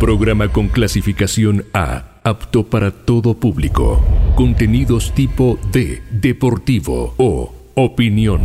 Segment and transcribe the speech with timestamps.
[0.00, 4.02] Programa con clasificación A, apto para todo público.
[4.34, 8.40] Contenidos tipo D, deportivo o opinión.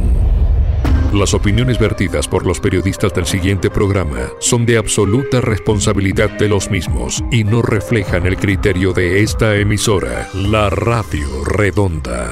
[1.14, 6.70] Las opiniones vertidas por los periodistas del siguiente programa son de absoluta responsabilidad de los
[6.70, 12.32] mismos y no reflejan el criterio de esta emisora, la Radio Redonda.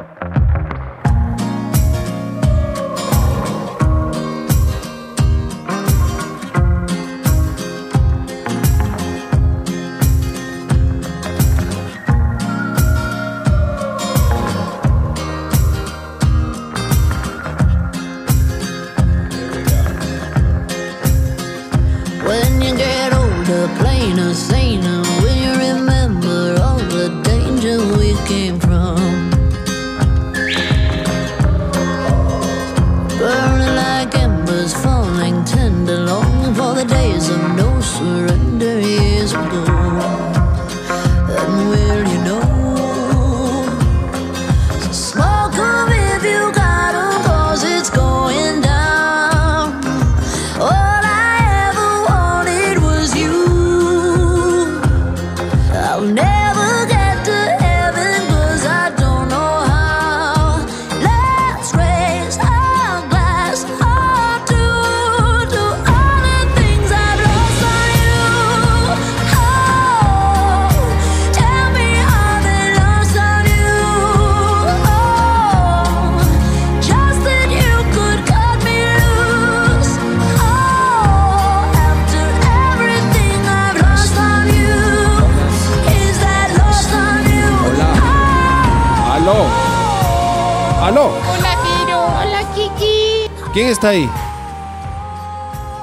[93.81, 94.07] Está ahí?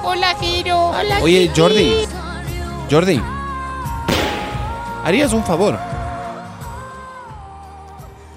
[0.05, 1.51] hola Giro, hola Oye.
[1.53, 1.91] Jordi.
[2.89, 3.21] Jordi.
[5.03, 5.77] ¿Harías un favor?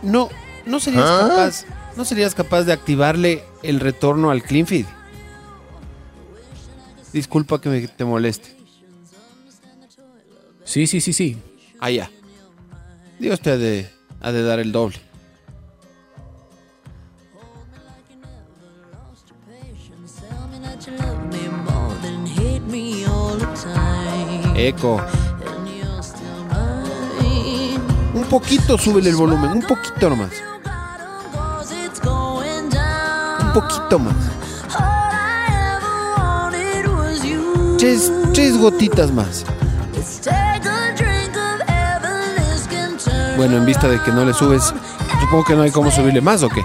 [0.02, 0.30] No,
[0.66, 1.64] no serías capaz.
[1.96, 4.86] ¿No serías capaz de activarle el retorno al clean feed?
[7.12, 8.56] Disculpa que me, te moleste.
[10.64, 11.38] Sí, sí, sí, sí.
[11.78, 12.10] Ah, ya.
[13.20, 13.88] Dios te ha de,
[14.20, 14.98] ha de dar el doble.
[24.68, 25.00] Eco.
[28.14, 30.30] Un poquito súbele el volumen, un poquito nomás.
[33.40, 34.14] Un poquito más.
[37.78, 39.44] Tres, tres gotitas más.
[43.36, 44.72] Bueno, en vista de que no le subes,
[45.20, 46.64] supongo que no hay cómo subirle más o qué.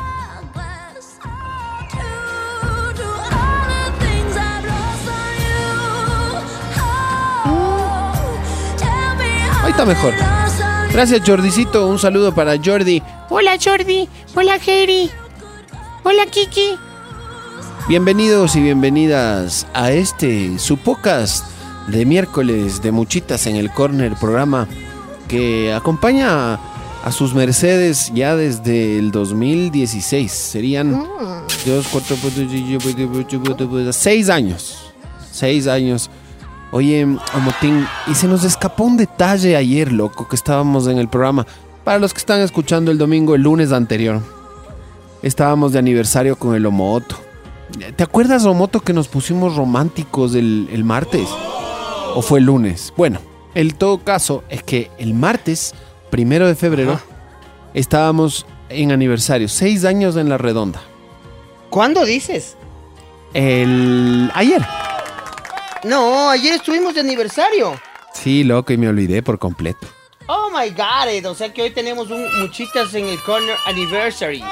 [9.77, 10.13] Está mejor.
[10.91, 11.88] Gracias, Jordicito.
[11.88, 13.03] Un saludo para Jordi.
[13.29, 15.11] Hola Jordi, hola Geri,
[16.03, 16.71] hola Kiki.
[17.87, 21.45] Bienvenidos y bienvenidas a este su podcast
[21.89, 24.67] de miércoles de Muchitas en el Corner, programa
[25.27, 26.55] que acompaña
[27.03, 30.31] a sus mercedes ya desde el 2016.
[30.31, 31.07] Serían
[31.67, 32.16] dos, cuatro,
[33.91, 34.91] seis años.
[35.31, 36.09] Seis años.
[36.72, 41.47] Oye, Amotín, y se nos escapó un detalle ayer, loco, que estábamos en el programa.
[41.83, 44.22] Para los que están escuchando el domingo, el lunes anterior,
[45.22, 47.16] estábamos de aniversario con el Omoto.
[47.95, 51.28] ¿Te acuerdas, Omoto, que nos pusimos románticos el, el martes?
[52.16, 52.94] ¿O fue el lunes?
[52.97, 53.19] Bueno,
[53.53, 55.73] el todo caso es que el martes,
[56.09, 56.99] primero de febrero,
[57.73, 60.81] estábamos en aniversario, seis años en la redonda.
[61.69, 62.58] ¿Cuándo dices?
[63.34, 64.31] El...
[64.34, 64.66] ayer.
[65.84, 67.79] No, ayer estuvimos de aniversario.
[68.14, 69.88] Sí, loco, y me olvidé por completo.
[70.29, 74.44] Oh my god, Ed, o sea que hoy tenemos un Muchitas en el Corner Anniversary.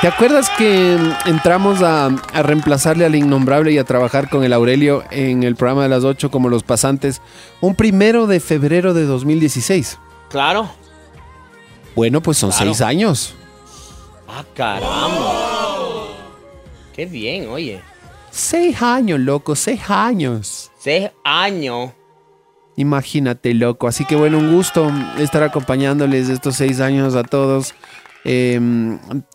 [0.00, 4.52] ¿Te acuerdas que mm, entramos a, a reemplazarle al innombrable y a trabajar con el
[4.52, 7.20] Aurelio en el programa de las 8 como los pasantes
[7.60, 9.98] un primero de febrero de 2016?
[10.30, 10.68] Claro.
[11.96, 12.66] Bueno, pues son Claro.
[12.66, 13.34] seis años.
[14.28, 15.32] Ah, caramba.
[16.94, 17.80] Qué bien, oye.
[18.30, 20.70] Seis años, loco, seis años.
[20.84, 21.92] Seis años.
[22.76, 23.88] Imagínate, loco.
[23.88, 27.74] Así que bueno, un gusto estar acompañándoles estos seis años a todos.
[28.26, 28.60] Eh,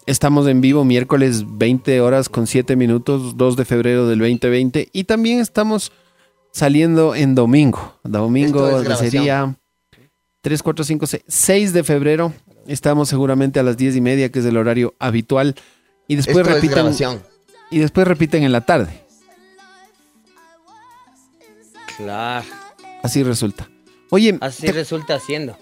[0.05, 4.89] estamos en vivo miércoles 20 horas con 7 minutos, 2 de febrero del 2020.
[4.93, 5.91] Y también estamos
[6.51, 7.99] saliendo en domingo.
[8.03, 9.57] Domingo es sería
[10.41, 12.31] 3, 4, 5, 6, 6 de febrero.
[12.67, 15.55] Estamos seguramente a las 10 y media, que es el horario habitual.
[16.07, 17.23] Y después Esto.
[17.71, 19.08] Y después repiten en la tarde.
[21.99, 22.45] Claro.
[23.03, 23.69] Así resulta.
[24.09, 25.55] Oye, Así te- resulta haciendo.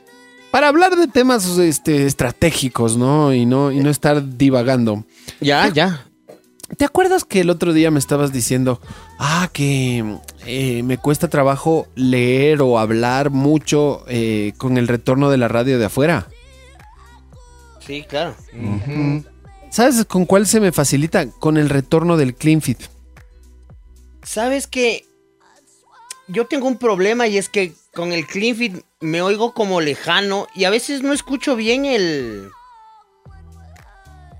[0.52, 3.34] para hablar de temas este, estratégicos, ¿no?
[3.34, 5.04] Y no, y no estar divagando.
[5.42, 6.06] Ya, ya.
[6.78, 8.82] ¿Te acuerdas que el otro día me estabas diciendo,
[9.20, 15.38] ah, que eh, me cuesta trabajo leer o hablar mucho eh, con el retorno de
[15.38, 16.28] la radio de afuera?
[17.86, 18.36] Sí, claro.
[19.72, 21.30] ¿Sabes con cuál se me facilita?
[21.32, 22.80] Con el retorno del CleanFit.
[24.24, 25.06] ¿Sabes que
[26.28, 30.66] Yo tengo un problema y es que con el CleanFit me oigo como lejano y
[30.66, 32.50] a veces no escucho bien el...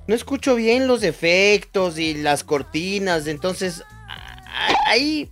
[0.08, 3.84] No escucho bien los efectos y las cortinas, entonces
[4.86, 5.32] ahí...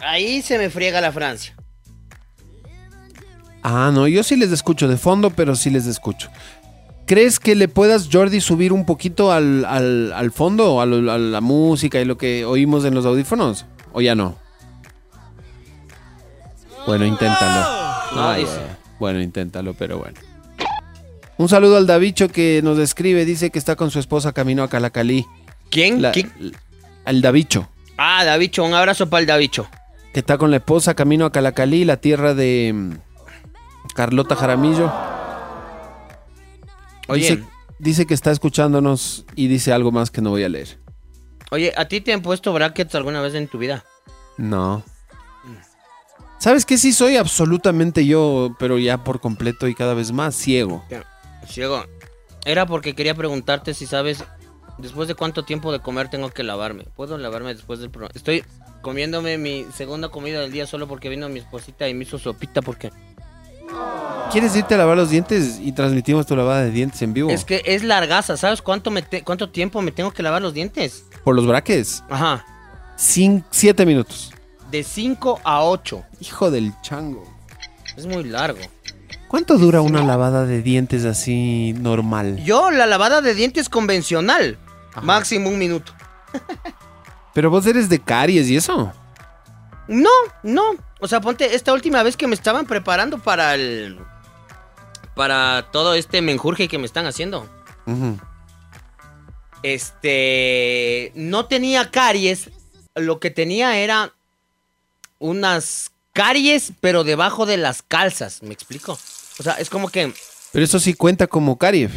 [0.00, 1.56] Ahí se me friega la Francia.
[3.64, 6.30] Ah, no, yo sí les escucho de fondo, pero sí les escucho.
[7.04, 11.40] ¿Crees que le puedas, Jordi, subir un poquito al, al, al fondo, a, a la
[11.40, 13.66] música y lo que oímos en los audífonos?
[13.92, 14.36] ¿O ya no?
[16.86, 17.60] Bueno, inténtalo.
[18.14, 20.18] No, Ay, ay, Bueno, inténtalo, pero bueno.
[21.36, 24.68] Un saludo al Davicho que nos escribe, dice que está con su esposa camino a
[24.68, 25.26] Calacalí.
[25.70, 26.02] ¿Quién?
[26.02, 26.32] La- ¿Quién?
[27.04, 29.68] Al Davicho, Ah, Davicho, un abrazo para el Davicho.
[30.12, 32.92] que está con la esposa camino a Calacalí, la tierra de mm,
[33.94, 34.90] Carlota Jaramillo.
[37.08, 37.44] Oye, Dice,
[37.78, 40.78] dice que está escuchándonos y dice algo más que no voy a leer.
[41.50, 43.84] Oye, ¿a ti te han puesto brackets alguna vez en tu vida?
[44.36, 44.82] No.
[46.38, 46.78] ¿Sabes qué?
[46.78, 50.84] Sí soy absolutamente yo, pero ya por completo y cada vez más ciego.
[51.48, 51.84] Ciego.
[52.44, 54.22] Era porque quería preguntarte si sabes
[54.78, 56.84] después de cuánto tiempo de comer tengo que lavarme.
[56.94, 58.12] ¿Puedo lavarme después del programa?
[58.14, 58.44] Estoy
[58.82, 62.62] comiéndome mi segunda comida del día solo porque vino mi esposita y me hizo sopita
[62.62, 62.92] porque
[64.30, 67.30] ¿Quieres irte a lavar los dientes y transmitimos tu lavada de dientes en vivo?
[67.30, 68.36] es que es largaza.
[68.36, 71.04] ¿Sabes cuánto me te- cuánto tiempo me tengo que lavar los dientes?
[71.28, 72.02] Por los braques.
[72.08, 72.42] Ajá.
[72.96, 74.32] Cin- siete minutos.
[74.70, 76.02] De 5 a 8.
[76.20, 77.22] Hijo del chango.
[77.98, 78.60] Es muy largo.
[79.28, 82.42] ¿Cuánto dura una lavada de dientes así normal?
[82.42, 84.56] Yo la lavada de dientes convencional,
[85.02, 85.92] máximo un minuto.
[87.34, 88.90] Pero vos eres de caries y eso.
[89.86, 90.08] No,
[90.42, 90.62] no.
[90.98, 93.98] O sea, ponte, esta última vez que me estaban preparando para el.
[95.14, 97.46] Para todo este menjurje que me están haciendo.
[97.84, 98.18] Ujú.
[99.62, 101.12] Este.
[101.14, 102.50] No tenía caries.
[102.94, 104.12] Lo que tenía era.
[105.20, 108.42] Unas caries, pero debajo de las calzas.
[108.42, 108.98] ¿Me explico?
[109.38, 110.12] O sea, es como que.
[110.52, 111.90] Pero eso sí cuenta como caries.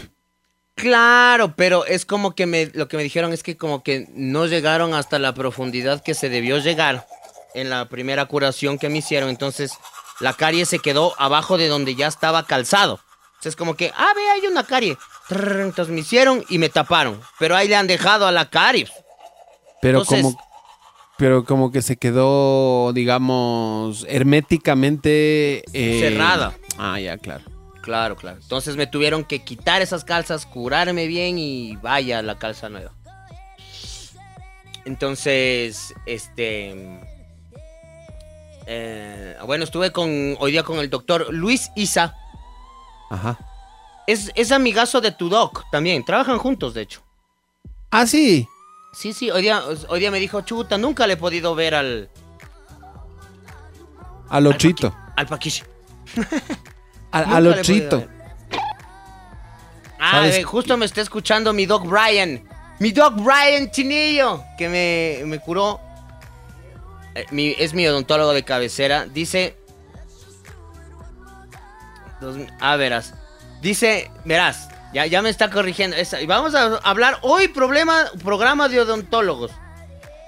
[0.75, 4.47] Claro, pero es como que me, lo que me dijeron es que como que no
[4.47, 7.05] llegaron hasta la profundidad que se debió llegar
[7.53, 9.29] en la primera curación que me hicieron.
[9.29, 9.73] Entonces,
[10.19, 12.99] la carie se quedó abajo de donde ya estaba calzado.
[13.33, 14.97] Entonces, como que, ah, ve, hay una carie.
[15.31, 17.19] Entonces me hicieron y me taparon.
[17.39, 18.87] Pero ahí le han dejado a la carie.
[19.81, 20.51] Pero Entonces- como.
[21.17, 25.63] Pero como que se quedó, digamos, herméticamente.
[25.71, 26.53] eh, Cerrada.
[26.79, 27.43] Ah, ya, claro.
[27.83, 28.39] Claro, claro.
[28.41, 32.91] Entonces me tuvieron que quitar esas calzas, curarme bien y vaya la calza nueva.
[34.85, 36.99] Entonces, este...
[38.65, 42.15] eh, bueno, estuve con hoy día con el doctor Luis Isa.
[43.09, 43.37] Ajá.
[44.07, 46.03] Es, es amigazo de tu doc también.
[46.03, 47.01] Trabajan juntos, de hecho.
[47.91, 48.47] Ah, sí.
[48.93, 52.09] Sí, sí, hoy día, hoy día me dijo, chuta, nunca le he podido ver al...
[54.29, 54.93] Al ochito.
[55.15, 55.63] Al Paquishi.
[57.11, 58.05] Al, al ochito.
[59.99, 62.41] Ah, ¿Sabes eh, justo me está escuchando mi Doc Brian.
[62.79, 65.79] Mi Doc Brian Chinillo, que me, me curó.
[67.13, 69.05] Eh, mi- es mi odontólogo de cabecera.
[69.05, 69.57] Dice.
[72.21, 73.13] Dos- ah, verás.
[73.61, 75.95] Dice, verás, ya, ya me está corrigiendo.
[75.95, 79.51] Esa- y vamos a hablar hoy problema, programa de odontólogos.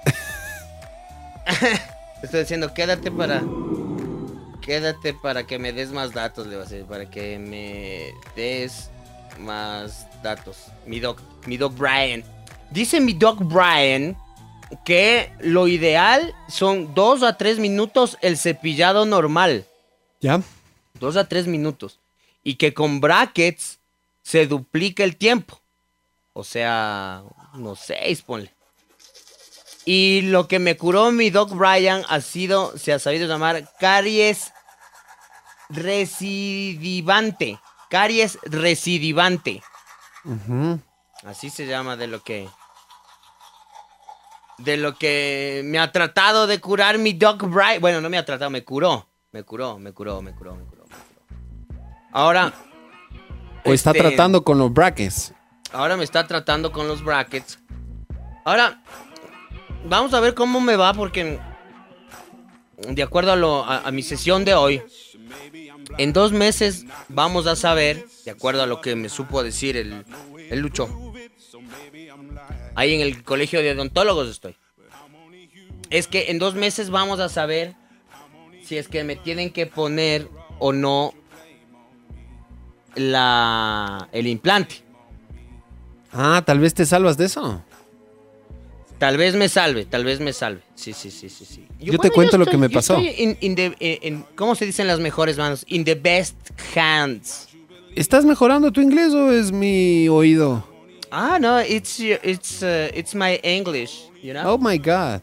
[2.22, 3.42] Estoy diciendo, quédate para.
[4.62, 8.90] Quédate para que me des más datos, le voy a decir, para que me des
[9.38, 10.56] más datos.
[10.86, 12.24] Mi doc, mi doc Brian.
[12.70, 14.16] Dice mi doc Brian
[14.86, 19.66] que lo ideal son dos a tres minutos el cepillado normal.
[20.22, 20.40] ¿Ya?
[20.98, 22.00] Dos a tres minutos.
[22.44, 23.80] Y que con brackets
[24.22, 25.60] se duplica el tiempo.
[26.32, 27.22] O sea,
[27.54, 28.52] unos seis, ponle.
[29.84, 34.52] Y lo que me curó mi Doc Bryan ha sido, se ha sabido llamar caries
[35.68, 37.58] recidivante.
[37.90, 39.62] Caries recidivante.
[41.24, 42.48] Así se llama de lo que.
[44.58, 47.80] De lo que me ha tratado de curar mi Doc Bryan.
[47.80, 49.06] Bueno, no me ha tratado, me curó.
[49.32, 50.73] Me curó, me curó, me curó, me curó.
[52.14, 52.54] Ahora.
[53.64, 55.34] O está este, tratando con los brackets.
[55.72, 57.58] Ahora me está tratando con los brackets.
[58.44, 58.80] Ahora,
[59.84, 61.38] vamos a ver cómo me va porque
[62.88, 64.82] de acuerdo a, lo- a- a mi sesión de hoy,
[65.98, 70.04] en dos meses vamos a saber, de acuerdo a lo que me supo decir el,
[70.50, 70.88] el Lucho.
[72.76, 74.56] Ahí en el colegio de odontólogos estoy.
[75.90, 77.74] Es que en dos meses vamos a saber
[78.64, 80.28] si es que me tienen que poner
[80.58, 81.12] o no
[82.96, 84.76] la, el implante.
[86.12, 87.62] Ah, tal vez te salvas de eso.
[88.98, 90.60] Tal vez me salve, tal vez me salve.
[90.76, 91.66] Sí, sí, sí, sí, sí.
[91.80, 92.98] Yo te cuento lo que me pasó.
[93.00, 95.64] in- in the- eh, ¿Cómo se dicen las mejores manos?
[95.68, 96.36] In the best
[96.76, 97.48] hands.
[97.96, 100.64] ¿Estás mejorando tu inglés o es mi oído?
[101.10, 104.54] Ah, no, it's your- it's uh, it's my English, you know.
[104.54, 105.20] Oh my God.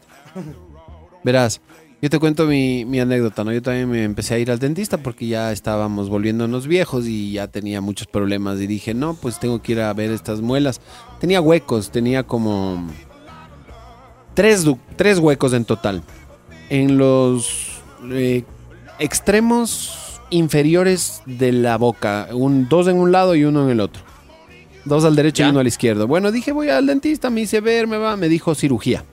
[1.24, 1.60] Verás,
[2.02, 3.52] yo te cuento mi, mi anécdota, ¿no?
[3.52, 7.46] Yo también me empecé a ir al dentista porque ya estábamos volviéndonos viejos y ya
[7.46, 8.60] tenía muchos problemas.
[8.60, 10.80] Y dije, no, pues tengo que ir a ver estas muelas.
[11.20, 12.88] Tenía huecos, tenía como
[14.34, 14.66] tres,
[14.96, 16.02] tres huecos en total.
[16.70, 17.80] En los
[18.10, 18.42] eh,
[18.98, 22.30] extremos inferiores de la boca.
[22.32, 24.02] Un, dos en un lado y uno en el otro.
[24.84, 25.46] Dos al derecho Ya.
[25.46, 26.08] y uno al izquierdo.
[26.08, 29.04] Bueno, dije, voy al dentista, me hice ver, me va, me dijo cirugía.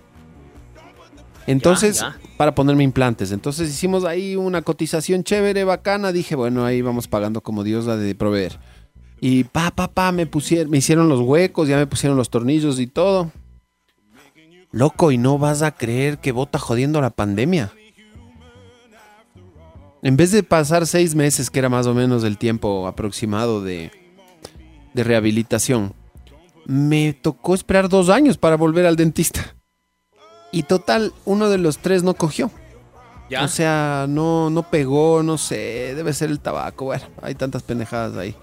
[1.45, 3.33] Entonces, Ya, para ponerme implantes.
[3.33, 6.13] Entonces hicimos ahí una cotización chévere, bacana.
[6.13, 8.57] Dije, bueno, ahí vamos pagando como Dios la de proveer.
[9.19, 12.79] Y pa, pa, pa, me pusieron, me hicieron los huecos, ya me pusieron los tornillos
[12.79, 13.29] y todo.
[14.71, 17.73] Loco, y no vas a creer que bota jodiendo la pandemia.
[20.01, 23.91] En vez de pasar seis meses, que era más o menos el tiempo aproximado de,
[24.93, 25.93] de rehabilitación,
[26.65, 29.58] me tocó esperar dos años para volver al dentista.
[30.51, 32.51] Y total, uno de los tres no cogió.
[33.29, 33.43] Ya.
[33.43, 36.85] O sea, no, no pegó, no sé, debe ser el tabaco.
[36.85, 38.35] Bueno, hay tantas pendejadas ahí.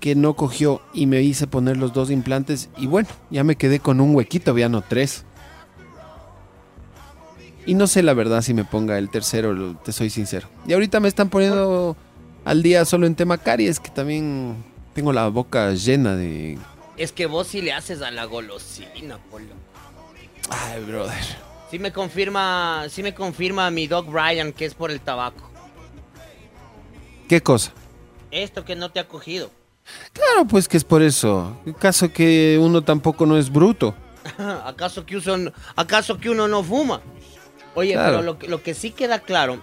[0.00, 2.70] Que no cogió y me hice poner los dos implantes.
[2.76, 5.24] Y bueno, ya me quedé con un huequito, ya no tres.
[7.66, 10.48] Y no sé la verdad si me ponga el tercero, te soy sincero.
[10.66, 11.96] Y ahorita me están poniendo
[12.44, 14.56] al día solo en tema caries, que también
[14.94, 16.58] tengo la boca llena de...
[16.96, 19.54] Es que vos sí le haces a la golosina, polo.
[20.50, 21.14] Ay, brother.
[21.70, 25.48] Sí me confirma, sí me confirma mi Doc Bryan que es por el tabaco.
[27.28, 27.72] ¿Qué cosa?
[28.30, 29.50] Esto que no te ha cogido.
[30.12, 31.56] Claro, pues que es por eso.
[31.78, 33.94] Caso que uno tampoco no es bruto.
[34.64, 37.00] ¿Acaso que, uso- ¿Acaso que uno no fuma?
[37.74, 38.10] Oye, Claro.
[38.18, 39.60] pero lo, que- lo que sí queda claro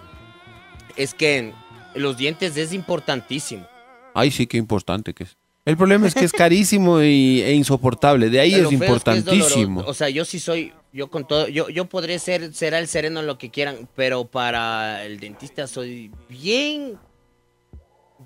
[0.95, 1.53] es que
[1.93, 3.67] los dientes es importantísimo.
[4.13, 5.36] Ay, sí, qué importante que es.
[5.67, 8.29] El problema es que es carísimo y, e insoportable.
[8.29, 9.81] De ahí es que importantísimo.
[9.81, 13.19] o sea, yo sí soy, yo con todo, yo, yo podré ser, será el sereno
[13.19, 16.97] en lo que quieran, pero para el dentista soy bien,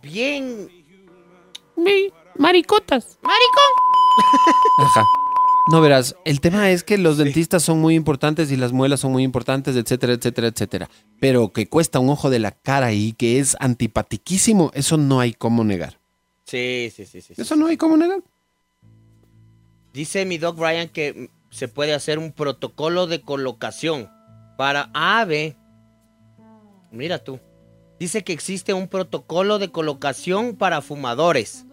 [0.04, 0.70] bien,
[1.76, 3.18] Mi- maricotas.
[4.78, 5.04] Ajá.
[5.72, 9.12] No verás, el tema es que los dentistas son muy importantes y las muelas son
[9.14, 10.90] muy importantes, etcétera, etcétera, etcétera.
[11.20, 15.34] Pero que cuesta un ojo de la cara y que es antipatiquísimo, eso no hay
[15.34, 16.01] cómo negar.
[16.52, 17.36] Sí, sí, sí, sí.
[17.36, 17.42] sí.
[17.42, 18.22] Eso no hay cómo negar.
[19.94, 24.10] Dice mi Doc Bryan que se puede hacer un protocolo de colocación
[24.58, 25.58] para ave.
[26.92, 27.40] Mira tú.
[28.00, 31.66] Dice que existe un protocolo de colocación para fumadores.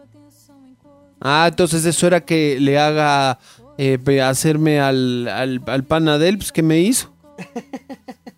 [1.20, 3.38] Ah, entonces eso era que le haga
[3.78, 7.12] eh, hacerme al, al, al pana Delps que me hizo.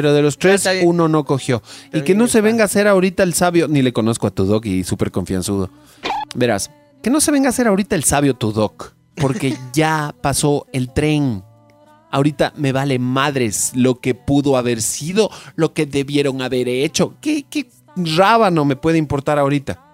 [0.00, 1.62] Pero de los tres, uno no cogió.
[1.92, 4.46] Y que no se venga a hacer ahorita el sabio, ni le conozco a tu
[4.46, 5.68] doc y súper confianzudo.
[6.34, 6.70] Verás,
[7.02, 10.90] que no se venga a hacer ahorita el sabio tu doc, porque ya pasó el
[10.90, 11.44] tren.
[12.10, 17.12] Ahorita me vale madres lo que pudo haber sido, lo que debieron haber hecho.
[17.20, 19.84] ¿Qué, qué rábano me puede importar ahorita?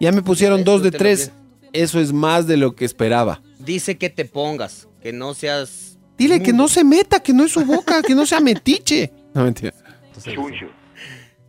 [0.00, 1.30] Ya me pusieron dos de tres.
[1.72, 3.42] Eso es más de lo que esperaba.
[3.60, 5.98] Dice que te pongas, que no seas...
[6.18, 9.12] Dile que no se meta, que no es su boca, que no sea metiche.
[9.36, 9.74] No, mentira.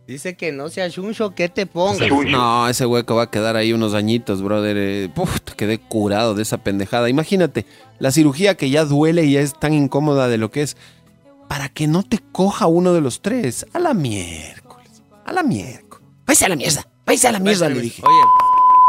[0.06, 2.10] Dice que no seas chuncho, que te pongas.
[2.26, 4.76] No, ese hueco va a quedar ahí unos añitos, brother.
[4.78, 7.08] Eh, Puf, te quedé curado de esa pendejada.
[7.08, 7.64] Imagínate,
[7.98, 10.76] la cirugía que ya duele y ya es tan incómoda de lo que es.
[11.48, 13.64] Para que no te coja uno de los tres.
[13.72, 15.02] A la miércoles.
[15.24, 16.06] A la miércoles.
[16.26, 16.86] Váyase a la mierda.
[17.06, 18.02] Váyase a la mierda, le dije.
[18.04, 18.20] Oye,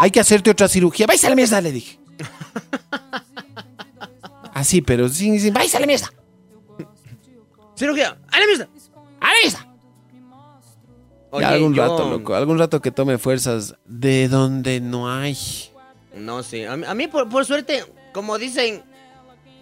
[0.01, 1.07] Hay que hacerte otra cirugía.
[1.07, 1.99] Váyase a la mierda, le dije.
[4.53, 6.09] Así, pero sin, sin váyase a la mierda.
[7.79, 8.17] Cirugía.
[8.29, 8.67] ¡A la misa!
[9.39, 9.65] ¡A la misa!
[11.31, 12.35] Oye, ya algún yo- rato, loco.
[12.35, 15.37] Algún rato que tome fuerzas de donde no hay.
[16.15, 16.67] No sé.
[16.67, 18.83] A mí, a mí, por, por suerte, como dicen,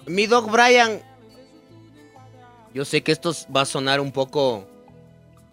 [0.05, 1.01] mi Doc Brian.
[2.73, 4.67] Yo sé que esto va a sonar un poco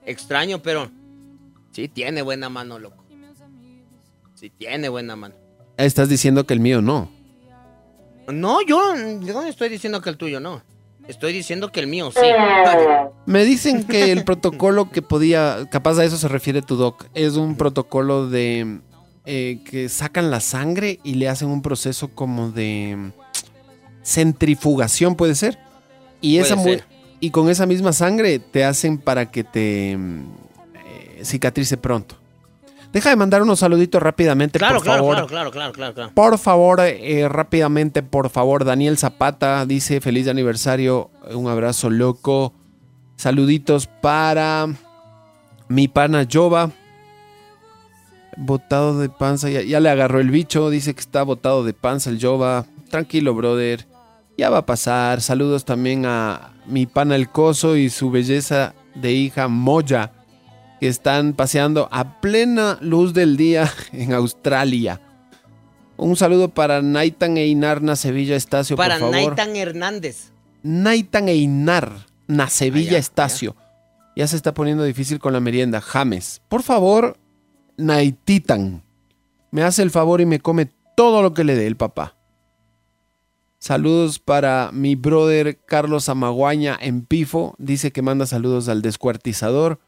[0.04, 0.90] extraño, pero
[1.72, 3.02] sí tiene buena mano, loco.
[4.34, 5.34] Sí tiene buena mano.
[5.76, 7.10] Estás diciendo que el mío no.
[8.28, 10.62] No, yo, yo no estoy diciendo que el tuyo no.
[11.08, 12.26] Estoy diciendo que el mío sí.
[13.26, 17.34] Me dicen que el protocolo que podía, capaz a eso se refiere tu doc, es
[17.34, 18.80] un protocolo de
[19.26, 23.12] eh, que sacan la sangre y le hacen un proceso como de
[24.02, 25.58] centrifugación, puede ser.
[26.20, 26.84] Y Puede esa ser.
[27.20, 29.98] y con esa misma sangre te hacen para que te eh,
[31.22, 32.16] cicatrice pronto.
[32.94, 35.14] Deja de mandar unos saluditos rápidamente, Claro, por claro, favor.
[35.16, 36.10] claro, claro, claro, claro, claro.
[36.14, 42.52] Por favor, eh, rápidamente, por favor, Daniel Zapata dice feliz aniversario, un abrazo loco.
[43.16, 44.68] Saluditos para
[45.68, 46.70] mi pana Jova.
[48.36, 52.10] Botado de panza, ya, ya le agarró el bicho, dice que está botado de panza
[52.10, 52.64] el Jova.
[52.90, 53.86] Tranquilo, brother.
[54.36, 55.20] Ya va a pasar.
[55.20, 60.10] Saludos también a mi pana El Coso y su belleza de hija Moya,
[60.80, 65.00] que están paseando a plena luz del día en Australia.
[65.96, 69.36] Un saludo para Naitan e Inar Sevilla Estacio, Para por favor.
[69.36, 70.32] Naitan Hernández.
[70.62, 72.06] Naitan e Inar
[72.48, 73.54] Sevilla Estacio.
[74.16, 75.80] Ya se está poniendo difícil con la merienda.
[75.80, 77.16] James, por favor,
[77.76, 78.82] Naititan.
[79.50, 82.16] Me hace el favor y me come todo lo que le dé el papá.
[83.58, 87.54] Saludos para mi brother Carlos Amaguaña en Pifo.
[87.58, 89.80] Dice que manda saludos al descuartizador.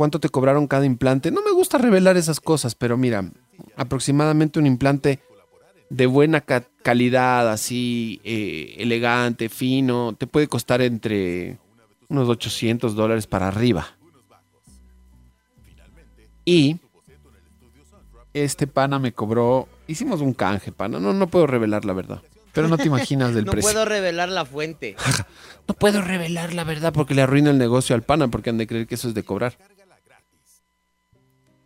[0.00, 1.30] ¿Cuánto te cobraron cada implante?
[1.30, 3.22] No me gusta revelar esas cosas, pero mira,
[3.76, 5.20] aproximadamente un implante
[5.90, 11.58] de buena ca- calidad, así, eh, elegante, fino, te puede costar entre
[12.08, 13.88] unos 800 dólares para arriba.
[16.46, 16.78] Y
[18.32, 22.22] este pana me cobró, hicimos un canje, pana, no, no puedo revelar la verdad.
[22.54, 23.70] Pero no te imaginas del No precio.
[23.70, 24.96] puedo revelar la fuente.
[25.68, 28.66] No puedo revelar la verdad porque le arruina el negocio al pana porque han de
[28.66, 29.56] creer que eso es de cobrar.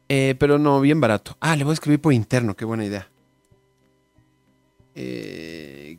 [0.09, 1.37] Eh, pero no, bien barato.
[1.41, 3.11] Ah, le voy a escribir por interno, qué buena idea.
[4.95, 5.99] Eh.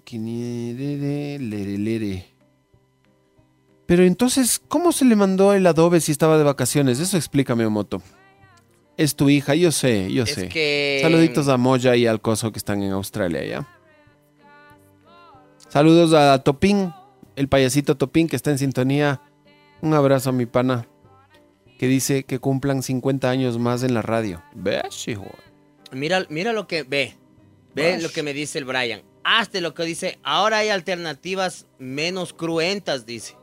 [3.85, 6.99] Pero entonces, ¿cómo se le mandó el adobe si estaba de vacaciones?
[6.99, 8.01] Eso explícame, Omoto.
[8.97, 10.49] Es tu hija, yo sé, yo Es sé.
[10.49, 10.99] que.
[11.01, 13.67] Saluditos a Moya y al Coso que están en Australia ya.
[15.67, 16.93] Saludos a Topín,
[17.35, 19.21] el payasito Topín que está en sintonía.
[19.81, 20.87] Un abrazo a mi pana
[21.77, 24.43] que dice que cumplan 50 años más en la radio.
[24.53, 25.25] ¿Ves, hijo?
[25.91, 27.15] Mira, mira lo que ve.
[27.73, 29.03] Ve lo que me dice el Brian.
[29.23, 30.17] Hazte lo que dice.
[30.23, 33.35] Ahora hay alternativas menos cruentas, dice.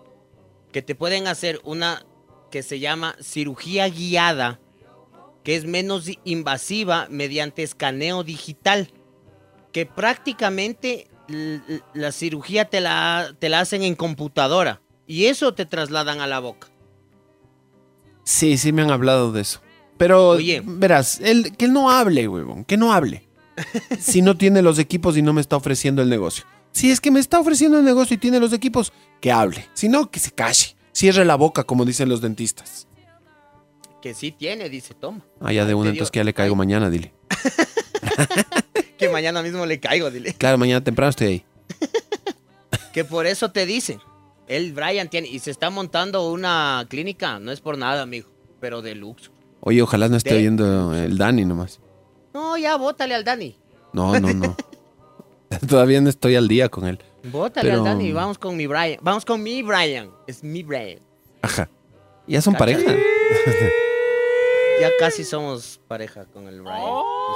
[0.72, 2.06] Que te pueden hacer una
[2.50, 4.58] que se llama cirugía guiada,
[5.44, 8.90] que es menos invasiva mediante escaneo digital.
[9.70, 11.08] Que prácticamente
[11.92, 14.80] la cirugía te la, te la hacen en computadora.
[15.06, 16.71] Y eso te trasladan a la boca.
[18.24, 19.60] Sí, sí me han hablado de eso.
[19.96, 20.62] Pero, Oye.
[20.64, 23.28] verás, él, que él no hable, huevón, que no hable.
[24.00, 26.44] si no tiene los equipos y no me está ofreciendo el negocio.
[26.72, 29.68] Si es que me está ofreciendo el negocio y tiene los equipos, que hable.
[29.74, 30.76] Si no, que se calle.
[30.92, 32.86] Cierre la boca, como dicen los dentistas.
[34.00, 35.24] Que sí tiene, dice, toma.
[35.40, 37.12] Ah, ya de una, entonces que ya le caigo mañana, dile.
[38.98, 40.32] Que mañana mismo le caigo, dile.
[40.34, 41.44] Claro, mañana temprano estoy ahí.
[42.92, 43.98] Que por eso te dice.
[44.48, 45.28] El Brian tiene.
[45.28, 47.38] Y se está montando una clínica.
[47.38, 48.28] No es por nada, amigo.
[48.60, 49.30] Pero de luxo.
[49.60, 51.80] Oye, ojalá no esté De- oyendo el Dani nomás.
[52.34, 53.56] No, ya, bótale al Dani.
[53.92, 54.56] No, no, no.
[55.68, 56.98] Todavía no estoy al día con él.
[57.30, 58.12] Bótale Pero- al Dani.
[58.12, 58.98] Vamos con mi Brian.
[59.02, 60.10] Vamos con mi Brian.
[60.26, 60.98] Es mi Brian.
[61.42, 61.68] Ajá.
[62.26, 62.94] Ya son pareja.
[64.80, 66.80] Ya casi somos pareja con el Brian.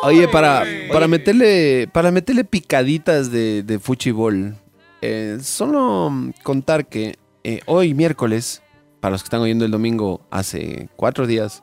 [0.03, 1.09] Oye, para, para Oye.
[1.09, 4.57] meterle para meterle picaditas de, de fuchibol,
[5.03, 6.11] eh, solo
[6.43, 8.63] contar que eh, hoy miércoles,
[9.01, 11.63] para los que están oyendo el domingo hace cuatro días,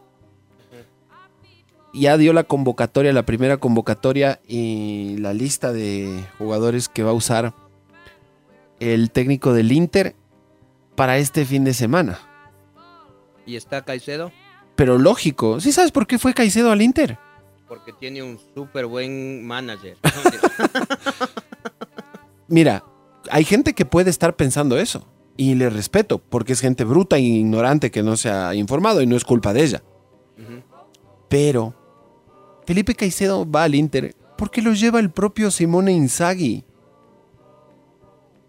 [1.93, 7.13] ya dio la convocatoria, la primera convocatoria y la lista de jugadores que va a
[7.13, 7.53] usar
[8.79, 10.15] el técnico del Inter
[10.95, 12.19] para este fin de semana.
[13.45, 14.31] Y está Caicedo.
[14.75, 17.17] Pero lógico, ¿sí sabes por qué fue Caicedo al Inter?
[17.67, 19.97] Porque tiene un súper buen manager.
[22.47, 22.83] Mira,
[23.29, 25.07] hay gente que puede estar pensando eso.
[25.35, 29.07] Y le respeto, porque es gente bruta e ignorante que no se ha informado y
[29.07, 29.83] no es culpa de ella.
[31.27, 31.73] Pero
[32.67, 36.63] Felipe Caicedo va al Inter porque lo lleva el propio Simone Inzaghi.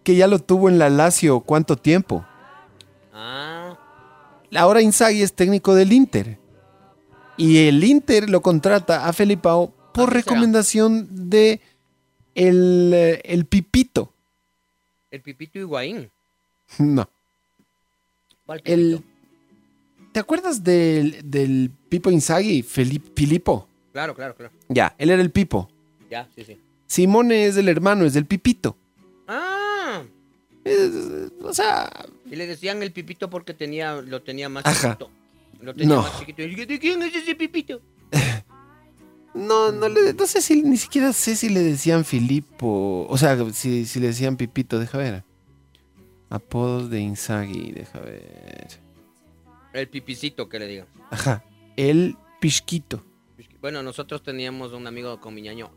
[0.03, 2.25] Que ya lo tuvo en la Lazio cuánto tiempo.
[4.55, 6.37] ahora Inzaghi es técnico del Inter.
[7.37, 11.61] Y el Inter lo contrata a Felipao por recomendación de
[12.35, 14.14] el, eh, el Pipito.
[15.15, 16.09] El Pipito Higuaín.
[16.79, 17.09] No.
[18.45, 19.03] ¿Cuál El, Pipito?
[20.11, 22.61] ¿Te acuerdas del, del Pipo Inzaghi?
[22.63, 23.67] Filippo.
[23.93, 24.51] Claro, claro, claro.
[24.69, 25.69] Ya, él era el Pipo.
[26.09, 26.57] Ya, sí, sí.
[26.85, 28.75] Simone es el hermano, es del Pipito.
[29.27, 30.03] Ah,
[30.63, 31.89] Es- o sea,
[32.29, 34.91] y le decían el Pipito porque tenía, lo tenía más Ajá.
[34.93, 35.11] chiquito.
[35.61, 36.01] Lo tenía No.
[36.01, 36.41] más chiquito.
[36.43, 37.81] ¿De quién es ese Pipito?
[39.35, 43.05] no, no, le, no sé si, ni siquiera sé si le decían Filippo.
[43.09, 45.23] O sea, si, si le decían Pipito, deja ver.
[46.29, 48.67] Apodos de Inzaghi, deja ver.
[49.73, 50.87] El Pipicito, que le digan.
[51.11, 51.43] Ajá,
[51.75, 53.03] el Pisquito.
[53.61, 55.69] Bueno, nosotros teníamos un amigo con Miñaño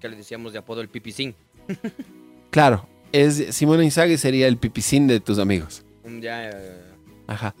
[0.00, 1.34] que le decíamos de apodo el Pipicín.
[2.50, 5.86] Claro, es Simone Inzaghi sería el pipicín de tus amigos.
[6.04, 6.82] Un día, eh,
[7.26, 7.54] Ajá.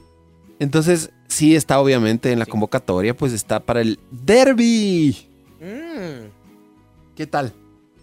[0.62, 2.50] Entonces, sí está obviamente en la Sí.
[2.52, 5.16] convocatoria, pues está para el Derby.
[5.60, 6.28] mm,
[7.16, 7.52] ¿Qué tal?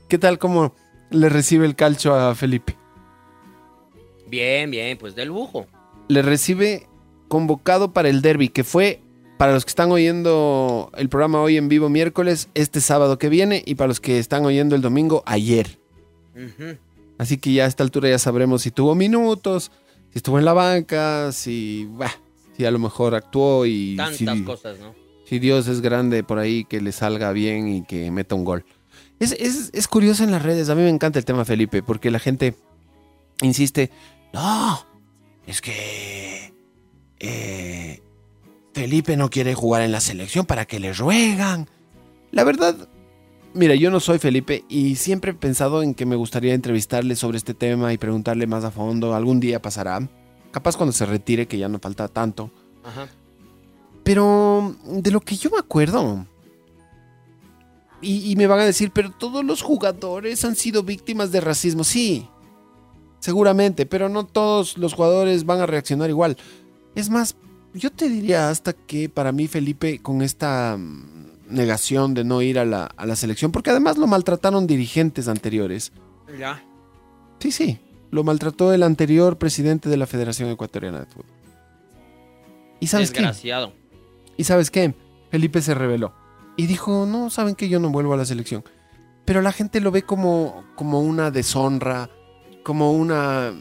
[0.10, 0.74] ¿Qué tal cómo
[1.10, 2.76] le recibe el calcho a Felipe?
[4.28, 5.66] bien, bien, pues del lujo.
[6.10, 6.88] Le recibe
[7.30, 9.02] convocado para el Derby, que fue
[9.38, 13.64] para los que están oyendo el programa hoy en vivo miércoles, este sábado que viene,
[13.66, 15.80] y para los que están oyendo el domingo, ayer.
[17.18, 19.72] Así que ya a esta altura ya sabremos si tuvo minutos,
[20.12, 22.12] si estuvo en la banca, si, bah,
[22.60, 24.94] si a lo mejor actuó y Tantas si, cosas, ¿no?
[25.24, 28.66] si Dios es grande por ahí, que le salga bien y que meta un gol.
[29.18, 32.12] Es, es- es curioso en las redes, a mí me encanta el tema Felipe, porque
[32.12, 32.56] la gente
[33.42, 33.92] insiste,
[34.34, 34.86] no,
[35.48, 36.54] es que
[37.20, 38.02] eh,
[38.74, 41.70] Felipe no quiere jugar en la selección para que le ruegan.
[42.32, 42.76] La verdad,
[43.54, 47.38] mira, yo no soy Felipe y siempre he pensado en que me gustaría entrevistarle sobre
[47.38, 49.16] este tema y preguntarle más a fondo.
[49.16, 50.10] Algún día pasará.
[50.52, 52.52] Capaz cuando se retire, que ya no falta tanto.
[52.84, 53.08] Ajá.
[54.04, 56.26] Pero de lo que yo me acuerdo.
[58.02, 61.84] Y, y me van a decir, pero todos los jugadores han sido víctimas de racismo.
[61.84, 62.28] Sí,
[63.20, 66.38] seguramente, pero no todos los jugadores van a reaccionar igual.
[66.96, 67.36] Es más,
[67.74, 72.60] yo te diría hasta que para mí Felipe con esta mm, negación de no ir
[72.60, 75.92] a la, a la selección, porque además lo maltrataron dirigentes anteriores.
[76.38, 76.64] Ya.
[77.40, 77.80] Sí, sí,
[78.12, 81.26] lo maltrató el anterior presidente de la Federación Ecuatoriana de Fútbol.
[82.80, 83.20] ¿Y sabes qué?
[83.20, 83.74] Desgraciado.
[84.38, 84.94] ¿Y sabes qué?
[85.32, 86.14] Felipe se rebeló.
[86.58, 88.64] Y dijo, no, saben que yo no vuelvo a la selección.
[89.26, 92.10] Pero la gente lo ve como, como una deshonra,
[92.64, 93.54] como una...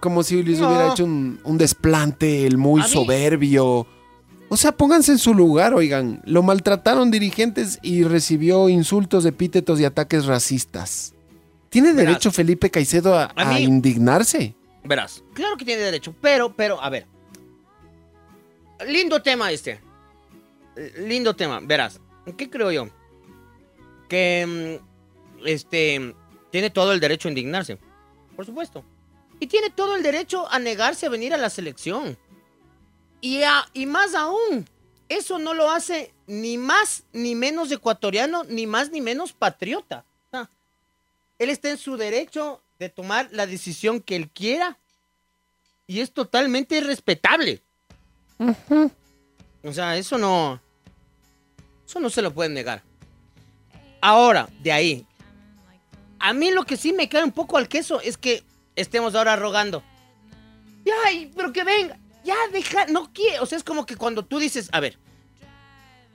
[0.00, 0.68] Como si les No.
[0.68, 3.86] hubiera hecho un, un desplante, el muy A mí- soberbio.
[4.48, 6.22] O sea, pónganse en su lugar, oigan.
[6.24, 11.14] Lo maltrataron dirigentes y recibió insultos, epítetos y ataques racistas.
[11.68, 12.06] ¿Tiene Verás.
[12.06, 14.54] derecho Felipe Caicedo a, A a mí- indignarse?
[14.84, 17.06] Verás, claro que tiene derecho, pero, pero, a ver.
[18.86, 19.80] Lindo tema este.
[20.98, 22.00] Lindo tema, verás.
[22.36, 22.88] ¿Qué creo yo?
[24.08, 26.14] Que, mm, este,
[26.50, 27.78] tiene todo el derecho a indignarse.
[28.36, 28.84] Por supuesto.
[29.40, 32.16] Y tiene todo el derecho a negarse a venir a la selección.
[33.20, 34.66] Y, a- y más aún,
[35.08, 40.04] eso no lo hace ni más ni menos ecuatoriano, ni más ni menos patriota.
[41.38, 44.78] Él está en su derecho de tomar la decisión que él quiera.
[45.86, 47.62] Y es totalmente respetable.
[49.62, 50.60] O sea, eso no.
[51.86, 52.82] Eso no se lo pueden negar.
[54.00, 55.06] Ahora, de ahí.
[56.18, 58.42] A mí lo que sí me cae un poco al queso es que
[58.74, 59.82] estemos ahora rogando.
[61.04, 61.98] Ay, pero que venga.
[62.24, 63.44] Ya deja, no quiero.
[63.44, 64.98] O sea, es como que cuando tú dices, a ver,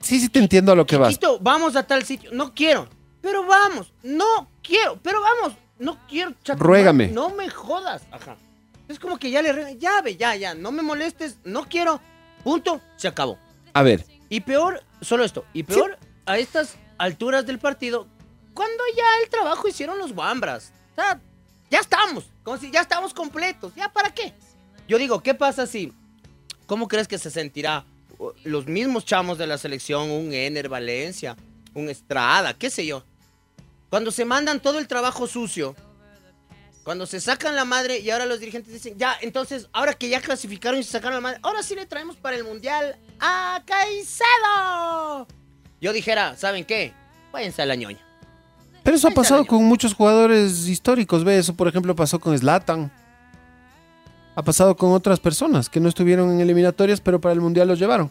[0.02, 1.10] Sí, sí te entiendo a lo que vas.
[1.10, 2.32] Chiquito, vamos a tal sitio.
[2.34, 2.88] No quiero.
[3.22, 3.94] Pero vamos.
[4.04, 5.00] No quiero.
[5.02, 5.58] Pero vamos.
[5.80, 6.34] No quiero.
[6.44, 7.08] chato, Ruégame.
[7.08, 8.04] No me jodas.
[8.12, 8.36] Ajá.
[8.88, 9.72] Es como que ya le ruega.
[9.72, 10.54] Ya, ve, ya, ya.
[10.54, 11.38] No me molestes.
[11.44, 12.02] No quiero.
[12.44, 12.82] Punto.
[12.98, 13.38] Se acabó.
[13.74, 15.46] A ver, Y peor, solo esto.
[15.54, 18.08] Y peor, a estas alturas del partido,
[18.54, 20.74] cuando ya el trabajo hicieron los Wambras.
[20.92, 21.22] O sea,
[21.70, 22.26] ya estamos.
[22.44, 23.74] Como si ya estamos completos.
[23.76, 24.34] ¿Ya para qué?
[24.88, 25.94] Yo digo, ¿qué pasa si...
[26.66, 27.86] ¿Cómo crees que se sentirá
[28.18, 31.36] uh, los mismos chamos de la selección, un Ener Valencia,
[31.74, 33.04] un Estrada, qué sé yo?
[33.91, 35.75] Cuando se mandan todo el trabajo sucio,
[36.86, 40.21] cuando se sacan la madre y ahora los dirigentes dicen, ya, entonces, ahora que ya
[40.21, 45.27] clasificaron y se sacaron la madre, ahora sí le traemos para el Mundial a Caicedo.
[45.82, 46.93] Yo dijera, ¿saben qué?
[47.34, 47.99] Váyanse a la ñoña.
[48.82, 51.39] Pero eso ha pasado con muchos jugadores históricos, ¿ves?
[51.41, 52.89] Eso, por ejemplo, pasó con Zlatan.
[54.36, 57.77] Ha pasado con otras personas que no estuvieron en eliminatorias, pero para el Mundial los
[57.77, 58.10] llevaron.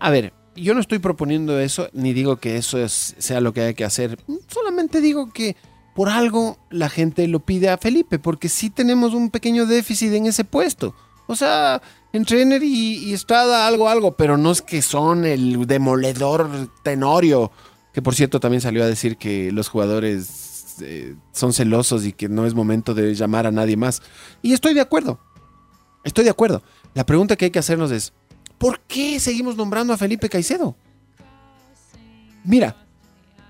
[0.00, 3.62] A ver, yo no estoy proponiendo eso, ni digo que eso es- sea lo que
[3.62, 4.18] hay que hacer.
[4.48, 5.56] Solamente digo que
[5.94, 10.26] por algo la gente lo pide a Felipe, porque sí tenemos un pequeño déficit en
[10.26, 10.94] ese puesto.
[11.26, 11.80] O sea,
[12.12, 17.52] Entre y, y Estrada, algo, algo, pero no es que son el demoledor Tenorio,
[17.92, 22.28] que por cierto también salió a decir que los jugadores eh, son celosos y que
[22.28, 24.02] no es momento de llamar a nadie más.
[24.42, 25.20] Y estoy de acuerdo,
[26.02, 26.62] estoy de acuerdo.
[26.94, 28.12] La pregunta que hay que hacernos es,
[28.60, 30.76] ¿por qué seguimos nombrando a Felipe Caicedo?
[32.44, 32.76] Mira,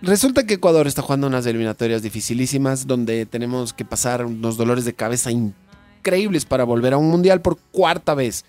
[0.00, 4.94] resulta que Ecuador está jugando unas eliminatorias dificilísimas donde tenemos que pasar unos dolores de
[4.94, 8.44] cabeza increíbles para volver a un mundial por cuarta vez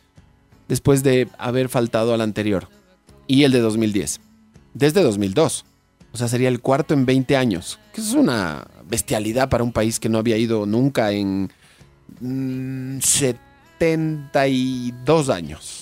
[0.67, 2.69] después de haber faltado al anterior
[3.25, 4.21] y el de 2010.
[4.75, 5.65] Desde 2002.
[6.13, 7.79] O sea, sería el cuarto en 20 años.
[7.93, 11.51] Que es una bestialidad para un país que no había ido nunca en
[12.19, 15.80] mm, 72 años.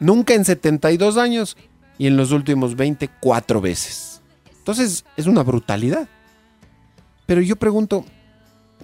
[0.00, 1.56] Nunca en 72 años
[1.98, 4.20] y en los últimos 20, cuatro veces.
[4.58, 6.08] Entonces, es una brutalidad.
[7.26, 8.04] Pero yo pregunto,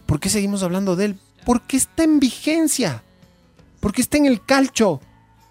[0.07, 1.19] ¿por qué seguimos hablando de él?
[1.45, 3.03] Porque está en vigencia.
[3.81, 5.01] Porque está en el calcho.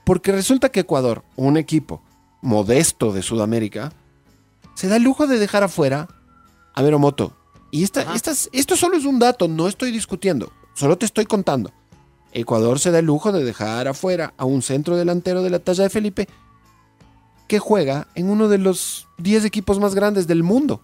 [0.06, 2.02] Porque resulta que Ecuador, un equipo
[2.42, 3.92] modesto de Sudamérica,
[4.76, 6.08] se da el lujo de dejar afuera
[6.74, 7.36] a Veromoto.
[7.72, 11.72] Y esta, estas- esto solo es un dato, no estoy discutiendo, solo te estoy contando.
[12.32, 15.84] Ecuador se da el lujo de dejar afuera a un centro delantero de la talla
[15.84, 16.28] de Felipe
[17.48, 20.82] que juega en uno de los 10 equipos más grandes del mundo.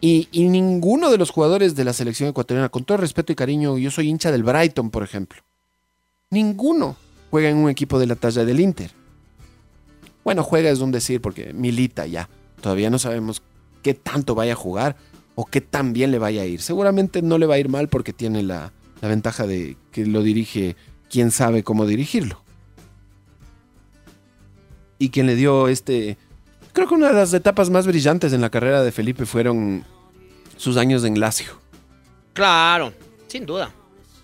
[0.00, 3.78] Y, y ninguno de los jugadores de la selección ecuatoriana, con todo respeto y cariño,
[3.78, 5.42] yo soy hincha del Brighton, por ejemplo.
[6.30, 6.96] Ninguno
[7.30, 8.92] juega en un equipo de la talla del Inter.
[10.24, 12.28] Bueno, juega es un decir porque milita ya.
[12.60, 13.42] Todavía no sabemos
[13.82, 14.96] qué tanto vaya a jugar
[15.36, 16.60] o qué tan bien le vaya a ir.
[16.60, 20.22] Seguramente no le va a ir mal porque tiene la, la ventaja de que lo
[20.22, 20.76] dirige
[21.10, 22.42] quien sabe cómo dirigirlo.
[24.98, 26.18] Y quien le dio este...
[26.72, 29.84] Creo que una de las etapas más brillantes en la carrera de Felipe fueron
[30.56, 31.60] sus años en Lazio.
[32.34, 32.92] Claro,
[33.26, 33.72] sin duda.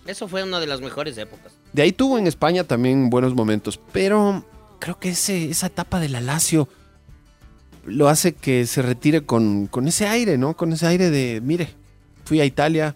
[0.05, 1.53] Eso fue una de las mejores épocas.
[1.73, 4.45] De ahí tuvo en España también buenos momentos, pero
[4.79, 6.69] creo que ese, esa etapa de la Lazio
[7.85, 10.55] lo hace que se retire con, con ese aire, ¿no?
[10.55, 11.69] Con ese aire de, mire,
[12.23, 12.95] fui a Italia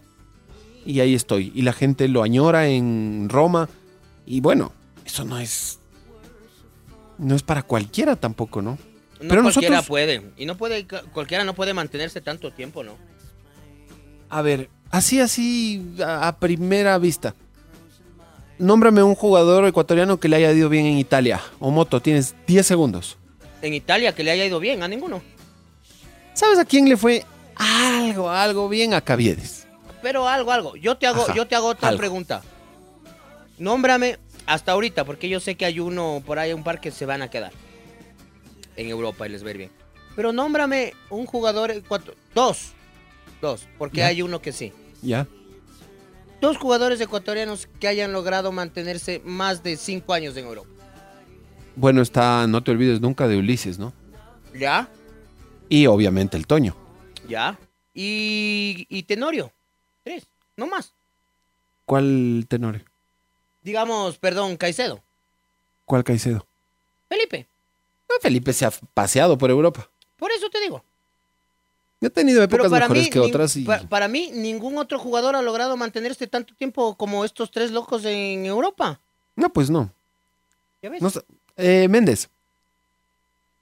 [0.92, 1.52] y ahí estoy.
[1.56, 3.70] Y la gente lo añora en Roma.
[4.26, 4.72] Y bueno,
[5.06, 5.80] eso no es...
[7.18, 8.72] No es para cualquiera tampoco, ¿no?
[8.72, 10.32] No Pero cualquiera nosotros- puede.
[10.38, 12.94] Y no puede, cualquiera no puede mantenerse tanto tiempo, ¿no?
[14.30, 17.36] A ver, así, así, a, a primera vista.
[18.58, 21.42] Nómbrame un jugador ecuatoriano que le haya ido bien en Italia.
[21.60, 23.18] O Moto, tienes 10 segundos.
[23.62, 25.22] En Italia, que le haya ido bien, a ninguno.
[26.34, 27.26] ¿Sabes a quién le fue
[27.56, 29.59] algo, algo bien a Caviedes?
[30.02, 30.76] Pero algo, algo.
[30.76, 32.00] Yo te hago, Ajá, yo te hago otra algo.
[32.00, 32.42] pregunta.
[33.58, 37.06] Nómbrame hasta ahorita, porque yo sé que hay uno por ahí, un par que se
[37.06, 37.52] van a quedar
[38.78, 39.72] en Europa y les va a ir bien.
[40.16, 42.72] Pero nómbrame un jugador, ecuato- dos,
[43.42, 44.72] dos, porque hay uno que sí.
[45.02, 45.28] Ya.
[46.42, 50.70] Dos jugadores ecuatorianos que hayan logrado mantenerse más de cinco años en Europa.
[51.76, 53.94] Bueno, está, no te olvides nunca de Ulises, ¿no?
[54.58, 54.90] ¿Ya?
[55.68, 56.76] Y obviamente el Toño.
[57.28, 57.60] ¿Ya?
[57.94, 59.52] Y, y Tenorio.
[60.60, 60.94] No más.
[61.86, 62.84] ¿Cuál Tenorio?
[63.64, 65.02] Digamos, perdón, Caicedo.
[65.86, 66.46] ¿Cuál Caicedo?
[67.08, 67.48] Felipe,
[68.10, 69.90] No, Felipe se ha paseado por Europa.
[70.18, 70.84] por eso te digo.
[72.04, 73.64] Ha tenido épocas para mejores mí, que otras y...
[73.64, 78.06] pa- para mí, ningún otro jugador ha logrado mantenerse tanto tiempo como estos tres locos
[78.06, 79.00] en Europa.
[79.36, 79.92] No, pues no.
[80.82, 81.02] ¿Ya ves?
[81.02, 81.10] No.
[81.58, 82.30] Eh, Méndez.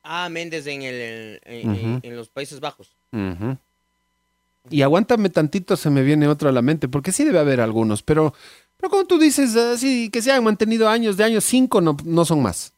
[0.03, 2.95] Ah, Méndez en, el, en, los Países Bajos.
[4.69, 8.03] Y aguántame tantito, se me viene otro a la mente, porque sí debe haber algunos,
[8.03, 8.33] pero,
[8.77, 12.25] pero como tú dices, así que se han mantenido años de años, cinco no, no
[12.25, 12.73] son más.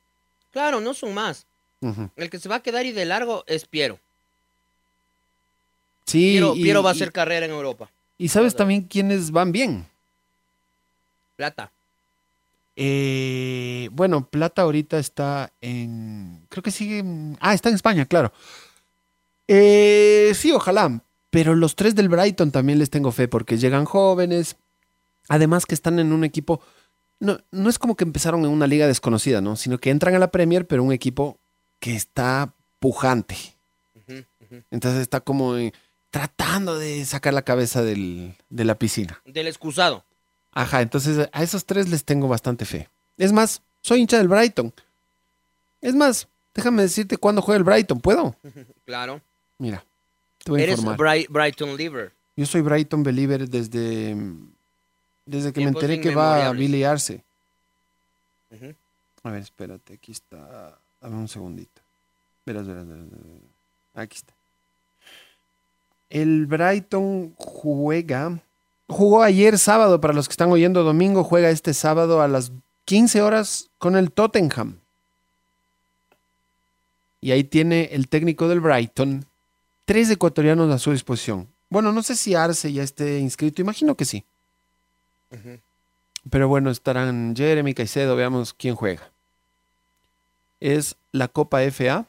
[0.52, 1.46] Claro, no son más.
[2.18, 4.00] El que se va a quedar y de largo es Piero.
[6.06, 7.90] Sí, Piero, y, Piero va a y- hacer carrera en Europa.
[8.18, 9.86] y sabes también quiénes van bien.
[11.38, 11.72] Plata.
[12.76, 16.42] Eh, bueno, Plata ahorita está en.
[16.50, 17.00] Creo que sigue.
[17.00, 18.32] en- Ah, está en España, claro.
[19.48, 21.02] Eh, sí, ojalá.
[21.30, 24.56] Pero los tres del Brighton también les tengo fe porque llegan jóvenes.
[25.28, 26.60] Además que están en un equipo.
[27.20, 29.56] No, no es como que empezaron en una liga desconocida, ¿no?
[29.56, 31.38] Sino que entran a la Premier, pero un equipo
[31.80, 33.36] que está pujante.
[34.72, 35.74] Entonces está como eh,
[36.10, 39.22] tratando de sacar la cabeza del- de la piscina.
[39.26, 40.04] Del excusado.
[40.52, 42.90] Ajá, entonces a esos tres les tengo bastante fe.
[43.18, 44.74] Es más, soy hincha del Brighton.
[45.82, 48.00] Es más, déjame decirte cuándo juega el Brighton.
[48.00, 48.36] ¿Puedo?
[48.86, 49.22] Claro.
[49.60, 49.86] Mira,
[50.44, 50.98] te voy a Eres informar.
[50.98, 52.12] Bri- Brighton Liver.
[52.36, 54.16] Yo soy Brighton believer desde,
[55.26, 56.52] desde que me enteré que va a.
[58.52, 58.74] Ujú.
[59.24, 60.78] A ver, espérate, aquí está.
[61.02, 61.82] Dame un segundito.
[62.46, 63.26] Verás, verás, verás, verás.
[63.96, 64.34] Aquí está.
[66.10, 68.40] El Brighton juega.
[68.88, 72.52] Jugó ayer sábado, para los que están oyendo domingo, juega este sábado a las
[72.86, 74.80] 15 horas con el Tottenham.
[77.22, 79.26] Y ahí tiene el técnico del Brighton.
[79.90, 81.48] Tres ecuatorianos a su disposición.
[81.68, 83.60] Bueno, no sé si Arce ya esté inscrito.
[83.60, 84.24] Imagino que sí.
[86.30, 88.16] Pero bueno, estarán Jeremy Caicedo.
[88.16, 89.10] Veamos quién juega.
[90.60, 92.06] Es la Copa FA.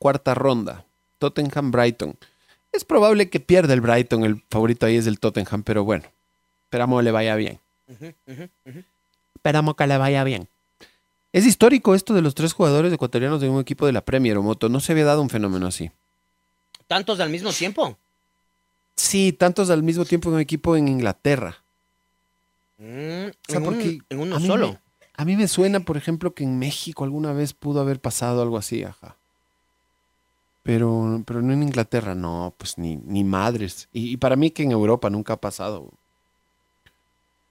[0.00, 0.84] Cuarta ronda.
[1.20, 2.16] Tottenham Brighton.
[2.72, 4.24] Es probable que pierda el Brighton.
[4.24, 5.62] El favorito ahí es el Tottenham.
[5.62, 6.06] Pero bueno.
[6.64, 7.60] Esperamos que le vaya bien.
[9.36, 10.48] Esperamos que le vaya bien.
[11.32, 14.42] Es histórico esto de los tres jugadores ecuatorianos de un equipo de la Premier o
[14.42, 14.68] Moto.
[14.68, 15.92] No se había dado un fenómeno así.
[16.92, 17.96] ¿Tantos al mismo tiempo?
[18.96, 21.56] Sí, tantos al mismo tiempo en un equipo en Inglaterra.
[22.76, 24.72] Mm, O sea, en, un- porque en uno a mí solo.
[24.72, 24.78] me-
[25.16, 28.58] a mí me suena, por ejemplo, que en México alguna vez pudo haber pasado algo
[28.58, 29.16] así, ajá.
[30.64, 33.88] Pero, pero no en Inglaterra, no, pues ni, ni madres.
[33.94, 35.88] Y, y para mí que en Europa nunca ha pasado.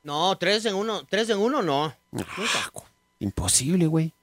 [0.04, 1.96] No, tres en uno, tres en uno no.
[2.16, 2.70] Ah,
[3.20, 4.14] imposible, güey.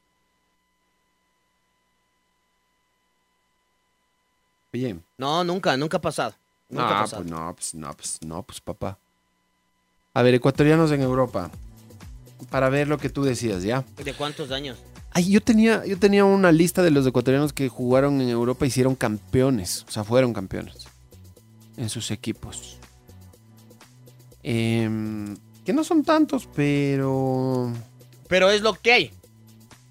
[4.72, 6.34] Oye, No, nunca, nunca ha pasado.
[6.68, 7.22] Nunca ha Ah, pasado.
[7.22, 8.98] pues no, pues no, pues no, pues papá.
[10.14, 11.50] A ver, ecuatorianos en Europa.
[12.50, 13.84] Para ver lo que tú decías, ¿ya?
[14.04, 14.78] ¿De cuántos años?
[15.12, 18.68] Ay, yo tenía, yo tenía una lista de los ecuatorianos que jugaron en Europa y
[18.68, 19.84] hicieron campeones.
[19.88, 20.86] O sea, fueron campeones.
[21.76, 22.76] En sus equipos.
[24.42, 27.72] Em, que no son tantos, pero.
[28.28, 29.12] Pero es lo que hay.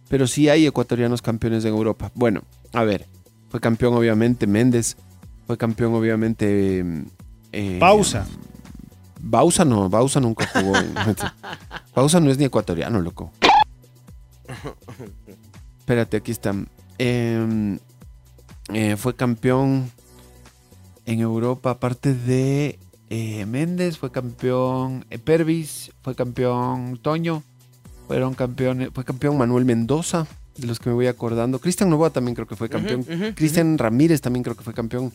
[0.09, 2.11] Pero sí hay ecuatorianos campeones en Europa.
[2.13, 3.07] Bueno, a ver.
[3.49, 4.97] Fue campeón, obviamente, Méndez.
[5.45, 6.83] Fue campeón, obviamente.
[7.51, 8.25] eh, Pausa.
[9.19, 10.73] Bausa no, Bausa nunca jugó.
[11.95, 13.31] Bausa no es ni ecuatoriano, loco.
[15.79, 16.53] Espérate, aquí está.
[16.97, 17.79] Em,
[18.73, 19.89] eh, fue campeón
[21.05, 22.79] en Europa, aparte de
[23.10, 27.43] eh, Méndez, fue campeón eh, Pervis, fue campeón Toño,
[28.07, 30.27] fueron campeones, fue campeón Manuel Mendoza,
[30.58, 31.60] de los que me voy acordando.
[31.60, 33.04] Cristian Novoa también creo que fue campeón.
[33.36, 35.12] Cristian Ramírez también creo que fue campeón.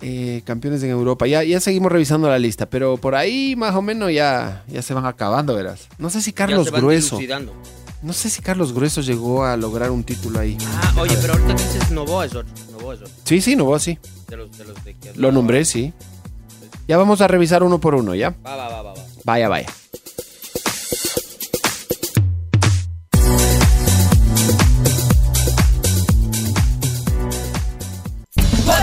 [0.00, 1.26] Eh, campeones en Europa.
[1.26, 4.94] Ya, ya seguimos revisando la lista, pero por ahí más o menos ya, ya se
[4.94, 5.88] van acabando, verás.
[5.98, 7.16] No sé si Ya Carlos se van Grueso.
[7.16, 7.52] dilucidando.
[8.00, 10.56] No sé si Carlos Grueso llegó a lograr un título ahí.
[10.72, 12.54] Ah, oye, pero ahorita dices Novoa es otro.
[12.70, 13.12] Novoa es otro.
[13.24, 13.98] Sí, sí, Novoa sí.
[14.28, 15.92] De los, de los de que Lo nombré, sí.
[16.86, 18.30] Ya vamos a revisar uno por uno, ¿ya?
[18.46, 19.02] Va, va, va, va, va.
[19.24, 19.66] Vaya, vaya.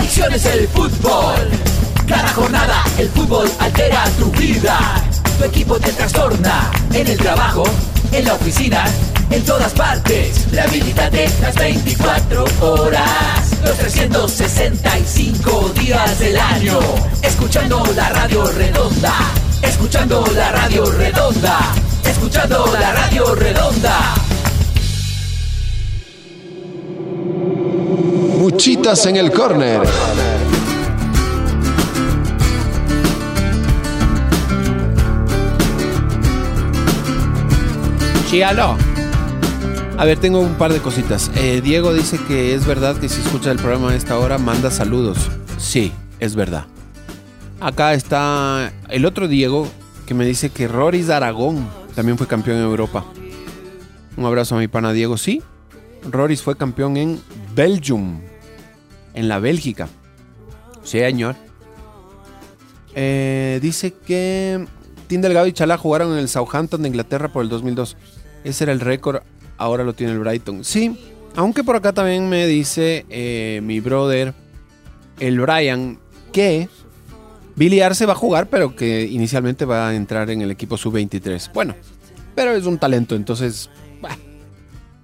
[0.06, 1.50] El fútbol.
[2.06, 5.02] Cada jornada el fútbol altera tu vida.
[5.36, 7.64] Tu equipo te trastorna en el trabajo,
[8.12, 8.84] en la oficina,
[9.30, 10.48] en todas partes.
[10.52, 16.78] Rehabilitate las 24 horas, los 365 días del año.
[17.22, 19.12] Escuchando la radio redonda,
[19.62, 21.58] escuchando la radio redonda,
[22.04, 24.14] escuchando la radio redonda.
[28.48, 29.80] Muchitas en el córner.
[38.30, 38.76] Chíalo.
[39.98, 41.32] A ver, tengo un par de cositas.
[41.34, 44.70] Eh, Diego dice que es verdad que si escucha el programa a esta hora manda
[44.70, 45.18] saludos.
[45.58, 46.66] Sí, es verdad.
[47.58, 49.66] Acá está el otro Diego
[50.06, 53.04] que me dice que Roris Aragón también fue campeón en Europa.
[54.16, 55.16] Un abrazo a mi pana Diego.
[55.18, 55.42] Sí,
[56.08, 57.20] Roris fue campeón en
[57.56, 58.20] Belgium,
[59.16, 59.88] en la Bélgica.
[60.84, 61.34] Sí, señor.
[62.94, 64.64] Eh, dice que
[65.08, 67.96] Tim Delgado y Chalá jugaron en el Southampton de Inglaterra por el 2002.
[68.44, 69.22] Ese era el récord,
[69.58, 70.64] ahora lo tiene el Brighton.
[70.64, 70.96] Sí,
[71.34, 74.34] aunque por acá también me dice eh, mi brother,
[75.18, 75.98] el Brian,
[76.32, 76.68] que
[77.56, 81.52] Billy Arce va a jugar, pero que inicialmente va a entrar en el equipo sub-23.
[81.52, 81.74] Bueno,
[82.34, 83.70] pero es un talento, entonces,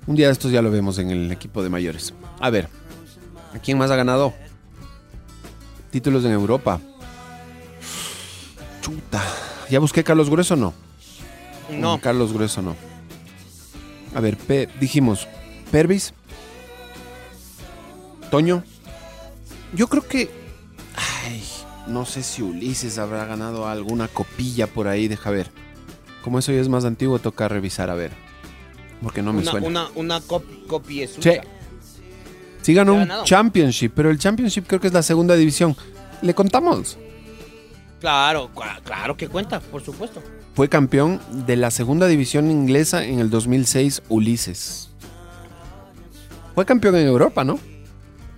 [0.07, 2.15] un día de estos ya lo vemos en el equipo de mayores.
[2.41, 2.69] A ver,
[3.55, 4.33] ¿a quién más ha ganado?
[5.91, 6.81] Títulos en Europa.
[8.81, 9.23] Chuta.
[9.71, 10.75] ¿Ya busqué Carlos Grueso o no?
[11.71, 11.97] No.
[11.97, 12.77] Mm, Carlos Grueso no.
[14.15, 15.27] A ver, Pe- dijimos
[15.71, 16.13] Pervis.
[18.31, 18.65] Toño.
[19.75, 20.31] Yo creo que.
[21.25, 21.43] Ay,
[21.87, 25.51] no sé si Ulises habrá ganado alguna copilla por ahí, deja ver.
[26.23, 28.13] Como eso ya es más antiguo, toca revisar a ver.
[29.03, 29.67] Porque no me una, suena.
[29.67, 31.31] una, una cop copia Sí.
[32.63, 33.25] Sí ganó ¿Qué ha un?
[33.25, 35.77] Championship, pero el Championship creo que es la segunda división.
[36.23, 36.97] ¿Le contamos?
[38.01, 38.51] Claro,
[38.85, 40.23] claro que cuenta, por supuesto.
[40.55, 44.91] Fue campeón de la segunda división inglesa en el 2006, Ulises.
[46.55, 47.59] Fue campeón en Europa, ¿no?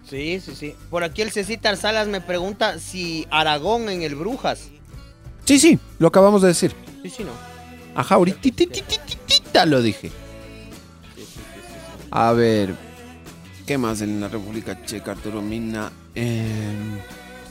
[0.09, 0.75] Sí, sí, sí.
[0.91, 4.69] Por aquí el Cecitar Salas me pregunta si Aragón en el Brujas.
[5.45, 6.75] Sí, sí, lo acabamos de decir.
[7.03, 7.33] Sí, sí, no.
[7.95, 10.11] Ajá, ahorita lo dije.
[12.11, 12.75] A ver,
[13.67, 15.91] ¿qué más en la República Checa, Arturo Mina?
[16.15, 16.99] Em,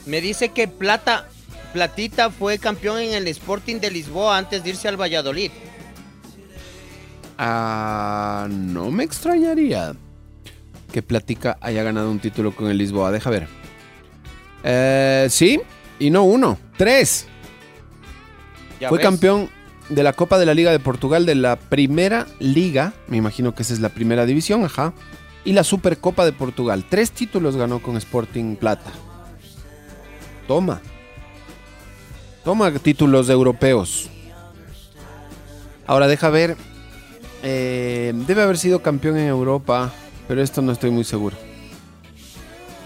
[0.06, 1.28] Me dice que Plata,
[1.72, 5.50] Platita fue campeón en el Sporting de Lisboa antes de irse al Valladolid.
[7.38, 9.94] ah, no me extrañaría
[10.92, 13.10] que Platica haya ganado un título con el Lisboa.
[13.10, 13.48] Deja ver.
[14.62, 15.60] Eh, sí,
[15.98, 17.26] y no uno, tres.
[18.80, 19.04] Ya Fue ves.
[19.06, 19.50] campeón
[19.88, 23.62] de la Copa de la Liga de Portugal de la Primera Liga, me imagino que
[23.62, 24.94] esa es la primera división, ajá,
[25.44, 26.84] y la Supercopa de Portugal.
[26.88, 28.90] Tres títulos ganó con Sporting Plata.
[30.48, 30.80] Toma.
[32.44, 34.08] Toma títulos europeos.
[35.86, 36.56] Ahora deja ver.
[37.42, 39.92] eh, debe haber sido campeón en Europa,
[40.28, 41.36] pero esto no estoy muy seguro.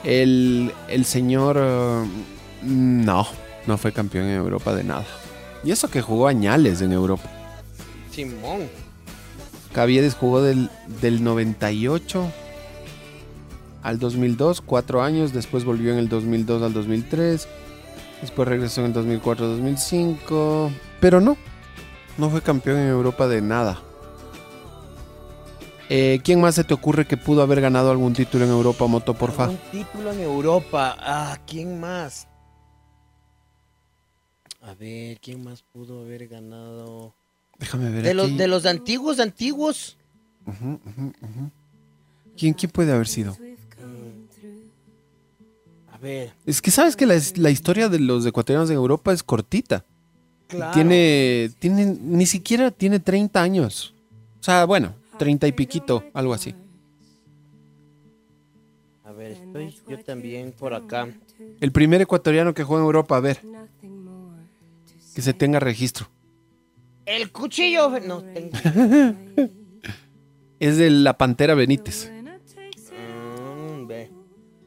[0.05, 1.57] El, el señor...
[1.61, 2.05] eh,
[2.63, 3.27] no,
[3.67, 5.05] no fue campeón en Europa de nada.
[5.65, 7.29] Y eso que jugó añales en Europa.
[8.13, 8.69] Simón.
[9.73, 12.33] Caviedes jugó del, del 98
[13.89, 15.33] al 2002, cuatro años.
[15.33, 17.49] Después volvió en el 2002 al 2003.
[18.21, 20.71] Después regresó en el 2004-2005.
[21.01, 21.39] Pero no,
[22.19, 23.81] no fue campeón en Europa de nada.
[25.89, 29.15] Eh, ¿Quién más se te ocurre que pudo haber ganado algún título en Europa, Moto,
[29.15, 29.49] porfa?
[29.49, 30.95] Un título en Europa.
[31.01, 32.29] Ah, ¿quién más?
[34.61, 37.15] A ver, ¿quién más pudo haber ganado?
[37.59, 39.97] Déjame ver De los, de los antiguos, antiguos.
[40.47, 41.51] Ujú, ujú, ujú.
[42.37, 43.35] ¿Quién, ¿Quién puede haber sido?
[45.99, 46.33] A ver.
[46.47, 49.85] Es que sabes que la, la historia de los ecuatorianos en Europa es cortita.
[50.47, 50.73] Claro.
[50.73, 53.95] Tiene, tiene, ni siquiera tiene 30 años.
[54.41, 56.55] O sea, bueno, 30 y piquito, algo así.
[59.05, 61.09] A ver, estoy yo también por acá.
[61.61, 63.41] El primer ecuatoriano que juega en Europa, a ver,
[65.15, 66.09] que se tenga registro.
[67.05, 67.99] El cuchillo.
[68.01, 68.51] No tengo.
[70.61, 72.11] Es de la Pantera Benítez.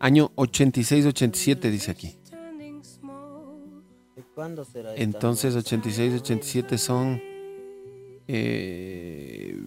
[0.01, 2.17] Año 86-87, dice aquí.
[4.15, 4.95] ¿De ¿Cuándo será?
[4.95, 7.21] Entonces, 86-87 son...
[8.27, 9.57] eh,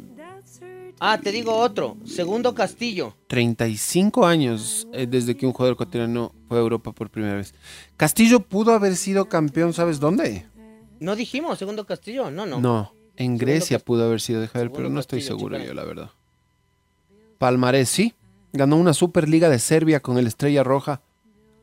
[0.99, 1.97] Ah, te digo otro.
[2.05, 3.15] Segundo Castillo.
[3.29, 7.55] 35 años eh, desde que un jugador ecuatoriano fue a Europa por primera vez.
[7.97, 10.47] Castillo pudo haber sido campeón, ¿sabes dónde?
[11.01, 12.31] No dijimos Segundo Castillo.
[12.31, 12.61] No, no.
[12.61, 16.11] No, en Grecia pudo haber sido, deja ver, pero no estoy seguro yo, la verdad.
[17.39, 18.15] Palmarés, sí.
[18.55, 21.01] Ganó una Superliga de Serbia con el Estrella Roja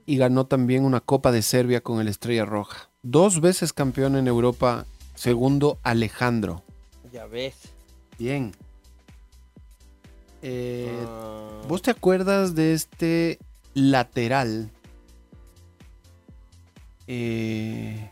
[0.05, 2.89] y ganó también una Copa de Serbia con el Estrella Roja.
[3.01, 4.85] Dos veces campeón en Europa,
[5.15, 6.63] segundo Alejandro.
[7.13, 7.55] Ya ves.
[8.19, 8.51] Bien.
[10.41, 13.39] Eh, Ah, ¿Vos te acuerdas de este
[13.73, 14.69] lateral?
[17.07, 18.09] Eh,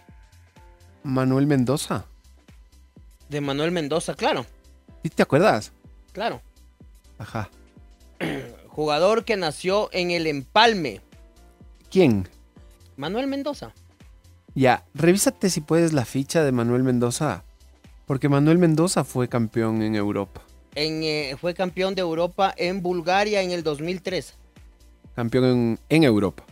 [1.04, 2.06] Manuel Mendoza.
[3.28, 4.46] de Manuel Mendoza, claro.
[5.04, 5.74] ¿Sí te acuerdas?
[6.14, 6.42] Claro.
[7.18, 7.50] Ajá.
[8.80, 11.02] Jugador que nació en el Empalme.
[11.92, 12.30] ¿Quién?
[12.96, 13.74] Manuel Mendoza.
[14.56, 17.44] Ya, revísate si puedes la ficha de Manuel Mendoza.
[18.06, 20.44] Porque Manuel Mendoza fue campeón en Europa.
[20.76, 24.36] En, eh, fue campeón de Europa en Bulgaria en el 2003.
[25.14, 26.46] Campeón en, en Europa.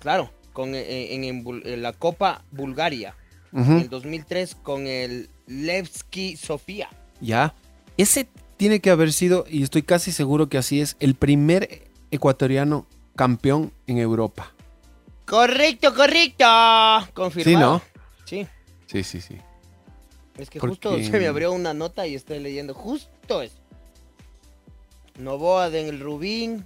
[0.00, 3.14] Claro, con, eh, en, en la Copa Bulgaria.
[3.52, 6.88] En el 2003 con el Levski Sofía.
[7.20, 7.54] Ya.
[7.96, 8.26] Ese
[8.56, 12.86] tiene que haber sido, y estoy casi seguro que así es, el primer ecuatoriano
[13.16, 14.52] campeón en Europa.
[15.26, 16.44] Correcto, correcto.
[17.14, 17.82] Confirmado.
[18.24, 18.46] Sí,
[18.86, 19.36] Sí, sí, sí.
[20.38, 23.56] Es que Porque- justo se me abrió una nota y estoy leyendo justo eso.
[25.18, 26.64] Novoa del Rubín.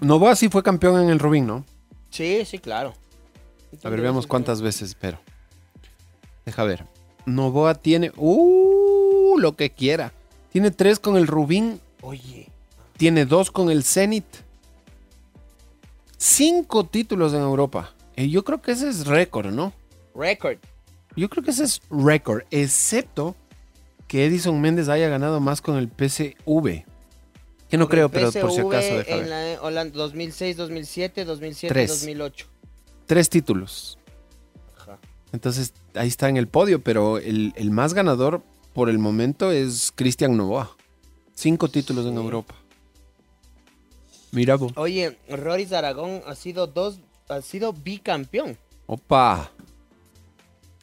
[0.00, 1.64] Novoa sí fue campeón en el Rubín, ¿no?
[2.10, 2.94] Sí, sí, claro.
[3.82, 5.18] A ver, veamos cuántas veces, pero.
[6.46, 6.86] Deja ver.
[7.26, 8.12] Novoa tiene.
[8.16, 9.36] ¡Uh!
[9.38, 10.12] Lo que quiera.
[10.52, 11.80] Tiene tres con el Rubín.
[12.02, 12.48] Oye,
[12.96, 14.24] Tiene dos con el Zenit.
[16.16, 17.92] Cinco títulos en Europa.
[18.16, 19.72] Eh, yo creo que ese es récord, ¿no?
[20.14, 20.58] record.
[21.16, 22.42] Yo creo que ese es récord.
[22.50, 23.36] Excepto
[24.08, 26.84] que Edison Méndez haya ganado más con el PSV.
[27.68, 29.28] Que no creo, pero por si acaso, deja En ver.
[29.28, 31.90] la Holanda 2006, 2007, 2007, Tres.
[31.90, 32.46] 2008.
[33.06, 33.98] Tres títulos.
[34.78, 34.98] Ajá.
[35.32, 38.42] Entonces ahí está en el podio, pero el, el más ganador
[38.78, 40.70] por el momento es Cristian Novoa.
[41.34, 42.54] Cinco títulos en Europa.
[44.30, 44.70] Mira, vos.
[44.76, 48.56] Oye, Roris Aragón ha sido dos, ha sido bicampeón
[48.86, 49.50] Opa.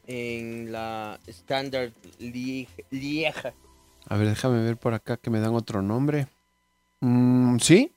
[0.08, 1.94] en la Standard.
[2.20, 3.54] Lieja.
[4.10, 6.28] A ver, déjame ver por acá que me dan otro nombre.
[7.00, 7.94] Mm, sí.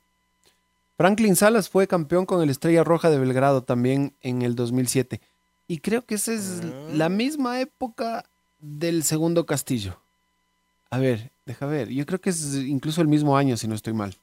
[0.95, 5.19] Franklin Salas fue campeón con el Estrella Roja de Belgrado también en el 2007.
[5.67, 6.87] Y creo que esa es Ah.
[6.93, 8.28] la misma época
[8.59, 9.97] del segundo Castillo.
[10.89, 11.89] A ver, deja ver.
[11.89, 14.15] Yo creo que es incluso el mismo año, si no estoy mal.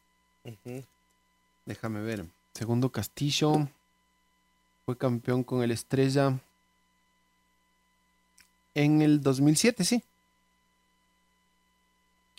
[1.65, 2.25] Déjame ver.
[2.55, 3.69] Segundo Castillo.
[4.85, 6.39] Fue campeón con el Estrella.
[8.75, 10.03] En el 2007, sí.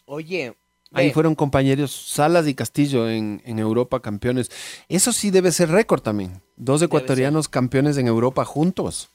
[0.05, 0.55] Oye,
[0.93, 4.49] Ahí fueron compañeros Salas y Castillo en, en Europa campeones.
[4.87, 6.41] Eso sí debe ser récord también.
[6.55, 9.09] Dos ecuatorianos campeones en Europa juntos.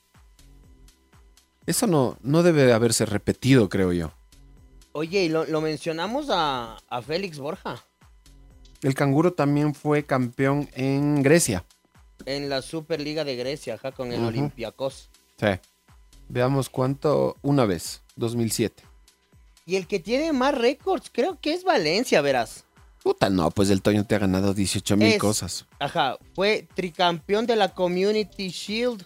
[1.66, 4.12] Eso no, no debe haberse repetido, creo yo.
[4.92, 7.82] oye, y lo, lo mencionamos a, a Félix Borja
[8.82, 11.64] El canguro también fue campeón en Grecia.
[12.26, 14.28] en la Superliga de Grecia, ajá, con el Ujú.
[14.28, 15.08] Olympiacos.
[15.38, 15.46] Sí.
[16.28, 17.36] Veamos cuánto.
[17.42, 18.82] Una vez, 2007.
[19.66, 22.64] Y el que tiene más récords, creo que es Valencia, verás.
[23.02, 25.66] Puta, no, pues el Toño te ha ganado 18 mil cosas.
[25.80, 29.04] Ajá, fue tricampeón de la Community Shield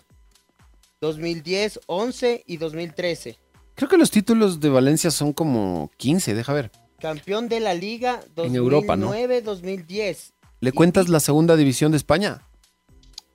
[1.06, 3.38] 2010, 11 y 2013.
[3.74, 6.70] Creo que los títulos de Valencia son como 15, deja ver.
[6.98, 9.12] Campeón de la Liga 2009, En Europa, ¿no?
[9.44, 10.32] 2010.
[10.60, 12.42] ¿Le cuentas la segunda división de España?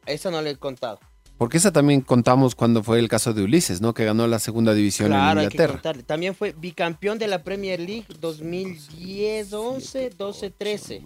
[0.06, 1.00] Eso no le he contado.
[1.38, 3.94] Porque esa también contamos cuando fue el caso de Ulises, ¿no?
[3.94, 5.74] Que ganó la segunda división Claro, en hay que Inglaterra.
[5.74, 6.04] contarle.
[6.04, 11.04] También fue bicampeón de la Premier League 2010, 11, 12, 13.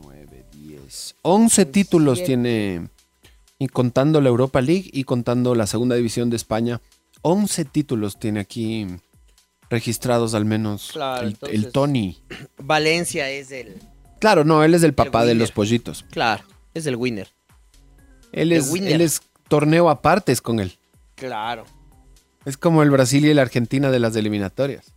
[1.22, 2.89] 11 títulos tiene,
[3.60, 6.82] y contando la Europa League y contando la segunda división de España.
[7.22, 8.86] 11 títulos tiene aquí
[9.70, 12.22] registrados al menos Claro, el, entonces- el Tony.
[12.58, 13.82] Valencia es el.
[14.20, 16.06] Claro, no, él es el papá de los pollitos.
[16.12, 16.43] Claro,
[16.74, 17.30] es el winner.
[18.32, 18.93] Él es, winner.
[18.93, 20.78] él es torneo apartes con él.
[21.16, 21.66] Claro.
[22.45, 24.91] Es como el Brasil y la Argentina de las eliminatorias.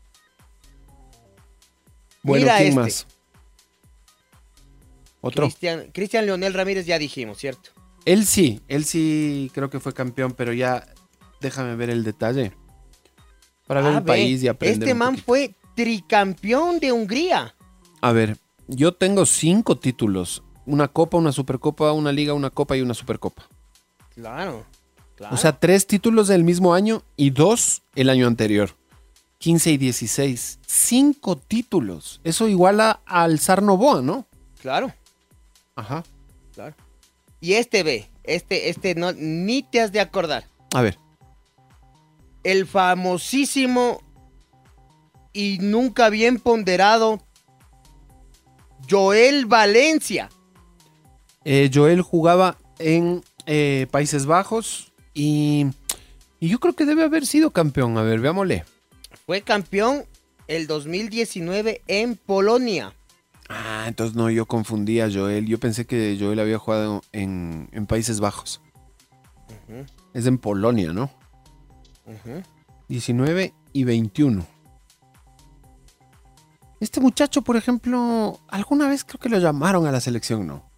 [2.23, 2.81] Bueno, Mira ¿quién este.
[2.81, 3.07] más?
[5.21, 5.45] Otro.
[5.47, 7.71] Cristian, Cristian Leonel Ramírez ya dijimos, ¿cierto?
[8.09, 10.87] Él sí, él sí creo que fue campeón, pero ya
[11.43, 12.55] déjame ver el detalle.
[13.67, 14.79] Para ver el país y aprender.
[14.83, 15.27] Este un man poquito.
[15.27, 17.55] fue tricampeón de Hungría.
[18.01, 20.43] A ver, yo tengo cinco títulos.
[20.65, 23.43] Una copa, una supercopa, una liga, una copa y una supercopa.
[24.15, 24.65] Claro.
[25.15, 25.35] claro.
[25.35, 28.71] O sea, tres títulos del mismo año y dos el año anterior.
[29.37, 30.61] 15 y 16.
[30.67, 32.23] Cinco títulos.
[32.25, 34.25] Eso iguala al Zar Novoa, ¿no?
[34.63, 34.95] claro,
[35.77, 36.03] Ajá.
[36.55, 36.75] claro.
[37.41, 40.45] Y este ve, este, este no, ni te has de acordar.
[40.75, 40.99] A ver.
[42.43, 44.03] El famosísimo
[45.33, 47.21] y nunca bien ponderado
[48.89, 50.31] Joel Valencia.
[51.45, 55.67] Eh, Joel jugaba en eh, Países Bajos y,
[56.41, 57.99] y yo creo que debe haber sido campeón.
[57.99, 58.65] A ver, veámosle.
[59.27, 60.05] Fue campeón
[60.49, 62.95] el 2019 en Polonia.
[63.49, 65.47] Ah, entonces no, yo confundí a Joel.
[65.47, 68.61] Yo pensé que Joel había jugado en, en Países Bajos.
[70.15, 71.11] Es en Polonia, ¿no?
[72.07, 72.43] ujú.
[72.89, 74.47] 19 y 21.
[76.81, 80.71] Este muchacho, por ejemplo, alguna vez creo que lo llamaron a la selección, ¿no?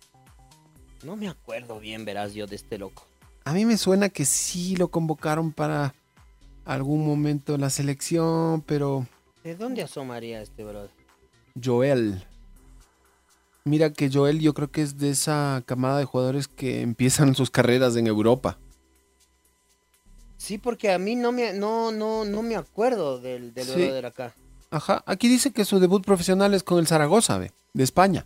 [1.05, 3.07] No me acuerdo bien, verás yo de este loco.
[3.45, 5.95] A mí me suena que sí lo convocaron para
[6.65, 9.07] algún momento en la selección, pero
[9.45, 10.91] ¿De dónde asomaría este brother?
[11.63, 12.25] Joel.
[13.65, 17.51] Mira que Joel yo creo que es de esa camada de jugadores que empiezan sus
[17.51, 18.59] carreras en Europa.
[20.37, 23.73] Sí, porque a mí no me, no, no, no me acuerdo del, del Sí.
[23.85, 24.35] brother acá.
[24.71, 28.25] Ajá, aquí dice que su debut profesional es con el Zaragoza, ve, de España.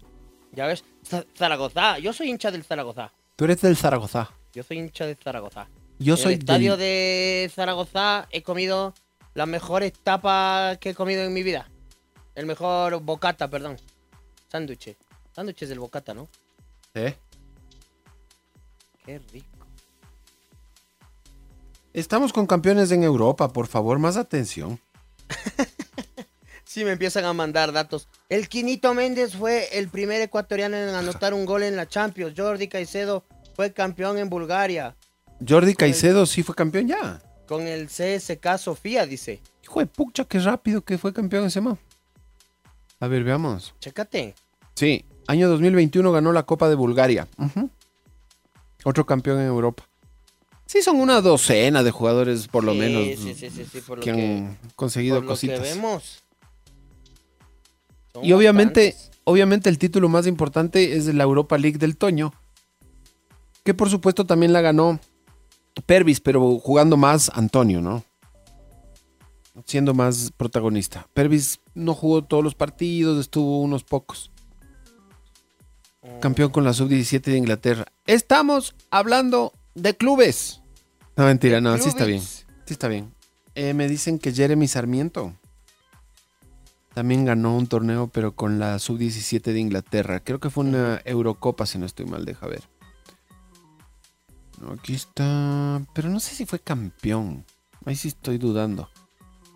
[0.53, 1.99] Ya ves, Z- Zaragoza.
[1.99, 3.11] Yo soy hincha del Zaragoza.
[3.35, 4.31] Tú eres del Zaragoza.
[4.53, 5.67] Yo soy hincha del Zaragoza.
[5.99, 6.81] Yo en soy el estadio del...
[6.81, 8.95] de Zaragoza he comido
[9.35, 11.69] la mejor tapa que he comido en mi vida.
[12.37, 13.79] El mejor bocata, perdón.
[14.53, 14.97] Sándwiches.
[15.35, 16.29] Sándwiches del bocata, ¿no?
[16.95, 17.17] ¿Eh?
[19.05, 19.67] Qué rico.
[21.93, 24.81] Estamos con campeones en Europa, por favor, más atención.
[26.75, 28.09] Sí, me empiezan a mandar datos.
[28.29, 32.35] El Quinito Méndez fue el primer ecuatoriano en anotar un gol en la Champions.
[32.37, 33.23] Jordi Caicedo
[33.55, 34.97] fue campeón en Bulgaria.
[35.47, 37.23] Jordi Caicedo sí fue campeón ya.
[37.47, 39.41] Con el CSK Sofía, dice.
[39.63, 41.79] Hijo de pucha, qué rápido que fue campeón ese man.
[42.99, 43.73] A ver, veamos.
[43.79, 44.35] Chécate.
[44.75, 47.29] Sí, año 2021 ganó la Copa de Bulgaria.
[48.85, 49.85] Otro campeón en Europa.
[50.67, 54.05] Sí, son una docena de jugadores, por lo menos, Sí, sí, sí, sí, por lo
[54.05, 55.61] que que, han conseguido por lo que cositas.
[55.61, 56.23] vemos.
[58.13, 59.21] Son Y obviamente, bastantes.
[59.25, 62.33] obviamente el título más importante es la Europa League del Toño,
[63.63, 64.99] que por supuesto también la ganó
[65.87, 68.03] Pervis, pero jugando más Antonio, ¿no?
[69.67, 71.07] Siendo más protagonista.
[71.15, 74.31] Pervis no jugó todos los partidos, estuvo unos pocos.
[76.21, 77.85] Campeón con la sub-17 de Inglaterra.
[78.07, 80.63] Estamos hablando de clubes.
[81.17, 82.21] No, mentira, no, sí está bien.
[82.21, 83.13] Sí está bien.
[83.55, 85.35] Eh, me dicen que Jeremy Sarmiento.
[86.95, 90.21] También ganó un torneo, pero con la sub-17 de Inglaterra.
[90.21, 92.63] Creo que fue una Eurocopa, si no estoy mal, deja ver.
[94.61, 95.83] No, aquí está.
[95.93, 97.45] Pero no sé si fue campeón.
[97.85, 98.89] Ahí sí estoy dudando.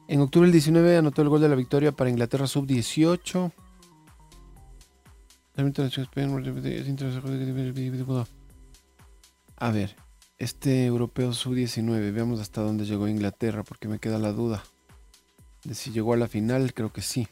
[0.09, 3.53] En octubre del 19 anotó el gol de la victoria para Inglaterra sub-18.
[9.56, 9.96] A ver,
[10.38, 14.62] este europeo sub-19, veamos hasta dónde llegó Inglaterra, porque me queda la duda.
[15.64, 17.26] De si llegó a la final, creo que sí.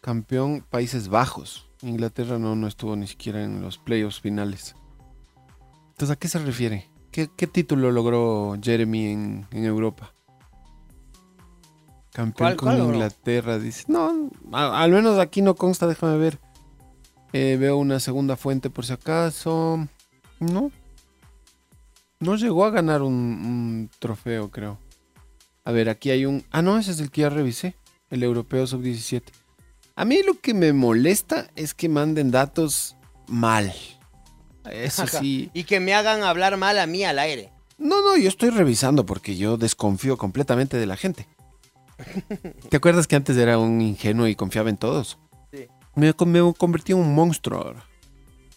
[0.00, 1.68] Campeón Países Bajos.
[1.82, 4.74] Inglaterra no, no estuvo ni siquiera en los playoffs finales.
[5.90, 6.90] Entonces, ¿a qué se refiere?
[7.12, 10.13] ¿Qué, qué título logró Jeremy en, en Europa?
[12.14, 12.94] Campeón ¿Cuál- con cuál?
[12.94, 13.84] Inglaterra, dice.
[13.88, 16.38] No, a- al menos aquí no consta, déjame ver.
[17.32, 19.86] Eh, veo una segunda fuente por si acaso.
[20.38, 20.70] No.
[22.20, 24.78] No llegó a ganar un, un trofeo, creo.
[25.64, 26.44] A ver, aquí hay un...
[26.52, 27.74] Ah, no, ese es el que ya revisé.
[28.10, 29.22] El europeo sub-17.
[29.96, 32.96] A mí lo que me molesta es que manden datos
[33.26, 33.72] mal.
[34.70, 35.18] Eso Ajá.
[35.18, 35.50] sí.
[35.52, 37.50] Y que me hagan hablar mal a mí al aire.
[37.76, 41.26] No, no, yo estoy revisando porque yo desconfío completamente de la gente.
[42.70, 45.18] ¿Te acuerdas que antes era un ingenuo y confiaba en todos?
[45.52, 45.66] Sí.
[45.94, 47.84] Me, me convertí en un monstruo ahora.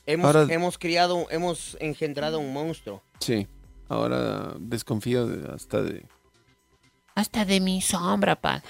[0.05, 3.03] Hemos, Ahora- hemos criado, hemos engendrado un monstruo.
[3.19, 3.47] Sí.
[3.89, 6.05] Ahora desconfío de- hasta de...
[7.15, 8.63] Hasta de mi sombra, paga.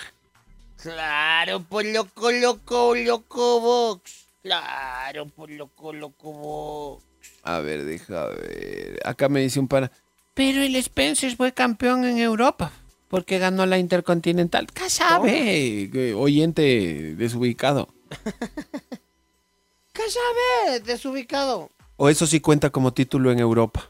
[0.81, 4.27] Claro, por loco, loco, loco box.
[4.43, 7.03] Claro, por loco, loco box.
[7.43, 8.99] A ver, deja ver.
[9.03, 9.91] Acá me dice un pana.
[10.33, 12.71] Pero el Spencer fue campeón en Europa.
[13.09, 14.67] Porque ganó la Intercontinental.
[14.73, 15.83] ¿Qué sabe?
[15.83, 17.87] "Eh, que oyente desubicado.
[19.93, 20.79] ¿Qué sabe?
[20.81, 21.69] Desubicado.
[21.95, 23.89] O eso sí cuenta como título en Europa.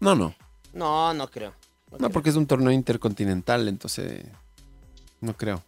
[0.00, 0.34] No, no.
[0.72, 1.50] No, no creo.
[1.50, 2.10] No, No, creo.
[2.10, 4.24] porque es un torneo intercontinental, entonces...
[5.20, 5.62] No creo.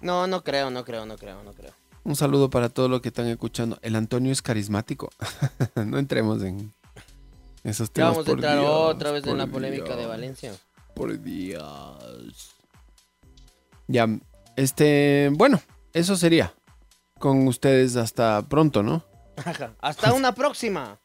[0.00, 1.72] no, no creo, no creo, no creo, no creo.
[2.04, 3.78] Un saludo para todos los que están escuchando.
[3.80, 5.10] El Antonio es carismático.
[5.76, 6.72] no entremos en
[7.64, 8.12] esos Ya temas.
[8.12, 10.52] vamos a entrar Dios, otra vez en la polémica de Valencia.
[10.94, 12.50] Por Dios.
[13.88, 14.06] Ya,
[14.56, 15.60] este, bueno,
[15.92, 16.54] eso sería.
[17.18, 19.02] Con ustedes hasta pronto, ¿no?
[19.36, 19.74] Ajá.
[19.80, 20.98] Hasta una próxima.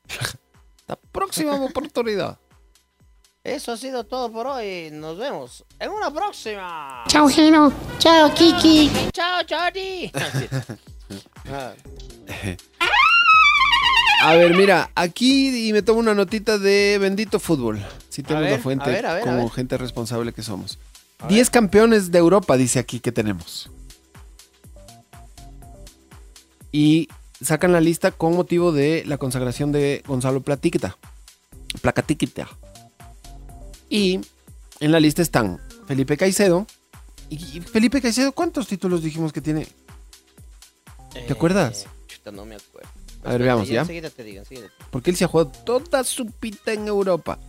[0.87, 2.37] La próxima oportunidad.
[3.43, 4.89] Eso ha sido todo por hoy.
[4.91, 7.03] Nos vemos en una próxima.
[7.07, 7.71] Chao, Geno.
[7.97, 8.91] Chao, Kiki.
[9.13, 10.11] Chao, Johnny.
[14.21, 17.85] A ver, mira, aquí y me tomo una notita de bendito fútbol.
[18.09, 20.77] Si tenemos ver, la fuente a ver, a ver, a como gente responsable que somos.
[21.27, 23.69] 10 campeones de Europa, dice aquí que tenemos.
[26.71, 27.07] Y
[27.41, 30.97] sacan la lista con motivo de la consagración de Gonzalo Platiquita.
[31.81, 32.47] Placatiquita.
[33.89, 34.19] Y
[34.79, 36.67] en la lista están Felipe Caicedo.
[37.29, 39.67] Y Felipe Caicedo, ¿cuántos títulos dijimos que tiene?
[41.13, 41.83] ¿Te acuerdas?
[41.83, 42.89] eh, chuta, no me acuerdo.
[43.23, 43.81] A ver, veamos, Ya, ¿ya?
[43.81, 44.89] Enseguida te digo, enseguida te digo.
[44.91, 47.39] Porque él se ha jugado toda su pita en Europa.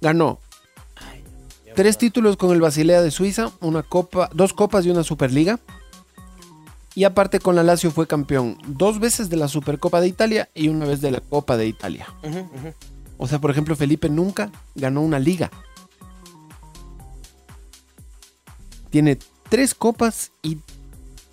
[0.00, 0.40] Ganó
[0.96, 1.22] Ay,
[1.74, 5.60] tres títulos con el Basilea de Suiza, una copa, dos copas y una Superliga.
[6.94, 10.68] Y aparte con la Lazio fue campeón dos veces de la Supercopa de Italia y
[10.68, 12.06] una vez de la Copa de Italia.
[13.16, 15.50] O sea, por ejemplo, Felipe nunca ganó una liga.
[18.90, 19.18] Tiene
[19.48, 20.58] tres copas y...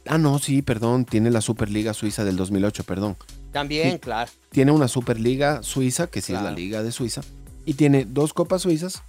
[0.08, 3.18] Ah, no, sí, perdón, tiene la Superliga Suiza del 2008, perdón.
[3.52, 4.32] También, claro.
[4.52, 7.22] tiene una Superliga Suiza, que sí es la Liga de Suiza,
[7.66, 9.02] y tiene dos Copas Suizas,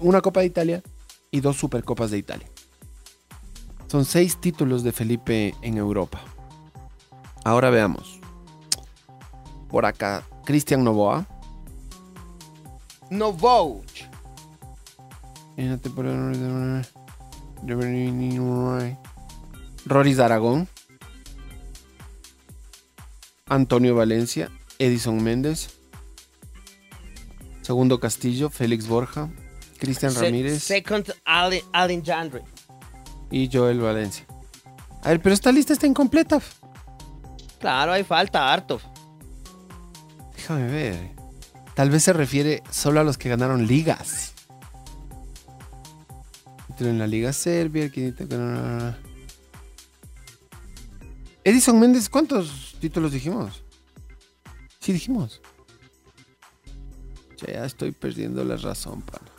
[0.00, 0.82] una Copa de Italia
[1.30, 2.48] y dos Supercopas de Italia.
[3.88, 6.22] Son seis títulos de Felipe en Europa.
[7.44, 8.20] Ahora veamos.
[9.68, 11.26] Por acá, Cristian Novoa.
[13.10, 14.08] No vote.
[19.84, 20.68] Roris Aragón.
[23.52, 24.50] Antonio Valencia.
[24.78, 25.68] Edison Méndez.
[27.60, 28.48] Segundo Castillo.
[28.48, 29.30] Félix Borja.
[29.78, 30.62] Cristian Ramírez.
[30.62, 32.40] Second, Alin, Alin Jandri.
[33.30, 34.24] y Joel Valencia.
[35.02, 36.40] A ver, pero esta lista está incompleta.
[37.60, 38.80] Claro, hay falta harto.
[40.34, 41.10] Déjame ver.
[41.74, 44.32] Tal vez se refiere solo a los que ganaron ligas.
[46.78, 47.84] En la Liga Serbia.
[47.84, 48.94] el
[51.44, 53.62] Edison Méndez, ¿cuántos títulos dijimos?
[54.80, 55.40] Sí, dijimos.
[57.46, 59.30] Ya estoy perdiendo la razón, pana.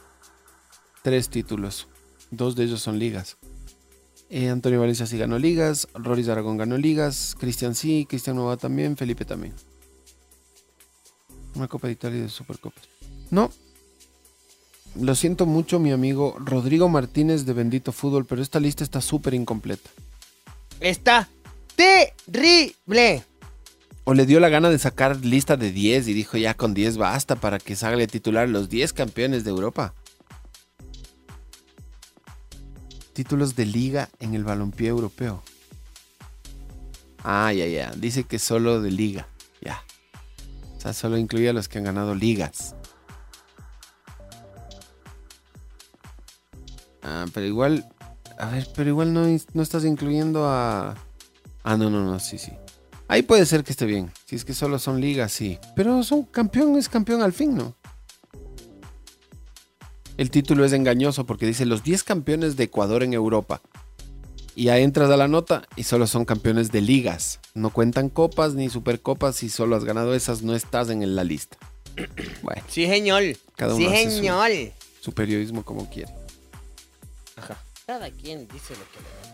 [1.01, 1.87] Tres títulos.
[2.31, 3.35] Dos de ellos son ligas.
[4.29, 5.89] Eh, Antonio Valencia sí ganó ligas.
[5.93, 7.35] Roris Aragón ganó ligas.
[7.37, 8.05] Cristian sí.
[8.09, 8.95] Cristian Nova también.
[8.95, 9.53] Felipe también.
[11.55, 12.87] Una Copa de Italia de Supercopas.
[13.29, 13.51] No.
[14.95, 19.33] Lo siento mucho, mi amigo Rodrigo Martínez de Bendito Fútbol, pero esta lista está súper
[19.33, 19.89] incompleta.
[20.79, 21.27] Está
[21.75, 23.23] terrible.
[24.05, 26.97] O le dio la gana de sacar lista de 10 y dijo ya con 10
[26.97, 29.93] basta para que salga titular los 10 campeones de Europa.
[33.13, 35.43] Títulos de liga en el balompié europeo.
[37.23, 37.91] Ah, ya, ya.
[37.91, 39.27] Dice que solo de liga.
[39.61, 39.81] Ya.
[40.75, 42.75] O sea, solo incluye a los que han ganado ligas.
[47.01, 47.87] Ah, pero igual.
[48.37, 50.95] A ver, pero igual no, no estás incluyendo a.
[51.63, 52.51] Ah, no, no, no, sí, sí.
[53.13, 54.11] Ahí puede ser que esté bien.
[54.25, 55.59] Si es que solo son ligas, sí.
[55.75, 57.75] Pero son campeón, es campeón al fin, ¿no?
[60.17, 63.61] El título es engañoso porque dice los 10 campeones de Ecuador en Europa.
[64.55, 67.39] Y ya entras a la nota y solo son campeones de ligas.
[67.53, 69.35] No cuentan copas ni supercopas.
[69.35, 71.57] Si solo has ganado esas, no estás en la lista.
[72.41, 73.21] Bueno, Sí, señor.
[73.55, 74.49] Cada sí, uno hace su- señor.
[75.01, 76.11] su periodismo como quiere.
[77.35, 77.57] Ajá.
[77.85, 79.32] Cada quien dice lo que le da.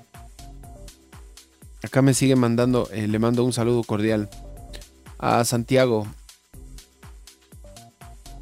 [1.83, 4.29] Acá me sigue mandando, eh, le mando un saludo cordial
[5.17, 6.07] a Santiago,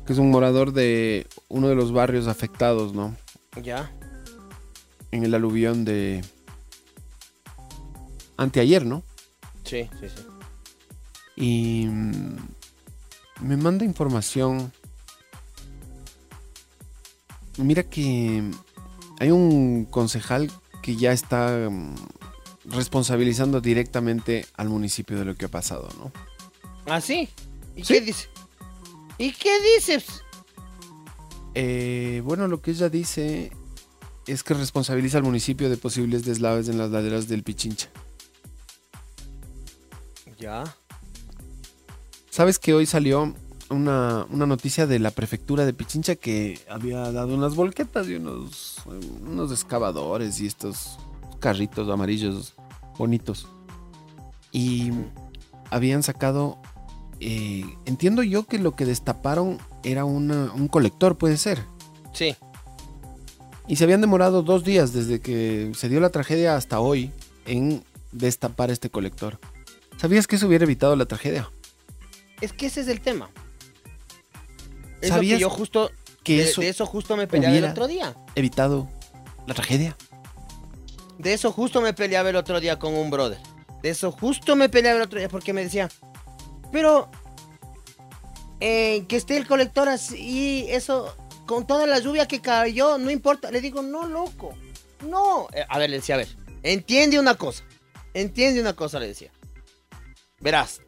[0.06, 3.16] que es un morador de uno de los barrios afectados, ¿no?
[3.62, 3.92] Ya.
[5.12, 6.24] En el aluvión de
[8.38, 9.04] anteayer, ¿no?
[9.64, 10.24] Sí, sí, sí.
[11.36, 12.38] Y mm,
[13.42, 14.72] me manda información.
[17.58, 18.44] Mira que
[19.20, 21.96] hay un concejal que ya está mm,
[22.68, 26.12] responsabilizando directamente al municipio de lo que ha pasado, ¿no?
[26.86, 27.30] ¿Ah, sí?
[27.76, 27.94] ¿Y Sí.
[27.96, 28.28] qué dice?
[29.18, 30.06] ¿Y qué dices?
[31.56, 33.52] Eh, bueno, lo que ella dice
[34.28, 37.90] es que responsabiliza al municipio de posibles deslaves en las laderas del Pichincha.
[40.40, 40.64] Ya.
[42.30, 43.34] ¿Sabes que hoy salió
[43.70, 48.78] una, una noticia de la prefectura de Pichincha que había dado unas volquetas y unos,
[49.22, 51.00] unos excavadores y estos
[51.38, 52.54] carritos amarillos
[52.98, 53.48] bonitos?
[54.52, 54.92] Y
[55.70, 56.58] habían sacado,
[57.20, 61.64] eh, entiendo yo que lo que destaparon era una- un colector, puede ser.
[62.14, 62.36] Sí.
[63.68, 67.12] Y se habían demorado dos días desde que se dio la tragedia hasta hoy
[67.46, 69.40] en destapar este colector.
[69.98, 71.50] ¿Sabías que eso hubiera evitado la tragedia?
[72.40, 73.30] Es que ese es el tema.
[75.02, 75.92] Es lo ¿Sabías que yo justo.
[76.24, 78.16] que de, eso de eso justo me peleaba el otro día.
[78.36, 78.88] Evitado
[79.48, 79.96] la tragedia.
[81.18, 83.40] De eso justo me peleaba el otro día con un brother.
[83.82, 85.90] De eso justo me peleaba el otro día porque me decía,
[86.72, 87.10] pero
[88.60, 91.16] eh, que esté el colector así, eso,
[91.46, 93.52] con toda la lluvia que cayó, no importa.
[93.52, 94.56] Le digo, no, loco,
[95.08, 95.48] no.
[95.54, 96.30] Eh, a ver, le decía, a ver,
[96.64, 97.64] entiende una cosa,
[98.14, 99.32] entiende una cosa, le decía.
[100.40, 100.82] Verás,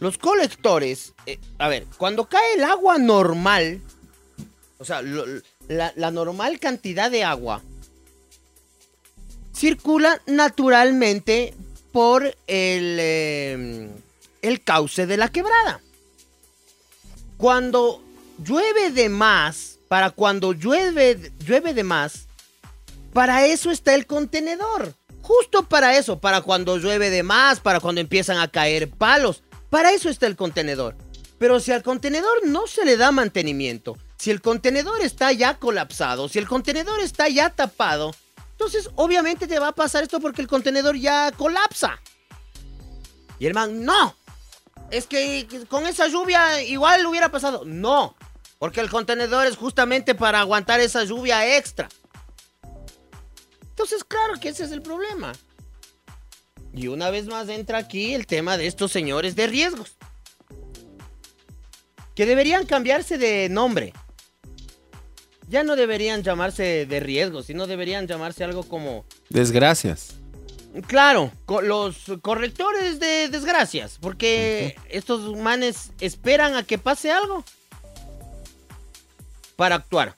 [0.00, 3.80] los colectores, eh, a ver, cuando cae el agua normal,
[4.78, 7.62] o sea, la normal cantidad de agua,
[9.60, 11.52] circula naturalmente
[11.92, 12.34] por el,
[12.98, 13.90] eh,
[14.40, 15.82] el cauce de la quebrada.
[17.36, 18.02] Cuando
[18.42, 22.26] llueve de más, para cuando llueve, llueve de más,
[23.12, 24.94] para eso está el contenedor.
[25.20, 29.42] Justo para eso, para cuando llueve de más, para cuando empiezan a caer palos.
[29.68, 30.96] Para eso está el contenedor.
[31.38, 36.30] Pero si al contenedor no se le da mantenimiento, si el contenedor está ya colapsado,
[36.30, 38.14] si el contenedor está ya tapado,
[38.60, 41.98] entonces obviamente te va a pasar esto porque el contenedor ya colapsa.
[43.38, 44.14] Y el man, no.
[44.90, 47.64] Es que con esa lluvia igual hubiera pasado.
[47.64, 48.14] No.
[48.58, 51.88] Porque el contenedor es justamente para aguantar esa lluvia extra.
[53.62, 55.32] Entonces, claro que ese es el problema.
[56.74, 59.96] Y una vez más entra aquí el tema de estos señores de riesgos.
[62.14, 63.94] Que deberían cambiarse de nombre.
[65.50, 69.04] Ya no deberían llamarse de riesgos, sino deberían llamarse algo como...
[69.30, 70.14] Desgracias.
[70.86, 73.98] Claro, co- los correctores de desgracias.
[74.00, 77.44] Porque estos manes esperan a que pase algo.
[79.56, 80.14] Para actuar.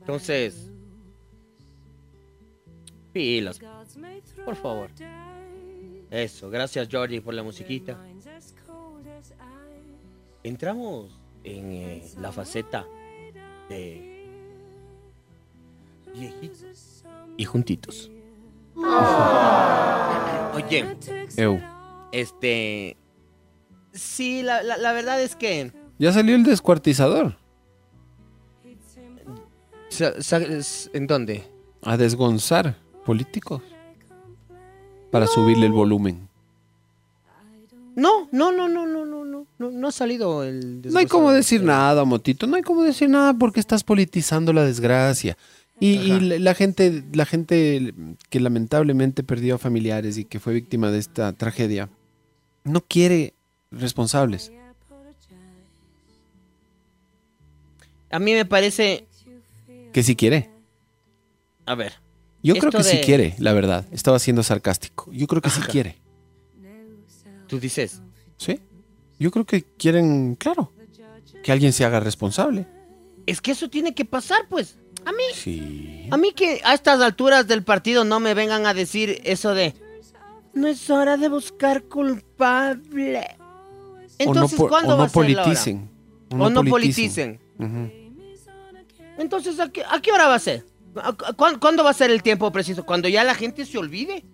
[0.00, 0.54] Entonces...
[3.14, 3.58] Pilas.
[4.44, 4.90] Por favor.
[6.10, 7.98] Eso, gracias Georgie por la musiquita.
[10.42, 11.15] Entramos
[11.46, 12.84] en eh, la faceta
[13.68, 14.26] de
[16.14, 17.04] viejitos
[17.36, 18.10] y juntitos.
[20.54, 20.96] Oye,
[21.36, 21.60] Eu.
[22.12, 22.96] este...
[23.92, 25.72] Sí, la, la- la verdad es que...
[25.98, 27.36] Ya salió el descuartizador.
[29.88, 31.44] sa- sa- es- ¿En dónde?
[31.82, 33.62] A desgonzar políticos.
[35.10, 36.28] Para subirle el volumen.
[37.94, 39.24] No, no, no, no, no, no,
[39.58, 39.70] no.
[39.70, 40.82] no, ha salido el...
[40.90, 42.46] No hay como decir nada, Motito.
[42.46, 45.36] No hay como decir nada porque estás politizando la desgracia.
[45.78, 47.92] Y, y la la gente, la gente
[48.30, 51.90] que lamentablemente perdió a familiares y que fue víctima de esta tragedia,
[52.64, 53.34] no quiere
[53.70, 54.50] responsables.
[58.10, 59.06] A mí me parece...
[59.92, 60.50] Que sí quiere.
[61.64, 61.94] A ver.
[62.42, 63.84] Yo creo que sí de- quiere, la verdad.
[63.90, 65.10] Estaba siendo sarcástico.
[65.12, 65.70] Yo creo que sí Ajá.
[65.70, 65.96] quiere.
[67.48, 68.00] Tú dices...
[68.38, 68.60] ¿Sí?
[69.18, 70.72] Yo creo que quieren, claro,
[71.42, 72.66] que alguien se haga responsable.
[73.26, 74.78] Es que eso tiene que pasar, pues.
[75.04, 76.08] A mí, Sí.
[76.10, 79.74] a mí que a estas alturas del partido no me vengan a decir eso de...
[80.52, 83.26] No es hora de buscar culpable.
[84.18, 85.44] Entonces, o no, ¿cuándo o va a ser la hora?
[85.44, 85.90] politicen.
[86.30, 87.40] O no politicen.
[87.58, 87.90] Ujú.
[89.18, 90.64] Entonces, ¿a qué, a qué hora va a ser?
[90.96, 92.84] ¿A- a- cuán- ¿Cuándo va a ser el tiempo preciso?
[92.86, 94.24] Cuando ya la gente se olvide.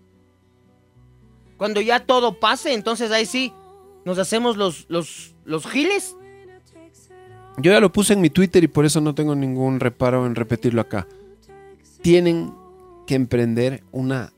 [1.56, 3.52] Cuando ya todo pase, entonces ahí sí
[4.04, 6.16] nos hacemos los, los, los giles.
[7.58, 10.34] Yo ya lo puse en mi Twitter y por eso no tengo ningún reparo en
[10.34, 11.06] repetirlo acá.
[12.00, 12.54] Tienen
[13.06, 14.32] que emprender una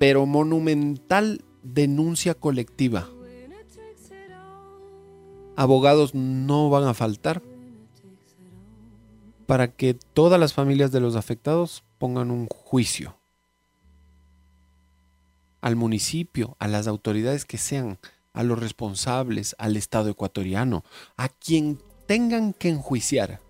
[0.00, 3.10] pero monumental denuncia colectiva.
[5.56, 7.42] Abogados no van a faltar
[9.44, 13.18] para que todas las familias de los afectados pongan un juicio
[15.60, 17.98] al municipio, a las autoridades que sean,
[18.32, 20.84] a los responsables, al Estado ecuatoriano,
[21.16, 23.40] a quien tengan que enjuiciar,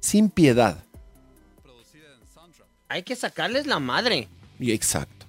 [0.00, 0.84] sin piedad.
[2.88, 4.28] Hay que sacarles la madre.
[4.60, 5.26] Y exacto.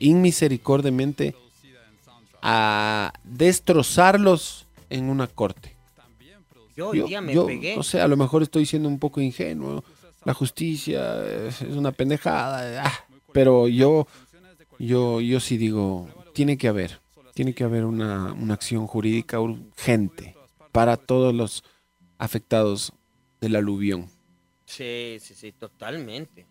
[0.00, 1.34] Inmisericordiamente
[2.42, 5.76] a destrozarlos en una corte.
[6.76, 7.76] Yo hoy Yo- día me yo, pegué.
[7.78, 9.84] O sea, a lo mejor estoy siendo un poco ingenuo.
[10.24, 12.84] La justicia es es una pendejada.
[12.86, 14.06] ah, pero yo,
[14.78, 17.00] yo, yo sí digo, tiene que haber,
[17.40, 20.36] tiene que haber una, una acción jurídica urgente
[20.72, 21.64] para todos los
[22.18, 22.92] afectados
[23.40, 24.10] del aluvión.
[24.66, 26.46] Sí, sí, sí, totalmente.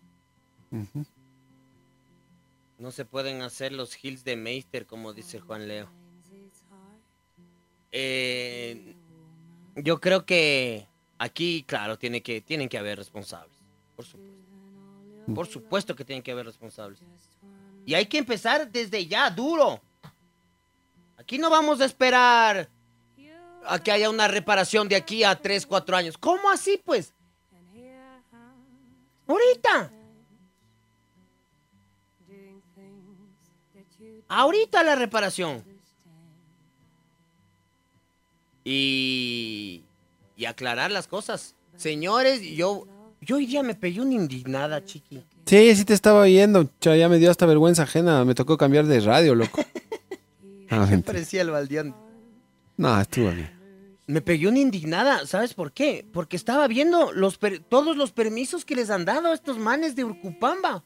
[2.76, 5.88] No se pueden hacer los hills de Meister, como dice Juan Leo.
[7.92, 8.96] Eh,
[9.76, 10.88] yo creo que
[11.18, 13.56] aquí, claro, tiene que, tienen que haber responsables.
[13.94, 15.34] Por supuesto.
[15.36, 16.98] Por supuesto que tienen que haber responsables.
[17.86, 19.80] Y hay que empezar desde ya, duro.
[21.30, 22.68] Aquí no vamos a esperar
[23.64, 26.18] a que haya una reparación de aquí a 3, 4 años.
[26.18, 27.14] ¿Cómo así, pues?
[29.28, 29.92] Ahorita.
[34.26, 35.62] Ahorita la reparación.
[38.64, 39.84] Y,
[40.36, 41.54] y aclarar las cosas.
[41.76, 42.88] Señores, yo,
[43.20, 45.22] yo hoy día me pegué una indignada, chiqui.
[45.46, 46.68] Sí, sí te estaba oyendo.
[46.80, 48.24] Ya me dio hasta vergüenza ajena.
[48.24, 49.62] Me tocó cambiar de radio, loco.
[50.70, 51.06] Ah, gente.
[51.06, 51.94] Parecía el baldeón.
[52.76, 53.50] No, estuvo bien.
[54.06, 56.04] Me pegué una indignada, ¿sabes por qué?
[56.12, 59.94] Porque estaba viendo los per- todos los permisos que les han dado a estos manes
[59.94, 60.82] de Urcupamba.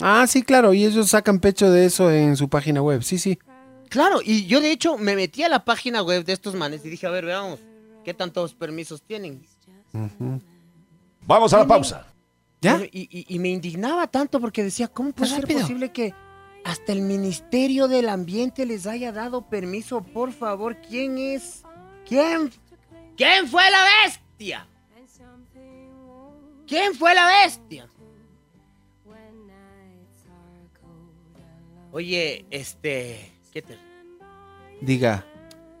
[0.00, 0.72] Ah, sí, claro.
[0.74, 3.02] Y ellos sacan pecho de eso en su página web.
[3.02, 3.38] Sí, sí.
[3.88, 6.90] Claro, y yo de hecho me metí a la página web de estos manes y
[6.90, 7.60] dije, a ver, veamos,
[8.04, 9.42] ¿qué tantos permisos tienen?
[11.26, 12.06] Vamos a la pausa.
[12.60, 12.80] ¿Ya?
[12.92, 15.60] Y, y- y me indignaba tanto porque decía, ¿cómo puede ser rápido.
[15.60, 16.14] posible que
[16.66, 20.02] hasta el Ministerio del Ambiente les haya dado permiso?
[20.02, 21.62] Por favor, ¿quién es?
[22.04, 22.50] ¿Quién?
[23.16, 24.66] ¿Quién fue la bestia?
[26.66, 27.88] ¿Quién fue la bestia?
[31.92, 33.78] Oye, este, ¿qué te?
[34.80, 35.24] Diga,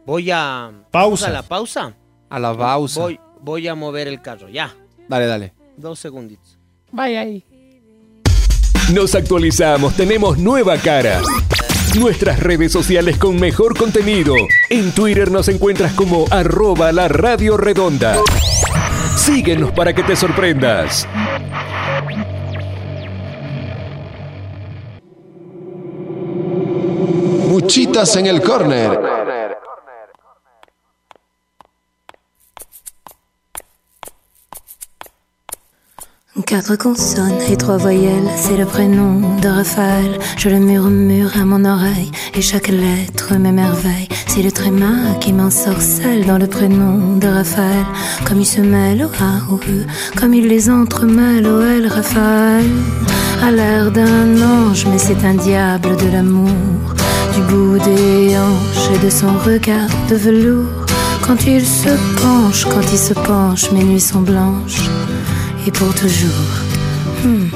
[0.06, 1.26] Voy a Pausa.
[1.26, 1.94] a la pausa.
[2.30, 3.00] a la pausa.
[3.00, 4.72] Voy, voy a mover el carro, ya.
[5.08, 5.52] Dale, dale.
[5.76, 6.58] Dos segunditos.
[6.92, 7.44] Vaya ahí.
[8.94, 11.20] Nos actualizamos, tenemos nueva cara.
[11.98, 14.34] Nuestras redes sociales con mejor contenido.
[14.70, 18.16] En Twitter nos encuentras como arroba la radio redonda.
[19.16, 21.08] Síguenos para que te sorprendas.
[27.48, 29.15] Muchitas en el corner.
[36.44, 40.18] Quatre consonnes et trois voyelles, c'est le prénom de Raphaël.
[40.36, 44.08] Je le murmure à mon oreille et chaque lettre m'émerveille.
[44.26, 47.86] C'est le tréma qui m'ensorcelle dans le prénom de Raphaël.
[48.26, 49.38] Comme il se mêle au A,
[49.70, 49.86] E,
[50.18, 51.88] comme il les entremêle au L.
[51.88, 52.66] Raphaël
[53.42, 56.50] a l'air d'un ange, mais c'est un diable de l'amour.
[57.34, 60.84] Du bout des hanches et de son regard de velours.
[61.26, 61.88] Quand il se
[62.20, 64.90] penche, quand il se penche, mes nuits sont blanches
[65.66, 66.30] et pour toujours.
[67.24, 67.46] Hmm.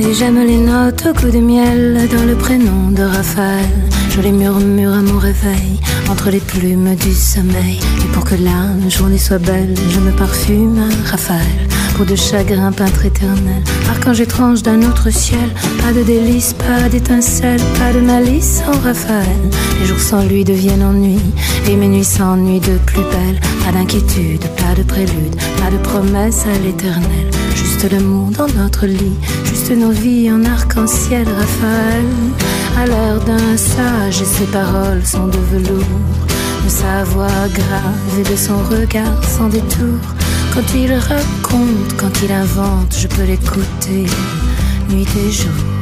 [0.00, 3.64] Et J'aime les notes au coup de miel dans le prénom de Raphaël.
[4.10, 7.80] Je les murmure à mon réveil entre les plumes du sommeil.
[8.04, 11.83] Et pour que la journée soit belle, je me parfume à Raphaël.
[11.96, 15.48] Pour de chagrin peintre éternel, archange étrange d'un autre ciel.
[15.80, 19.24] Pas de délices, pas d'étincelles, pas de malice sans Raphaël.
[19.80, 21.20] Les jours sans lui deviennent ennui,
[21.68, 23.40] et mes nuits s'ennuient de plus belle.
[23.64, 27.30] Pas d'inquiétude, pas de prélude, pas de promesse à l'éternel.
[27.54, 32.04] Juste l'amour dans notre lit, juste nos vies en arc-en-ciel, Raphaël.
[32.76, 35.84] À l'air d'un sage et ses paroles sont de velours.
[36.64, 40.00] De sa voix grave et de son regard sans détour.
[40.54, 44.06] Quand il raconte, quand il invente, je peux l'écouter
[44.88, 45.73] nuit et jour.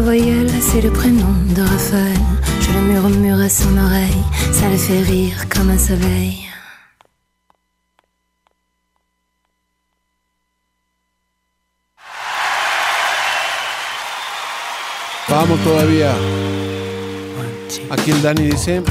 [0.00, 2.18] Voyelles, c'est le prénom de Raphaël.
[2.60, 4.22] Je le murmure à son oreille,
[4.52, 6.48] ça le fait rire comme un soleil.
[15.28, 16.14] Vamos todavía.
[17.90, 18.82] Aquí el Dani dice.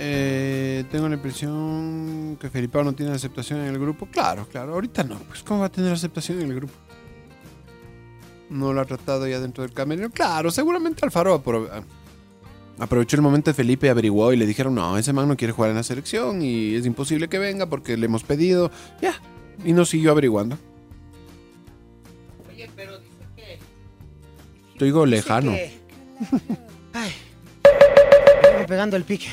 [0.00, 4.06] eh, tengo la impresión que Felipao no tiene aceptación en el grupo.
[4.10, 4.74] Claro, claro.
[4.74, 5.16] Ahorita no.
[5.28, 6.74] Pues ¿cómo va a tener aceptación en el grupo?
[8.50, 10.10] No lo ha tratado ya dentro del camerino.
[10.10, 11.82] Claro, seguramente Alfaro apro- a-
[12.82, 15.52] aprovechó el momento de Felipe y averiguó y le dijeron, no, ese man no quiere
[15.52, 18.70] jugar en la selección y es imposible que venga porque le hemos pedido.
[19.02, 19.20] Ya.
[19.64, 20.56] Y no siguió averiguando.
[22.50, 23.58] Oye, pero dice que...
[24.78, 25.50] Te digo lejano.
[25.52, 25.72] que-
[26.94, 27.10] Ay,
[28.58, 29.28] me pegando el pique.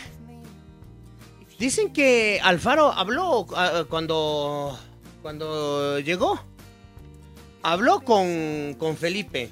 [1.59, 4.78] Dicen que Alfaro habló ah, cuando,
[5.22, 6.39] cuando llegó.
[7.64, 9.49] Habló con, con Felipe.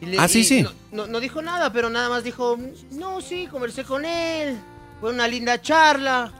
[0.00, 0.62] Le- Ah, sí, sí.
[0.62, 2.58] No, no- no dijo nada, pero nada más dijo,
[2.90, 4.58] no, sí, conversé con él.
[5.00, 6.32] Fue una linda charla.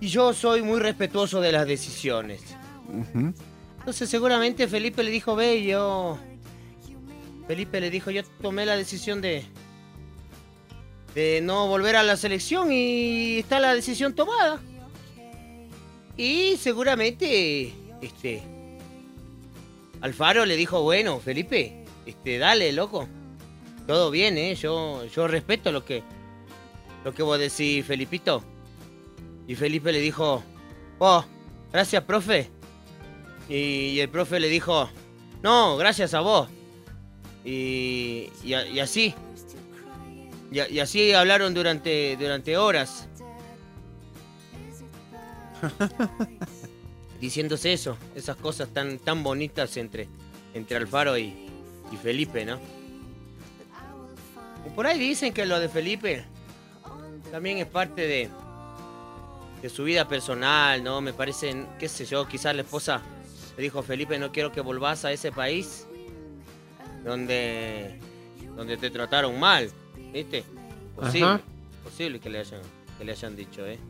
[0.00, 2.42] Y yo soy muy respetuoso de las decisiones.
[3.78, 6.18] Entonces seguramente Felipe le dijo, ve, yo...
[7.46, 9.44] Felipe le dijo, yo tomé la decisión de...
[11.14, 14.60] De no volver a la selección y está la decisión tomada.
[16.18, 18.42] Y seguramente, este...
[20.00, 23.08] Alfaro le dijo, bueno, Felipe, este, dale, loco.
[23.86, 24.54] Todo bien, ¿eh?
[24.54, 26.02] Yo, yo respeto lo que...
[27.04, 28.42] Lo que vos decís, Felipito.
[29.46, 30.42] Y Felipe le dijo,
[30.98, 31.24] oh,
[31.72, 32.50] gracias, profe.
[33.48, 34.90] Y, el profe le dijo,
[35.42, 36.48] no, gracias a vos.
[37.44, 39.14] Y, y, y así.
[40.50, 43.08] Y así hablaron durante, durante horas.
[47.26, 50.06] Diciéndose eso, esas cosas tan, tan bonitas entre,
[50.54, 51.34] entre Alfaro y,
[51.90, 52.60] y Felipe, ¿no?
[54.64, 56.24] Y por ahí dicen que lo de Felipe
[57.32, 58.28] también es parte de,
[59.60, 61.00] de su vida personal, ¿no?
[61.00, 63.02] Me parece, qué sé yo, quizás la esposa
[63.56, 65.84] le dijo Felipe, no quiero que volvás a ese país
[67.02, 67.98] donde,
[68.54, 69.68] donde te trataron mal,
[70.12, 70.44] ¿viste?
[70.94, 71.40] Posible, Ajá.
[71.82, 72.60] posible que le hayan,
[72.96, 73.80] que le hayan dicho, ¿eh?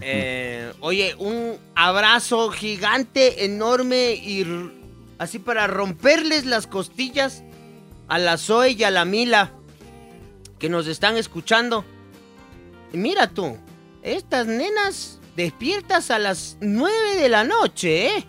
[0.00, 4.46] Eh, oye, un abrazo gigante, enorme y
[5.18, 7.42] así para romperles las costillas
[8.08, 9.52] a la Zoe y a la Mila
[10.58, 11.84] que nos están escuchando.
[12.92, 13.56] Mira tú,
[14.02, 18.26] estas nenas despiertas a las 9 de la noche, ¿eh?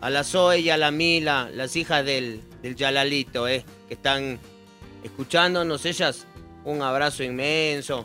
[0.00, 3.64] A la Zoe y a la Mila, las hijas del, del Yalalito, ¿eh?
[3.88, 4.38] Que están
[5.02, 6.26] escuchándonos ellas.
[6.64, 8.04] Un abrazo inmenso.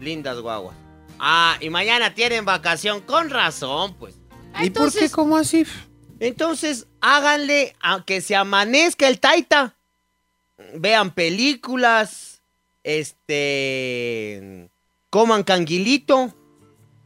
[0.00, 0.81] Lindas guaguas.
[1.24, 4.16] Ah, y mañana tienen vacación, con razón, pues.
[4.60, 5.08] ¿Y por qué?
[5.08, 5.64] ¿Cómo así?
[6.18, 9.76] entonces, háganle a que se amanezca el taita.
[10.74, 12.42] Vean películas.
[12.82, 14.68] Este.
[15.10, 16.34] Coman canguilito.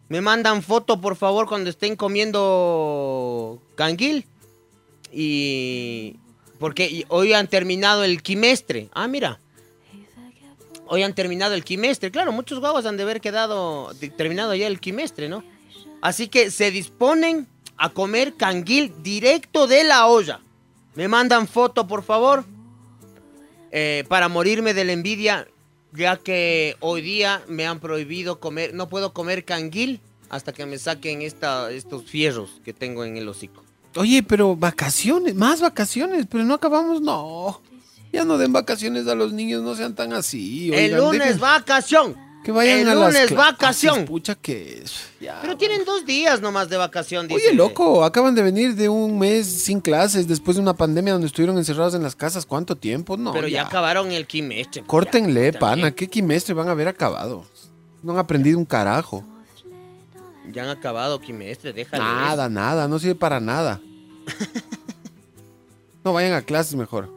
[0.09, 4.27] Me mandan foto, por favor, cuando estén comiendo canguil.
[5.13, 6.17] Y.
[6.59, 8.89] Porque hoy han terminado el quimestre.
[8.95, 9.41] Ah, mira.
[10.87, 12.11] Hoy han terminado el quimestre.
[12.11, 13.93] Claro, muchos guaguas han de haber quedado.
[14.17, 15.43] terminado ya el quimestre, ¿no?
[16.01, 20.41] Así que se disponen a comer canguil directo de la olla.
[20.95, 22.45] Me mandan foto, por favor.
[23.73, 25.49] eh, para morirme de la envidia,
[25.93, 30.79] ya que hoy día me han prohibido comer, no puedo comer canguil hasta que me
[30.79, 33.63] saquen esta, estos fierros que tengo en el hocico.
[33.97, 37.61] Oye, pero vacaciones, más vacaciones, pero no acabamos, no.
[38.17, 40.73] Ya no den vacaciones a los niños, no sean tan así.
[40.73, 42.17] el lunes dejen vacación.
[42.43, 44.07] Que vayan el a las lunes vacación.
[44.07, 44.83] Pucha que...
[45.21, 45.39] ya.
[45.43, 47.29] Pero tienen dos días nomás de vacación.
[47.31, 51.27] Oye, loco, acaban de venir de un mes sin clases después de una pandemia donde
[51.27, 52.47] estuvieron encerrados en las casas.
[52.47, 53.19] ¿Cuánto tiempo?
[53.19, 53.67] No, Pero ya, ya.
[53.67, 54.83] acabaron el quimestre.
[54.87, 55.91] Córtenle, Ya, pana.
[55.91, 57.45] ¿Qué quimestre van a haber acabado?
[58.03, 59.23] No han aprendido un carajo.
[60.51, 62.03] Ya han acabado quimestre, déjale.
[62.03, 62.89] Nada, nada.
[62.89, 63.79] No sirve para nada.
[66.05, 67.16] No, vayan a clases mejor.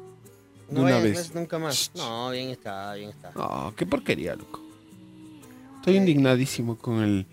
[0.71, 1.33] De una vez.
[1.33, 1.91] nunca más.
[1.95, 3.31] No, bien está, bien está.
[3.35, 4.59] No, qué porquería, loco.
[5.77, 7.25] Estoy indignadísimo con el...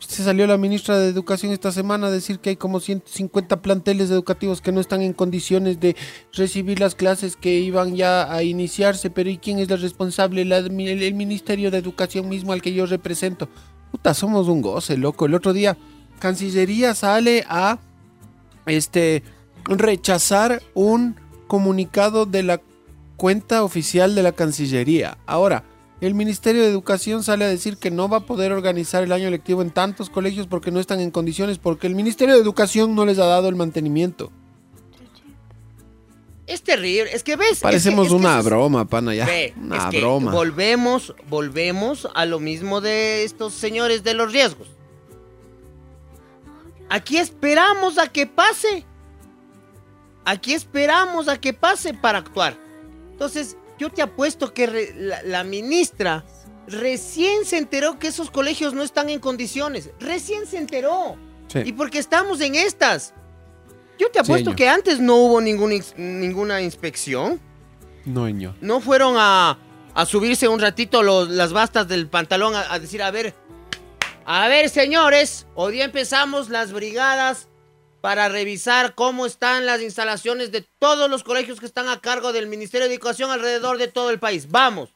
[0.00, 4.10] Se salió la ministra de Educación esta semana a decir que hay como 150 planteles
[4.10, 5.94] educativos que no están en condiciones de
[6.32, 10.44] recibir las clases que iban ya a iniciarse, pero ¿y quién es el responsable?
[10.44, 10.70] La- el,
[11.02, 13.48] el Ministerio de Educación mismo al que yo represento.
[13.92, 15.26] Puta, somos un goce, loco.
[15.26, 15.76] El otro día,
[16.18, 17.78] Cancillería sale a
[18.66, 19.22] este
[19.66, 21.14] rechazar un
[21.46, 22.60] comunicado de la
[23.26, 25.16] cuenta oficial de la Cancillería.
[25.26, 25.62] Ahora,
[26.00, 29.30] el Ministerio de Educación sale a decir que no va a poder organizar el año
[29.30, 33.06] lectivo en tantos colegios porque no están en condiciones, porque el Ministerio de Educación no
[33.06, 34.32] les ha dado el mantenimiento.
[36.48, 37.12] Es terrible.
[37.14, 37.50] Es que ves.
[37.52, 39.24] es que- Parecemos es una broma, pana, ya.
[39.24, 40.32] Ve, una es que broma.
[40.32, 44.66] Volvemos, volvemos a lo mismo de estos señores de los riesgos.
[46.90, 48.84] Aquí esperamos a que pase.
[50.24, 52.60] Aquí esperamos a que pase para actuar.
[53.12, 56.24] Entonces, yo te apuesto que re- la, la ministra
[56.66, 59.90] recién se enteró que esos colegios no están en condiciones.
[60.00, 61.16] Recién se enteró.
[61.48, 61.60] Sí.
[61.64, 63.14] Y porque estamos en estas.
[63.98, 67.40] Yo te apuesto que antes no hubo ninguna inspección.
[68.04, 68.54] No, ño.
[68.60, 69.58] No fueron a,
[69.94, 73.34] a subirse un ratito los- las bastas del pantalón a, a decir, a ver,
[74.24, 77.48] a ver señores, hoy día empezamos las brigadas
[78.02, 82.48] para revisar cómo están las instalaciones de todos los colegios que están a cargo del
[82.48, 84.50] Ministerio de Educación alrededor de todo el país.
[84.50, 84.90] Vamos.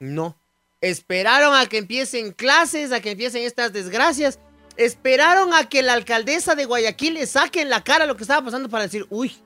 [0.00, 0.36] No.
[0.80, 4.40] Esperaron a que empiecen clases, a que empiecen estas desgracias.
[4.76, 8.44] Esperaron a que la alcaldesa de Guayaquil le saque en la cara lo que estaba
[8.44, 9.36] pasando para decir, uy,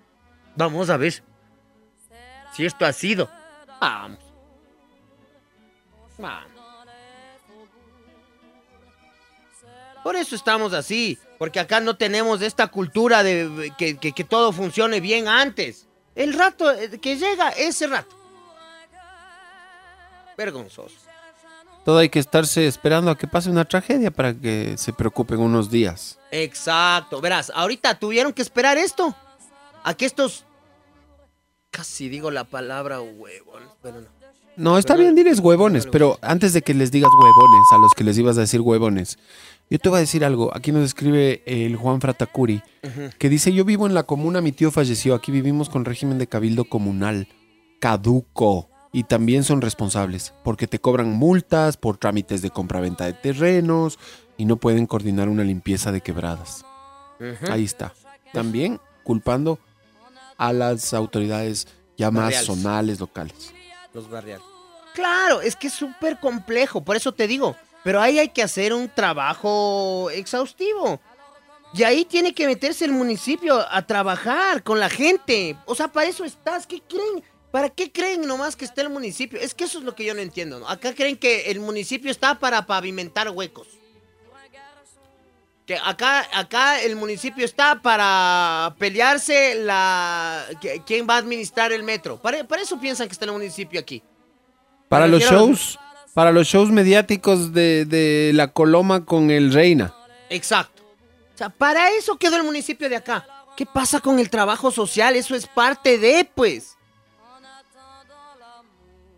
[0.57, 1.23] vamos a ver
[2.55, 3.29] si esto ha sido.
[3.79, 4.19] Vamos.
[6.17, 6.53] Vamos.
[10.03, 14.53] Por eso estamos así, porque acá no tenemos esta cultura de que, que- que todo
[14.53, 15.87] funcione bien antes.
[16.14, 18.14] El rato eh, que llega, ese rato.
[20.37, 20.95] Vergonzoso.
[21.84, 25.70] Todo hay que estarse esperando a que pase una tragedia para que se preocupen unos
[25.70, 26.18] días.
[26.32, 27.20] Exacto.
[27.20, 29.14] Verás, ahorita tuvieron que esperar esto.
[29.84, 30.45] A que estos.
[31.70, 34.16] Casi digo la palabra huevón, pero no.
[34.57, 37.93] No, está Pero- bien, diles huevones, pero antes de que les digas huevones a los
[37.93, 39.18] que les ibas a decir huevones,
[39.71, 40.55] yo te voy a decir algo.
[40.55, 42.62] Aquí nos escribe el Juan Fratacuri,
[43.19, 46.27] que dice, yo vivo en la comuna, mi tío falleció, aquí vivimos con régimen de
[46.27, 47.29] cabildo comunal,
[47.81, 53.99] caduco, y también son responsables, porque te cobran multas por trámites de compraventa de terrenos
[54.39, 56.64] y no pueden coordinar una limpieza de quebradas.
[57.51, 57.93] Ahí está.
[58.33, 59.59] También culpando
[60.38, 61.68] a las autoridades
[61.99, 63.53] ya más zonales, locales.
[63.93, 64.45] Los barriales.
[64.95, 67.55] Claro, es que es súper complejo, por eso te digo.
[67.87, 71.00] Pero ahí hay que hacer un trabajo exhaustivo.
[71.72, 75.57] Y ahí tiene que meterse el municipio a trabajar con la gente.
[75.67, 76.67] O sea, para eso estás.
[76.67, 77.22] ¿Qué creen?
[77.53, 79.38] ¿Para qué creen nomás que esté el municipio?
[79.38, 80.58] Es que eso es lo que yo no entiendo.
[80.58, 80.68] ¿no?
[80.68, 83.68] Acá creen que el municipio está para pavimentar huecos.
[85.64, 91.84] Que acá, acá el municipio está para pelearse la que- quién va a administrar el
[91.84, 92.21] metro.
[92.21, 94.03] Para, para eso piensan que está el municipio aquí.
[94.88, 95.79] Para los shows,
[96.17, 99.95] para los shows mediáticos de, de la Coloma con el Reina.
[100.30, 100.83] Exacto.
[101.34, 103.26] O sea, para eso quedó el municipio de acá.
[103.55, 105.14] ¿Qué pasa con el trabajo social?
[105.14, 106.75] Eso es parte de, pues.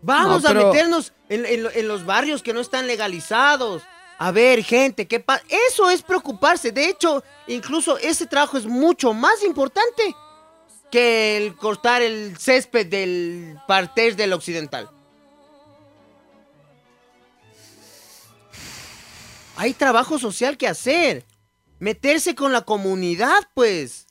[0.01, 3.81] Vamos No, pero- a meternos en, en en los barrios que no están legalizados.
[4.17, 5.41] A ver, gente, ¿qué pasa?
[5.69, 6.73] Eso es preocuparse.
[6.73, 10.13] De hecho, incluso ese trabajo es mucho más importante
[10.91, 14.89] que el cortar el césped del parterre del occidental.
[19.59, 21.25] Hay trabajo social que hacer.
[21.79, 24.07] Meterse con la comunidad, pues.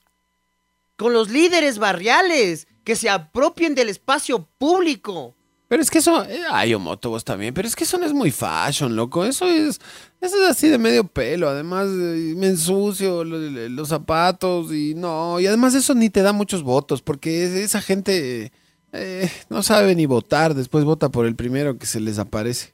[0.96, 2.66] Con los líderes barriales.
[2.84, 5.34] Que se apropien del espacio público.
[5.68, 8.30] Pero es que eso, eh, ay, Omoto, también, pero es que eso no es muy
[8.30, 9.26] fashion, loco.
[9.26, 9.78] Eso es,
[10.18, 11.46] eso es así de medio pelo.
[11.48, 15.38] Además, eh, me ensucio lo- lo- los, zapatos y no.
[15.40, 18.50] Y además eso ni te da muchos votos, porque es- esa gente
[18.94, 20.54] eh, no sabe ni votar.
[20.54, 22.72] Después vota por el primero que se les aparece.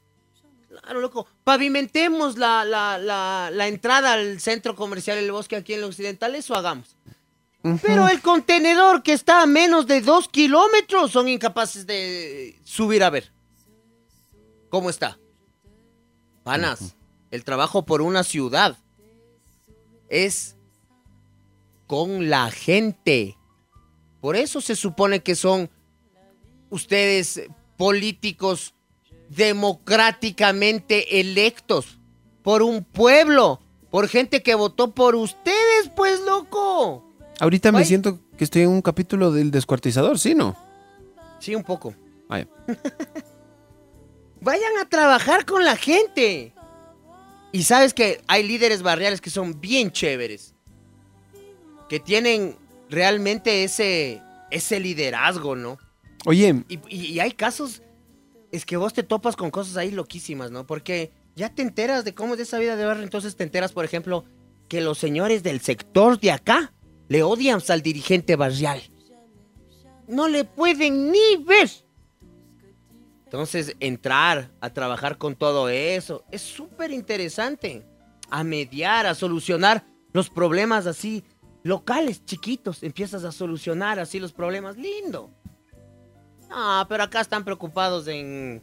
[0.85, 1.27] Claro, loco.
[1.44, 6.35] Pavimentemos la, la, la, la entrada al centro comercial El Bosque aquí en el Occidental,
[6.35, 6.97] eso hagamos.
[7.81, 13.09] Pero el contenedor que está a menos de dos kilómetros son incapaces de subir a
[13.09, 13.32] ver.
[14.69, 15.19] ¿Cómo está?
[16.43, 16.94] Panas,
[17.31, 18.77] el trabajo por una ciudad
[20.11, 20.56] es
[21.86, 23.39] con la gente.
[24.20, 25.70] Por eso se supone que son
[26.69, 27.48] ustedes eh,
[27.78, 28.74] políticos
[29.36, 31.98] democráticamente electos
[32.43, 37.05] por un pueblo, por gente que votó por ustedes, pues loco.
[37.40, 40.56] Ahorita me siento que estoy en un capítulo del descuartizador, ¿sí no?
[41.40, 41.94] Sí, un poco.
[42.28, 42.47] Vaya.
[44.40, 46.52] Vayan a trabajar con la gente.
[47.52, 50.55] Y sabes que hay líderes barriales que son bien chéveres.
[51.89, 52.56] Que tienen
[52.90, 54.20] realmente ese,
[54.51, 55.78] ese liderazgo, ¿no?
[56.27, 57.82] Oye, Y, y- y hay casos,
[58.55, 60.64] es que vos te topas con cosas ahí loquísimas, ¿no?
[60.66, 63.85] Porque ya te enteras de cómo es esa vida de barrio, entonces te enteras, por
[63.85, 64.24] ejemplo,
[64.68, 66.72] que los señores del sector de acá
[67.09, 68.81] le odian al dirigente barrial.
[70.06, 71.68] No le pueden ni ver.
[73.24, 77.85] Entonces, entrar a trabajar con todo eso es súper interesante.
[78.31, 81.24] A mediar, a solucionar los problemas así
[81.64, 82.85] locales, chiquitos.
[82.85, 84.76] Empiezas a solucionar así los problemas.
[84.76, 85.31] Lindo.
[86.56, 88.62] Ah, pero acá están preocupados en,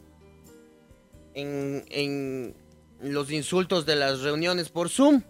[1.34, 2.54] en, en
[3.02, 5.22] los insultos de las reuniones por Zoom.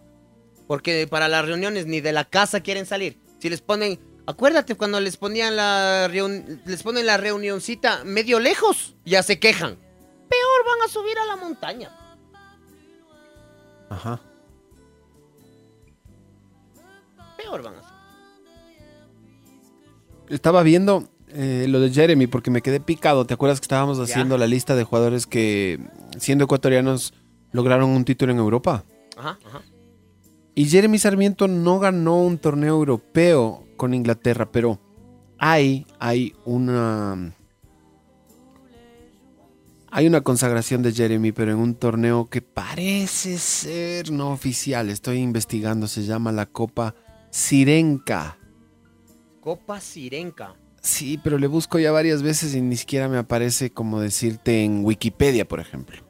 [0.69, 3.19] Porque para las reuniones ni de la casa quieren salir.
[3.41, 8.95] Si les ponen, acuérdate cuando les ponían la reun- les ponen la reunioncita medio lejos,
[9.05, 9.77] ya se quejan.
[10.29, 11.91] Peor van a subir a la montaña.
[13.91, 14.21] ajá.
[17.37, 17.93] Peor van a subir.
[20.29, 23.27] Estaba viendo eh, lo de Jeremy porque me quedé picado.
[23.27, 25.81] ¿Te acuerdas que estábamos haciendo la lista de jugadores que,
[26.19, 27.15] siendo ecuatorianos,
[27.53, 28.85] lograron un título en Europa?
[29.17, 29.63] Ajá, ajá.
[30.55, 34.81] Y Jeremy Sarmiento no ganó un torneo europeo con Inglaterra, pero
[35.39, 37.35] hay, hay una...
[39.95, 44.89] Hay una consagración de Jeremy, pero en un torneo que parece ser no oficial.
[44.89, 46.95] Estoy investigando, se llama la Copa
[47.31, 48.39] Sirenka.
[49.43, 50.55] Copa Sirenca.
[50.83, 54.85] Sí, pero le busco ya varias veces y ni siquiera me aparece como decirte en
[54.85, 56.03] Wikipedia, por ejemplo.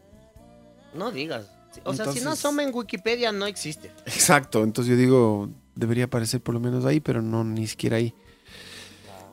[0.95, 1.47] No digas.
[1.85, 3.91] O sea, si no asoma en Wikipedia, no existe.
[4.07, 8.15] Exacto, entonces yo digo, debería aparecer por lo menos ahí, pero no, ni siquiera ahí.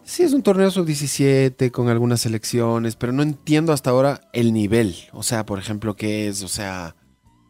[0.04, 4.96] Sí, es un torneo sub-17 con algunas selecciones, pero no entiendo hasta ahora el nivel.
[5.12, 6.96] O sea, por ejemplo, qué es, o sea,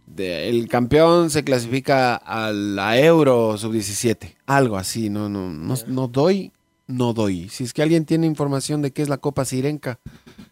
[0.08, 6.08] de- el campeón se clasifica a la Euro sub-17, algo así, no, no, no, no
[6.08, 6.52] doy,
[6.90, 7.48] no doy.
[7.50, 10.00] Si es que alguien tiene información de qué es la Copa Sirenca,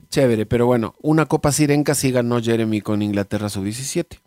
[0.10, 4.20] chévere, pero bueno, una Copa Sirenca sí ganó Jeremy con Inglaterra sub-17.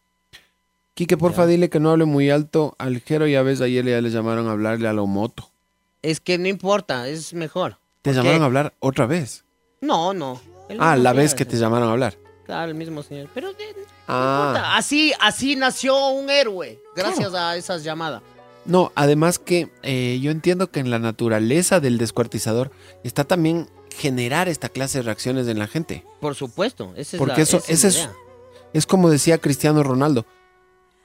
[0.95, 2.75] Quique, porfa, dile que no hable muy alto.
[2.79, 5.51] Al Jero ya ves, ayer ya le llamaron a hablarle a lo moto.
[6.03, 7.79] Es que no importa, es mejor.
[8.03, 9.45] ¿Te ¿Por llamaron a hablar otra vez?
[9.81, 10.41] No, no.
[10.79, 12.17] Ah, la vez que te llamaron a hablar.
[12.45, 13.29] Claro, el mismo señor.
[13.33, 14.47] Pero de- no Ah.
[14.49, 14.77] importa.
[14.77, 16.79] Así, así nació un héroe.
[16.97, 18.23] Gracias a esas llamadas.
[18.67, 22.71] No, además que eh, yo entiendo que en la naturaleza del descuartizador
[23.05, 26.05] está también generar esta clase de reacciones en la gente.
[26.21, 26.93] Por supuesto.
[26.97, 28.13] Esa es Porque la, eso, esa es ese la es, idea.
[28.75, 30.27] es como decía Cristiano Ronaldo.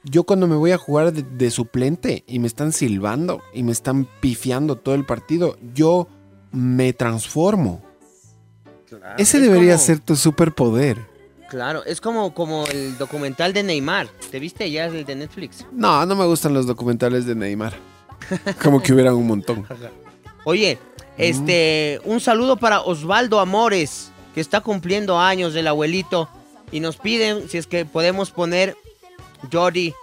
[0.04, 3.72] Yo cuando me voy a jugar de, de suplente y me están silbando y me
[3.72, 6.06] están pifiando todo el partido, yo
[6.52, 7.82] me transformo.
[9.18, 10.98] Ese Es debería como- ser tu superpoder.
[11.48, 14.08] Claro, es como, como el documental de Neymar.
[14.30, 15.64] ¿Te viste ya el de Netflix?
[15.72, 17.74] No, no me gustan los documentales de Neymar.
[18.62, 19.66] Como que hubieran un montón.
[20.44, 20.78] Oye,
[21.18, 26.28] este, un saludo para Osvaldo Amores, que está cumpliendo años del abuelito.
[26.72, 28.76] Y nos piden si es que podemos poner,
[29.52, 29.94] Jordi,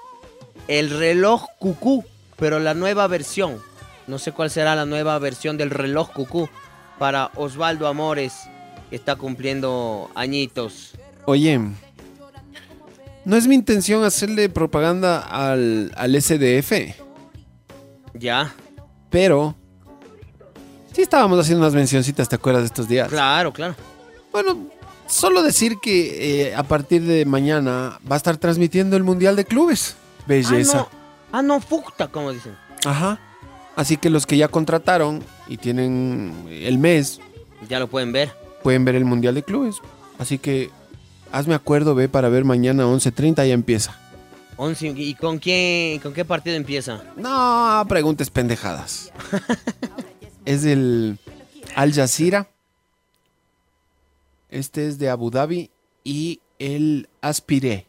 [0.67, 2.05] el reloj cucú,
[2.37, 3.61] pero la nueva versión.
[4.07, 6.49] No sé cuál será la nueva versión del reloj cucú
[6.99, 8.33] para Osvaldo Amores,
[8.89, 10.93] que está cumpliendo añitos.
[11.25, 11.59] Oye,
[13.25, 16.71] no es mi intención hacerle propaganda al, al SDF,
[18.13, 18.53] Ya,
[19.09, 19.55] pero
[20.91, 23.07] sí estábamos haciendo unas mencioncitas, ¿te acuerdas de estos días?
[23.09, 23.75] claro, claro.
[24.31, 24.57] Bueno,
[25.07, 29.45] solo decir que eh, a partir de mañana va a estar transmitiendo el Mundial de
[29.45, 29.95] Clubes.
[30.27, 30.79] Belleza.
[30.79, 30.87] Ah,
[31.31, 32.55] no, ah, no, fucta, como dicen.
[32.85, 33.19] Ajá.
[33.75, 37.19] Así que los que ya contrataron y tienen el mes
[37.69, 38.31] Ya lo pueden ver.
[38.63, 39.75] pueden ver el Mundial de Clubes.
[40.19, 40.69] Así que
[41.33, 43.99] hazme acuerdo, ve para ver mañana 11.30 ya empieza.
[44.55, 47.03] 11, ¿Y con quién, con qué partido empieza?
[47.17, 49.11] No, preguntes pendejadas.
[50.45, 51.17] es el
[51.75, 52.47] Al Jazeera.
[54.49, 55.71] Este es de Abu Dhabi
[56.03, 57.87] y el Aspire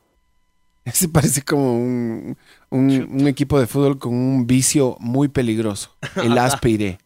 [0.84, 2.36] Ese parece como un,
[2.70, 5.94] un- un equipo de fútbol con un vicio muy peligroso.
[6.16, 6.98] El Aspire.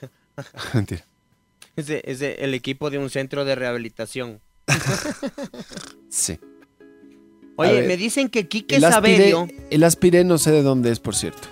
[0.74, 1.04] Mentira.
[1.76, 4.40] Ese es el equipo de un centro de rehabilitación.
[6.08, 6.38] Sí.
[7.56, 9.48] Oye, ver, me dicen que Quique El Aspire, Saverio.
[9.70, 11.46] el Aspire no sé de dónde es, por cierto.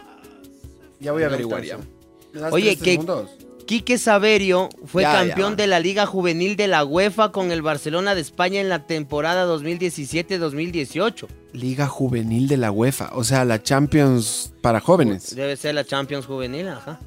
[1.00, 1.74] Ya voy a averiguar ya.
[1.74, 1.94] entonces.
[2.32, 3.30] ¿Me das Oye, que- segundos?
[3.66, 8.14] Quique Saverio fue Ya, campeón de la Liga Juvenil de la UEFA con el Barcelona
[8.14, 11.26] de España en la temporada 2017-2018.
[11.52, 15.36] Liga Juvenil de la UEFA, o sea, la Champions para jóvenes.
[15.36, 16.98] Debe ser la Champions Juvenil, ajá.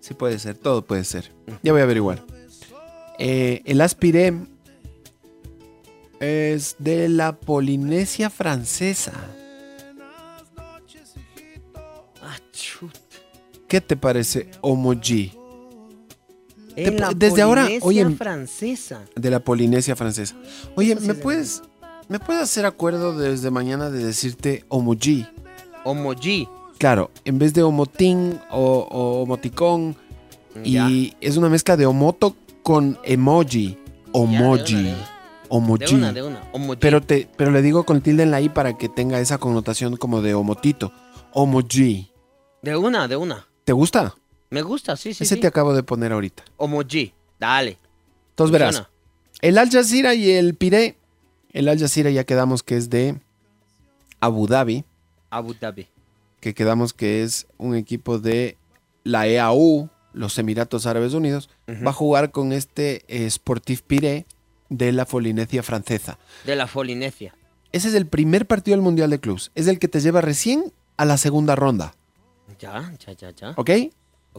[0.00, 1.30] Sí puede ser, todo puede ser.
[1.62, 2.22] Ya voy a averiguar.
[3.18, 4.32] Eh, el Aspire
[6.20, 9.12] es de la Polinesia francesa.
[12.22, 12.36] Ah.
[13.68, 15.32] ¿Qué te parece Omoji?
[16.76, 19.02] En Te- la desde ahora, oye, francesa.
[19.14, 20.34] De la Polinesia francesa.
[20.76, 21.62] Oye, ¿me es de- puedes,
[22.08, 25.26] ¿me puedes hacer acuerdo desde mañana de decirte Omoji?
[25.84, 26.48] Omoji.
[26.78, 29.96] Claro, en vez de Omotín o, o Omoticón.
[30.64, 30.88] Ya.
[30.88, 33.78] Y es una mezcla de Omoto con emoji.
[34.12, 34.94] Omoji.
[35.50, 35.84] Omoji.
[35.84, 36.42] De una, de una.
[36.52, 36.78] Omoji.
[36.80, 39.96] Pero, te, pero le digo con tilde en la I para que tenga esa connotación
[39.96, 40.92] como de omotito.
[41.32, 42.10] Omoji.
[42.62, 43.48] De una, de una.
[43.64, 44.14] ¿Te gusta?
[44.48, 45.24] Me gusta, sí, sí.
[45.24, 45.40] Ese sí.
[45.40, 46.44] te acabo de poner ahorita.
[46.56, 47.12] Omoji.
[47.38, 47.78] Dale.
[48.30, 48.76] Entonces verás.
[48.76, 48.90] Funciona.
[49.42, 50.96] El Al Jazeera y el Piré.
[51.52, 53.20] El Al Jazeera ya quedamos que es de
[54.20, 54.84] Abu Dhabi.
[55.30, 55.88] Abu Dhabi.
[56.38, 58.56] Que quedamos que es un equipo de
[59.02, 61.50] la EAU, los Emiratos Árabes Unidos.
[61.68, 64.26] Va a jugar con este eh, Sportif Piré
[64.70, 66.18] de la Polinesia francesa.
[66.46, 67.34] De la Polinesia.
[67.72, 69.52] Ese es el primer partido del Mundial de Clubs.
[69.54, 71.94] Es el que te lleva recién a la segunda ronda.
[72.58, 73.54] Ya, ya, ya, ya.
[73.56, 73.70] ¿Ok?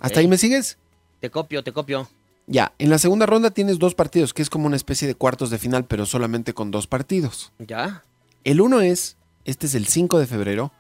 [0.01, 0.77] ¿Hasta ahí me sigues?
[1.19, 2.09] Te copio, te copio.
[2.47, 5.49] Ya, en la segunda ronda tienes dos partidos, que es como una especie de cuartos
[5.49, 7.51] de final, pero solamente con dos partidos.
[7.59, 8.03] Ya.
[8.43, 10.71] El uno es, este es el 5 de febrero,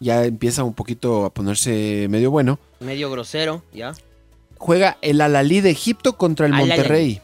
[0.00, 2.58] ya empieza un poquito a ponerse medio bueno.
[2.80, 3.92] Medio grosero, ya.
[4.58, 6.52] Juega el Alalí de Egipto contra el.
[6.54, 7.20] Monterrey.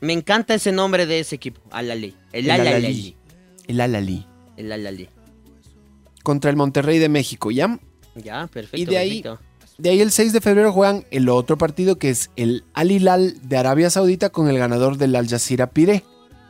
[0.00, 1.60] Me encanta ese nombre de ese equipo.
[1.70, 2.14] Al-Ali.
[2.32, 2.60] El El.
[3.68, 4.26] El Alalí.
[4.56, 5.08] El Al-Ali.
[6.22, 7.78] Contra el Monterrey de México, ¿ya?
[8.14, 8.76] Ya, perfecto.
[8.76, 9.24] Y de ahí-.
[9.78, 13.36] De ahí el 6 de febrero juegan el otro partido que es el Al Hilal
[13.42, 16.02] de Arabia Saudita con el ganador del Al Jazeera Piré.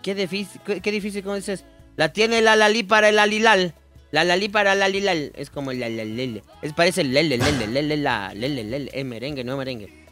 [0.02, 1.64] Qué difícil, qué, qué difícil como dices.
[1.96, 3.74] La tiene el Al-Ali para el Alilal.
[4.12, 5.32] La Lali para el Alilal.
[5.34, 6.42] Es como el Alalele.
[6.62, 8.90] Es parece el lele, lele, lele, la, lele, lele.
[8.94, 10.06] Es merengue, no merengue.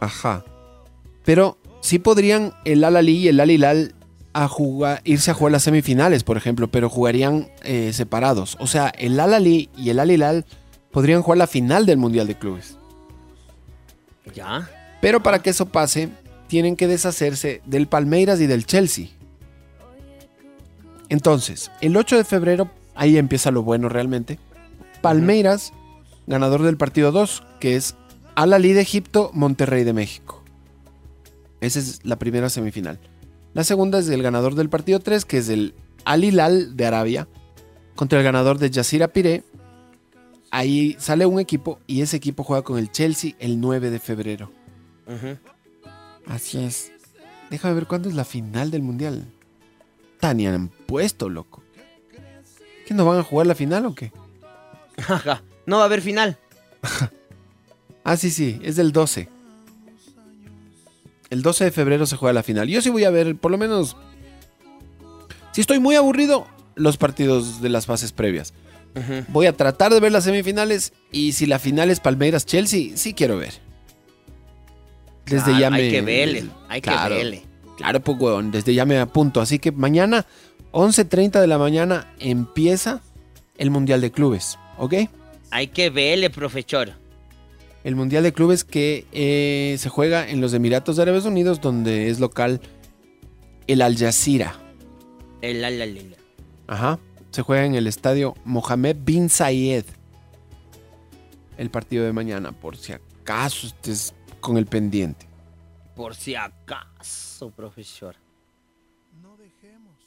[0.00, 0.44] Ajá.
[1.24, 3.94] Pero sí podrían el Al Ali y el Al Hilal
[4.32, 8.56] a jugar, irse a jugar las semifinales, por ejemplo, pero jugarían eh, separados.
[8.60, 10.44] O sea, el Al Ali y el Al Hilal
[10.90, 12.76] podrían jugar la final del Mundial de Clubes.
[14.34, 14.68] Ya.
[15.00, 16.10] Pero para que eso pase,
[16.48, 19.08] tienen que deshacerse del Palmeiras y del Chelsea.
[21.08, 24.38] Entonces, el 8 de febrero, ahí empieza lo bueno realmente.
[25.00, 25.72] Palmeiras,
[26.26, 27.94] ganador del partido 2, que es
[28.34, 30.35] Al Ali de Egipto, Monterrey de México.
[31.60, 33.00] Esa es la primera semifinal.
[33.54, 35.74] La segunda es el ganador del partido 3, que es el
[36.04, 37.28] Al Hilal de Arabia,
[37.94, 39.44] contra el ganador de Jazeera Piré.
[40.50, 44.52] Ahí sale un equipo y ese equipo juega con el Chelsea el 9 de febrero.
[46.26, 46.92] Así es.
[47.50, 49.32] Déjame ver cuándo es la final del mundial.
[50.20, 51.62] Tania han puesto, loco.
[52.86, 54.12] ¿Que no van a jugar la final o qué?
[55.08, 55.42] Ajá.
[55.66, 56.38] No va a haber final.
[58.04, 59.28] Ah, sí, sí, es del 12.
[61.30, 62.68] El 12 de febrero se juega la final.
[62.68, 63.96] Yo sí voy a ver, por lo menos.
[65.52, 68.52] Si estoy muy aburrido, los partidos de las fases previas.
[69.28, 70.92] Voy a tratar de ver las semifinales.
[71.12, 73.52] Y si la final es Palmeiras-Chelsea, sí quiero ver.
[75.26, 75.76] Desde Claro, ya me.
[75.78, 76.44] Hay que verle.
[76.68, 77.08] Hay Claro.
[77.10, 77.42] que verle.
[77.76, 79.40] Claro, pues, weón, desde ya me apunto.
[79.40, 80.24] Así que mañana,
[80.72, 83.02] 11.30 de la mañana, empieza
[83.58, 84.94] el Mundial de Clubes, ¿ok?
[85.50, 86.92] Hay que verle, profesor.
[87.86, 92.18] El Mundial de Clubes que eh, se juega en los Emiratos Árabes Unidos, donde es
[92.18, 92.60] local
[93.68, 94.56] el Al Jazeera.
[95.40, 96.16] El Al-Ali.
[96.66, 96.98] Ajá.
[97.30, 99.84] Se juega en el estadio Mohammed bin Zayed.
[101.58, 105.26] El partido de mañana, por si acaso estés con el pendiente.
[105.94, 108.16] Por si acaso, profesor.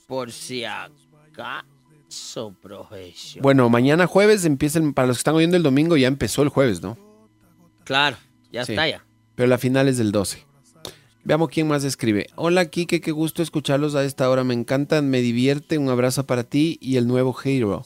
[0.05, 3.41] Por si acaso, profesor.
[3.41, 6.49] Bueno, mañana jueves empieza, el- para los que están oyendo el domingo, ya empezó el
[6.49, 6.97] jueves, ¿no?
[7.89, 8.17] Claro,
[8.51, 8.73] ya Sí.
[8.73, 9.03] está ya.
[9.33, 10.45] Pero la final es del 12.
[11.23, 12.27] Veamos quién más escribe.
[12.35, 14.43] Hola Kike, qué gusto escucharlos a esta hora.
[14.43, 15.79] Me encantan, me divierte.
[15.79, 17.83] Un abrazo para ti y el nuevo Hero.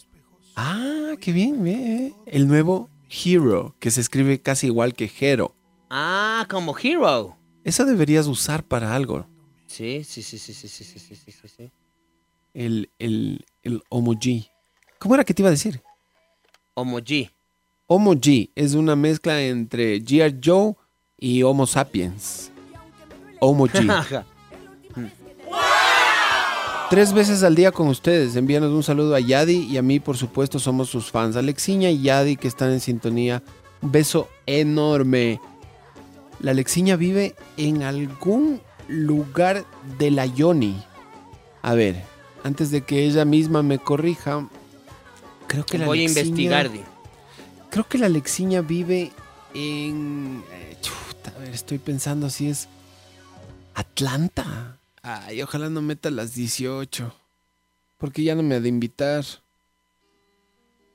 [0.57, 1.81] Ah, qué bien, bien.
[1.87, 2.13] eh.
[2.25, 5.55] El nuevo Hero, que se escribe casi igual que Hero.
[5.89, 7.37] Ah, como Hero.
[7.63, 9.25] Esa deberías usar para algo.
[9.67, 11.71] Sí, sí, sí, sí, sí, sí, sí, sí, sí, sí.
[12.53, 14.49] El, el, el emoji.
[14.99, 15.81] ¿Cómo era que te iba a decir?
[16.75, 17.31] G.
[17.87, 20.39] Homo G es una mezcla entre G.I.
[20.43, 20.73] Joe
[21.17, 22.51] y Homo sapiens.
[23.39, 23.89] Homo G.
[23.91, 24.25] Ajá.
[26.89, 28.35] Tres veces al día con ustedes.
[28.35, 31.35] Envíanos un saludo a Yadi y a mí, por supuesto, somos sus fans.
[31.35, 33.41] Alexiña y Yadi que están en sintonía.
[33.81, 35.39] Un beso enorme.
[36.39, 39.65] La Alexiña vive en algún lugar
[39.97, 40.81] de la Yoni.
[41.63, 42.03] A ver,
[42.43, 44.47] antes de que ella misma me corrija,
[45.47, 46.69] creo que la Voy a Alexiña- investigar.
[47.73, 49.11] Creo que la Alexiña vive
[49.55, 50.43] en.
[50.51, 52.67] eh, chuta, a ver, estoy pensando si es.
[53.73, 54.77] Atlanta.
[55.01, 57.11] Ay, ojalá no meta las 18.
[57.97, 59.25] Porque ya no me ha de invitar.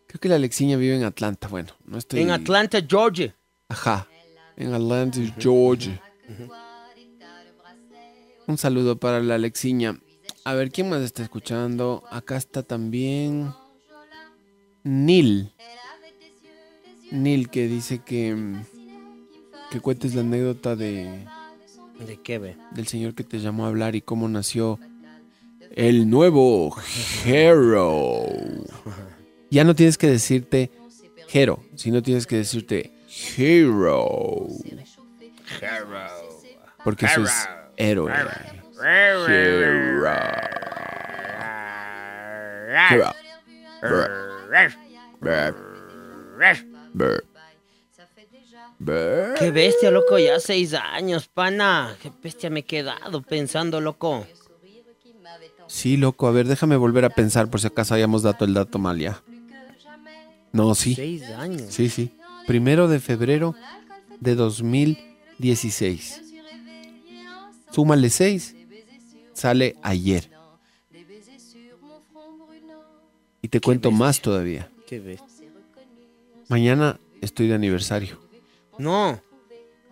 [0.06, 1.48] Creo que la Alexiña vive en Atlanta.
[1.48, 2.20] Bueno, no estoy.
[2.20, 3.34] En Atlanta, Georgia.
[3.68, 4.06] Ajá.
[4.56, 6.00] En Atlanta, Georgia.
[8.46, 9.98] Un saludo para la Alexiña.
[10.44, 12.04] A ver, ¿quién más está escuchando?
[12.08, 13.52] Acá está también.
[14.84, 15.52] Neil.
[17.10, 18.34] Neil que dice que.
[18.34, 18.62] mm,
[19.70, 21.26] Que cuentes la anécdota de,
[22.06, 22.56] ¿De qué, ve?
[22.72, 24.78] del señor que te llamó a hablar y cómo nació
[25.72, 26.74] el nuevo
[27.24, 28.24] Hero.
[29.50, 30.70] Ya no tienes que decirte
[31.32, 32.92] Hero, sino tienes que decirte
[33.36, 34.46] Hero.
[36.84, 38.12] Porque eso es héroe.
[38.82, 39.26] Hero.
[42.90, 43.14] Hero.
[45.20, 46.77] Brr.
[46.98, 47.24] Brr.
[48.78, 49.34] Brr.
[49.34, 49.34] Brr.
[49.38, 51.96] Qué bestia, loco, ya seis años, pana.
[52.02, 54.26] Qué bestia me he quedado pensando, loco.
[55.68, 58.78] Sí, loco, a ver, déjame volver a pensar por si acaso hayamos dado el dato
[58.78, 59.22] mal ya.
[60.52, 60.94] No, sí.
[60.94, 61.72] Seis años.
[61.72, 62.10] Sí, sí.
[62.46, 63.54] Primero de febrero
[64.18, 66.22] de 2016.
[67.70, 68.56] Súmale 6.
[69.34, 70.30] Sale ayer.
[73.40, 74.68] Y te cuento más todavía.
[74.86, 75.27] Qué bestia.
[76.48, 78.18] Mañana estoy de aniversario.
[78.78, 79.20] No,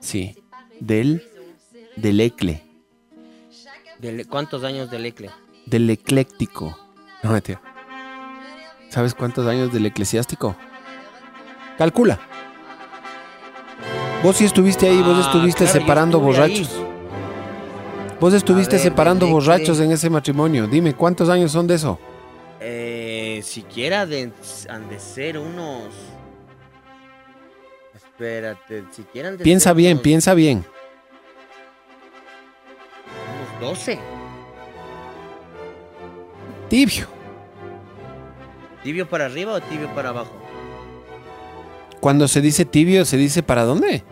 [0.00, 0.36] Sí.
[0.80, 1.22] Del.
[1.96, 2.62] Del Ecle.
[3.98, 5.30] ¿de ¿cuántos años del Ecle?
[5.64, 6.78] Del ecléctico.
[7.22, 7.60] No, mentira.
[8.90, 10.54] ¿Sabes cuántos años del eclesiástico?
[11.78, 12.20] Calcula.
[14.22, 16.24] Vos sí estuviste ahí, vos Ah, estuviste claro, separando ahí.
[16.24, 16.70] borrachos.
[18.20, 20.66] Vos estuviste ver, separando borrachos en ese matrimonio.
[20.66, 21.98] Dime, ¿cuántos años son de eso?
[22.60, 24.32] Eh, siquiera de,
[24.68, 25.84] han de ser unos...
[28.16, 30.64] Espérate, siquiera han de Piensa bien, unos- piensa bien.
[33.60, 33.98] Unos 12.
[36.70, 37.06] Tibio.
[38.82, 40.32] ¿Tibio para arriba o tibio para abajo?
[42.00, 44.02] Cuando se dice tibio, ¿se dice para dónde?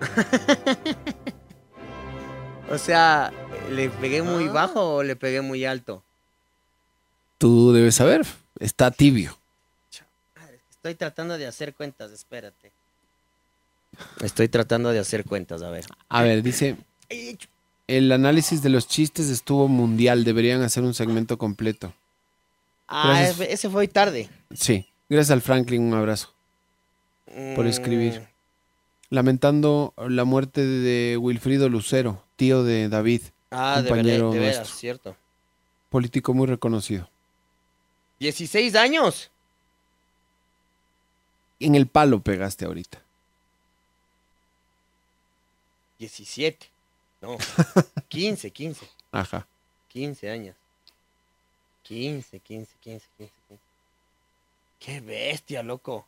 [2.70, 3.30] O sea,
[3.70, 6.02] ¿le pegué muy bajo o le pegué muy alto?
[7.38, 8.22] Tú debes saber.
[8.58, 9.36] Está tibio.
[10.70, 12.72] Estoy tratando de hacer cuentas, espérate.
[14.22, 15.84] Estoy tratando de hacer cuentas, a ver.
[16.08, 16.76] A ver, dice...
[17.86, 20.24] El análisis de los chistes estuvo mundial.
[20.24, 21.92] Deberían hacer un segmento completo.
[22.88, 23.48] Ah, Gracias.
[23.50, 24.30] ese fue tarde.
[24.54, 24.86] Sí.
[25.10, 26.32] Gracias al Franklin, un abrazo.
[27.54, 28.26] por escribir.
[29.10, 34.76] Lamentando la muerte de Wilfrido Lucero, tío de David, Ah, de, verdad, de veras, nuestro,
[34.78, 35.16] cierto.
[35.90, 37.08] político muy reconocido.
[38.18, 39.30] 16 años.
[41.60, 43.02] En el palo pegaste ahorita.
[46.08, 46.70] 17.
[47.20, 47.38] No.
[48.08, 48.88] 15, 15.
[49.12, 49.46] Ajá.
[49.88, 50.56] 15 años.
[51.82, 53.62] 15, 15, 15, 15, 15.
[54.78, 56.06] Qué bestia, loco.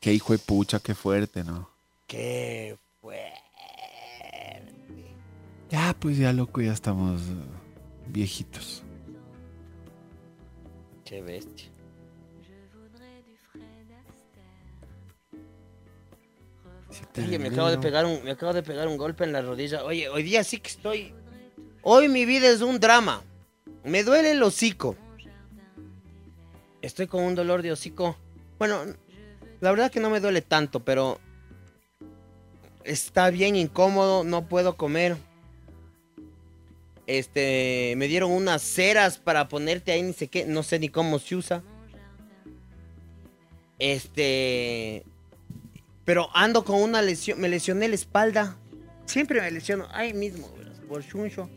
[0.00, 1.68] Qué hijo de pucha, qué fuerte, ¿no?
[2.06, 3.32] Qué fue.
[5.70, 7.22] Ya, pues ya loco, ya estamos
[8.06, 8.82] viejitos.
[11.04, 11.68] Qué bestia.
[17.16, 19.84] Oye, me acabo de pegar un, me acabo de pegar un golpe en la rodilla.
[19.84, 21.14] Oye, hoy día sí que estoy.
[21.82, 23.22] Hoy mi vida es un drama.
[23.84, 24.96] Me duele el hocico.
[26.82, 28.16] Estoy con un dolor de hocico.
[28.58, 28.84] Bueno,
[29.60, 31.20] la verdad que no me duele tanto, pero
[32.84, 35.16] está bien incómodo, no puedo comer.
[37.06, 41.18] Este, me dieron unas ceras para ponerte ahí, ni sé qué, no sé ni cómo
[41.18, 41.62] se usa.
[43.78, 45.04] Este,
[46.04, 48.56] pero ando con una lesión, me lesioné la espalda.
[49.06, 50.48] Siempre me lesiono ahí mismo,
[50.88, 51.48] por chuncho.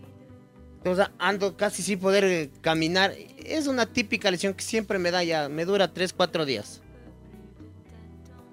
[0.78, 3.14] Entonces ando casi sin poder eh, caminar.
[3.38, 6.82] Es una típica lesión que siempre me da ya, me dura 3, 4 días.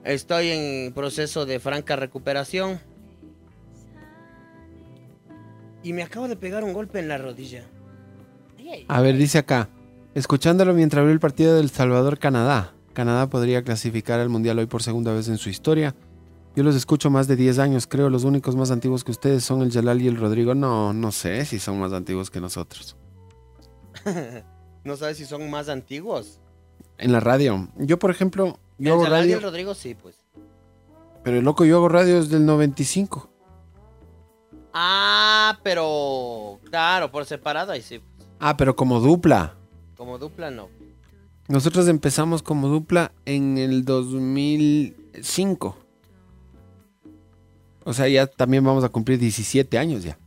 [0.04, 2.80] Estoy en proceso de franca recuperación.
[5.82, 7.64] Y me acabo de pegar un golpe en la rodilla.
[8.88, 9.68] A ver, dice acá.
[10.14, 12.72] Escuchándolo mientras abrió el partido del Salvador-Canadá.
[12.94, 15.94] Canadá podría clasificar al Mundial hoy por segunda vez en su historia.
[16.56, 18.08] Yo los escucho más de 10 años, creo.
[18.08, 20.54] Los únicos más antiguos que ustedes son el Yalal y el Rodrigo.
[20.54, 22.96] No, no sé si son más antiguos que nosotros.
[24.84, 26.40] no sabes si son más antiguos.
[26.96, 27.68] En la radio.
[27.76, 29.36] Yo, por ejemplo, yo el hago Zalal y radio.
[29.36, 30.16] el Rodrigo sí, pues.
[31.24, 33.28] Pero el loco, yo hago radio desde el 95.
[34.72, 38.00] Ah, pero claro, por separado ahí sí.
[38.38, 39.56] Ah, pero como dupla.
[39.96, 40.68] Como dupla no.
[41.48, 45.76] Nosotros empezamos como dupla en el 2005.
[47.84, 50.18] O sea, ya también vamos a cumplir 17 años ya.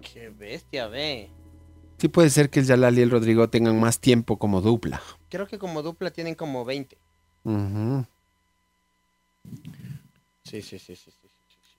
[0.00, 1.30] Qué bestia, ve.
[1.98, 5.00] Sí puede ser que el Yalal y el Rodrigo tengan más tiempo como dupla.
[5.28, 6.98] Creo que como dupla tienen como 20.
[7.44, 8.04] Ujú.
[10.42, 11.12] Sí, sí, sí, sí.
[11.12, 11.28] sí.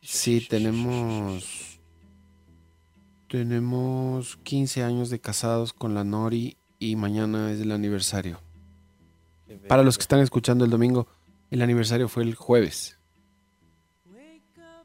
[0.01, 1.79] Sí, tenemos...
[3.27, 8.39] Tenemos 15 años de casados con la Nori y mañana es el aniversario.
[9.67, 11.07] Para los que están escuchando el domingo,
[11.51, 12.97] el aniversario fue el jueves.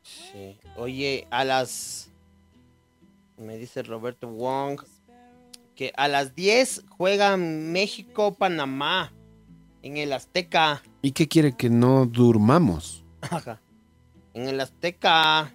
[0.03, 0.59] Sí.
[0.77, 2.11] Oye, a las...
[3.37, 4.81] Me dice Roberto Wong
[5.75, 9.15] que a las 10 juega México-Panamá
[9.83, 10.83] en el Azteca.
[11.01, 13.03] ¿Y qué quiere que no durmamos?
[13.23, 13.63] Ajá.
[14.35, 15.51] En el Azteca.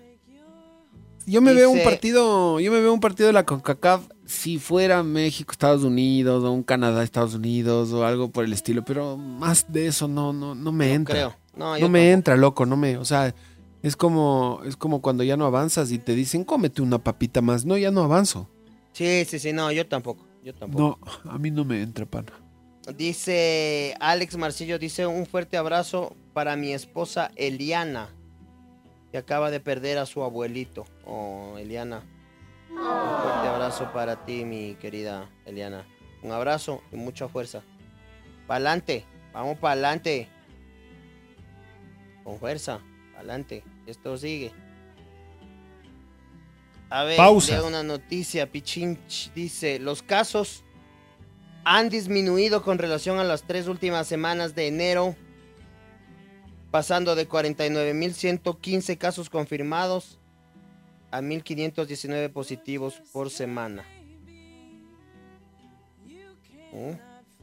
[1.27, 5.03] Yo me veo un partido, yo me veo un partido de la CONCACAF si fuera
[5.03, 9.71] México, Estados Unidos o un Canadá, Estados Unidos o algo por el estilo, pero más
[9.71, 11.13] de eso no no no me No entra.
[11.15, 11.35] creo.
[11.55, 12.13] No, No, yo me tampoco.
[12.13, 13.33] entra, loco, no me, o sea,
[13.83, 17.65] es como es como cuando ya no avanzas y te dicen, "Cómete una papita más."
[17.65, 18.49] No, ya no avanzo.
[18.93, 20.25] Sí, sí, sí, no, yo tampoco.
[20.43, 20.99] Yo tampoco.
[21.25, 22.31] No, a mí no me entra, pana.
[22.97, 28.09] Dice Alex Marcillo, dice un fuerte abrazo para mi esposa Eliana,
[29.11, 30.85] que acaba de perder a su abuelito.
[31.05, 32.03] Oh, Eliana.
[32.77, 35.85] Un fuerte abrazo para ti, mi querida Eliana.
[36.21, 37.63] Un abrazo y mucha fuerza.
[38.47, 40.27] Pa'lante, vamos pa'lante.
[42.23, 42.79] Con fuerza,
[43.15, 43.63] pa'lante.
[43.87, 44.51] Esto sigue.
[46.89, 47.63] A ver, Pausa.
[47.63, 48.51] una noticia.
[48.51, 50.63] Pichinch dice: Los casos
[51.63, 55.15] han disminuido con relación a las tres últimas semanas de enero,
[56.71, 60.19] pasando de 49.115 casos confirmados
[61.15, 63.83] a 1.519 positivos por semana.
[66.73, 66.97] ¿Mm?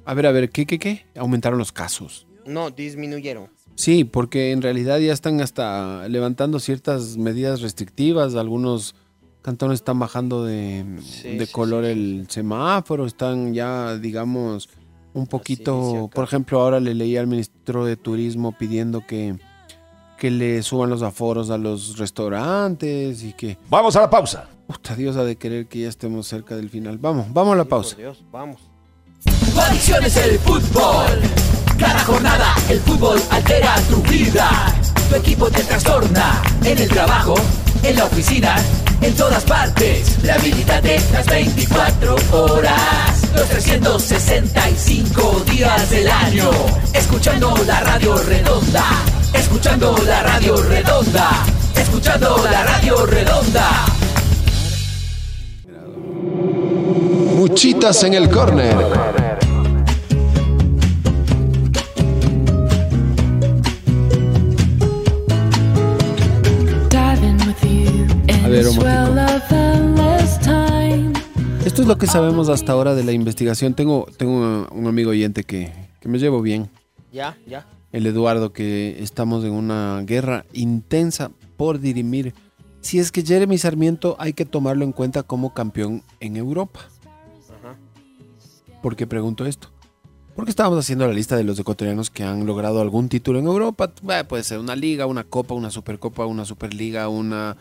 [0.04, 1.06] A ver, a ver, ¿qué qué qué?
[1.16, 2.26] Aumentaron los casos.
[2.44, 3.48] No, disminuyeron.
[3.74, 8.34] Sí, porque en realidad ya están hasta levantando ciertas medidas restrictivas.
[8.34, 8.94] Algunos
[9.40, 14.68] cantones están bajando de, Sí, de sí, color sí, el semáforo, están ya, digamos,
[15.14, 16.10] un poquito.
[16.14, 19.36] por ejemplo, ahora le leí al ministro de Turismo pidiendo que,
[20.22, 23.58] que le suban los aforos a los restaurantes y que.
[23.68, 24.44] Vamos a la pausa.
[24.68, 26.96] Puta Dios ha de querer que ya estemos cerca del final.
[26.98, 27.96] Vamos, vamos a la Sí, pausa.
[27.96, 28.60] Por Dios, vamos.
[29.24, 31.18] Tu adicción es el fútbol.
[31.76, 34.72] Cada jornada el fútbol altera tu vida.
[35.10, 37.34] Tu equipo te trastorna en el trabajo,
[37.82, 38.54] en la oficina,
[39.00, 40.22] en todas partes.
[40.22, 46.48] Rehabilitate las 24 horas, los 365 días del año.
[46.94, 48.84] Escuchando la radio redonda.
[49.34, 51.30] Escuchando la radio redonda.
[51.76, 53.70] Escuchando la radio redonda.
[57.36, 58.76] Muchitas en el córner.
[71.64, 73.74] Esto es lo que sabemos hasta ahora de la investigación.
[73.74, 76.68] Tengo, tengo un, un amigo oyente que, que me llevo bien,
[77.12, 77.66] Ya, ya.
[77.92, 82.34] El Eduardo, que estamos en una guerra intensa por dirimir
[82.80, 86.80] si es que Jeremy Sarmiento hay que tomarlo en cuenta como campeón en Europa.
[87.60, 87.76] Ajá.
[88.82, 89.68] ¿Por qué pregunto esto?
[90.34, 93.92] Porque estábamos haciendo la lista de los ecuatorianos que han logrado algún título en Europa.
[94.08, 97.56] Eh, puede ser una liga, una copa, una supercopa, una superliga, una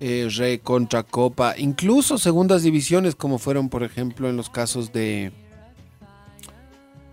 [0.00, 5.32] eh, re contra copa, incluso segundas divisiones como fueron por ejemplo en los casos de...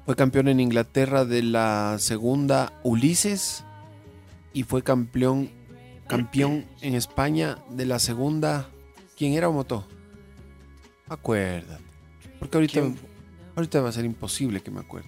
[0.05, 3.63] Fue campeón en Inglaterra de la segunda Ulises
[4.53, 5.51] y fue campeón,
[6.07, 8.69] campeón en España de la segunda...
[9.15, 9.85] ¿Quién era Moto?
[11.07, 11.83] Acuérdate.
[12.39, 12.97] Porque ahorita, ¿Quién?
[13.55, 15.07] ahorita va a ser imposible que me acuerde.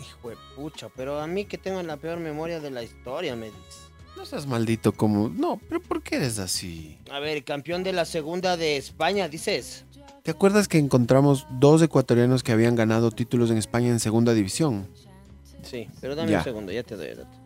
[0.00, 3.46] Hijo de pucha, pero a mí que tengo la peor memoria de la historia, me
[3.46, 3.90] dices.
[4.16, 5.28] No seas maldito como...
[5.28, 6.98] No, pero ¿por qué eres así?
[7.10, 9.84] A ver, campeón de la segunda de España, dices.
[10.30, 14.86] ¿Te acuerdas que encontramos dos ecuatorianos que habían ganado títulos en España en segunda división?
[15.64, 16.38] Sí, pero dame Ya.
[16.38, 17.36] un segundo, ya te doy el dato.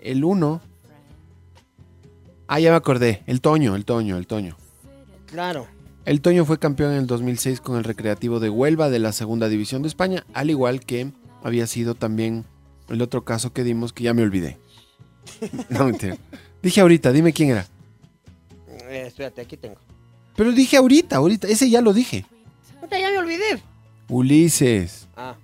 [0.00, 0.60] El uno...
[2.48, 3.22] Ah, ya me acordé.
[3.28, 4.56] El Toño, el Toño, el Toño.
[5.26, 5.68] Claro.
[6.06, 9.48] El Toño fue campeón en el 2006 con el Recreativo de Huelva de la Segunda
[9.48, 11.12] División de España, al igual que
[11.44, 12.44] había sido también
[12.88, 14.58] el otro caso que dimos que ya me olvidé.
[15.70, 16.16] No mentira.
[16.64, 17.68] Dije ahorita, dime quién era.
[18.88, 19.76] Eh, espérate, aquí tengo.
[20.36, 22.24] Pero dije ahorita, ahorita, ese ya lo dije.
[22.80, 23.62] Puta, ya me olvidé.
[24.08, 25.06] Ulises.
[25.16, 25.34] Ah,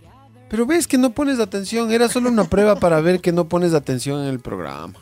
[0.48, 3.72] Pero ves que no pones atención, era solo una prueba para ver que no pones
[3.74, 4.94] atención en el programa.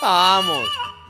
[0.00, 0.66] vamos.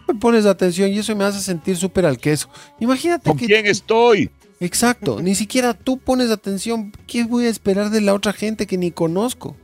[0.08, 2.48] No pones atención y eso me hace sentir súper al queso.
[2.80, 3.46] Imagínate ¿Con que...
[3.46, 4.30] quién estoy?
[4.58, 6.92] Exacto, ni siquiera tú pones atención.
[7.06, 9.56] ¿Qué voy a esperar de la otra gente que ni conozco?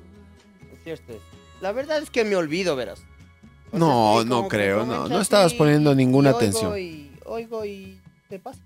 [0.85, 1.21] Cierto.
[1.61, 3.01] La verdad es que me olvido, verás.
[3.69, 6.79] O sea, No, no creo, no, no estabas poniendo ninguna y oigo atención.
[6.79, 8.61] Y, oigo y se pasa.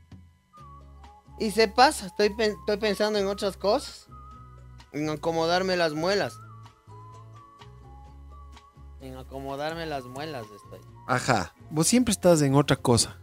[1.38, 4.06] Y se pasa, estoy, pen- estoy pensando en otras cosas.
[4.92, 6.34] En acomodarme las muelas.
[9.00, 10.80] En acomodarme las muelas estoy.
[11.06, 13.16] Ajá, vos siempre estás en otra cosa.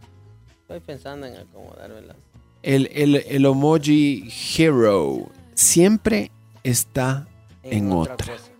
[0.62, 2.16] Estoy pensando en acomodarme las...
[2.62, 4.28] El, el, el emoji
[4.58, 6.32] hero siempre
[6.64, 7.28] está
[7.62, 8.16] en, otra.
[8.16, 8.50] cosa.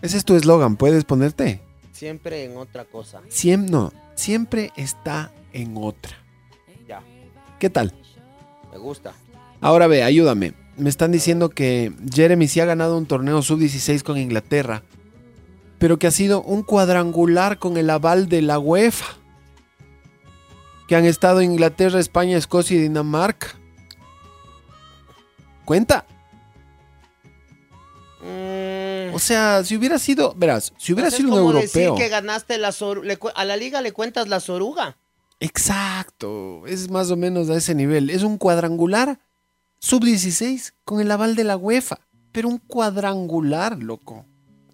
[0.00, 1.60] Ese es tu eslogan, puedes ponerte.
[1.92, 3.20] Siempre en otra cosa.
[3.28, 6.16] Siempre, no, siempre está en otra.
[6.86, 7.02] Ya,
[7.58, 7.92] ¿Qué tal?
[8.70, 9.12] me gusta.
[9.60, 10.54] Ahora ve, ayúdame.
[10.76, 14.82] Me están diciendo que Jeremy sí ha ganado un torneo sub-16 con Inglaterra,
[15.78, 19.06] pero que ha sido un cuadrangular con el aval de la UEFA.
[20.86, 23.48] Que han estado Inglaterra, España, Escocia y Dinamarca.
[25.64, 26.06] ¿Cuenta?
[28.22, 31.62] Mm, O sea, si hubiera sido, verás, si hubiera pues es sido un europeo.
[31.62, 32.74] decir que ganaste la
[33.34, 34.96] a la liga le cuentas la soruga.
[35.40, 38.10] Exacto, es más o menos a ese nivel.
[38.10, 39.20] Es un cuadrangular
[39.78, 42.00] sub-16 con el aval de la UEFA.
[42.32, 44.26] Pero un cuadrangular, loco.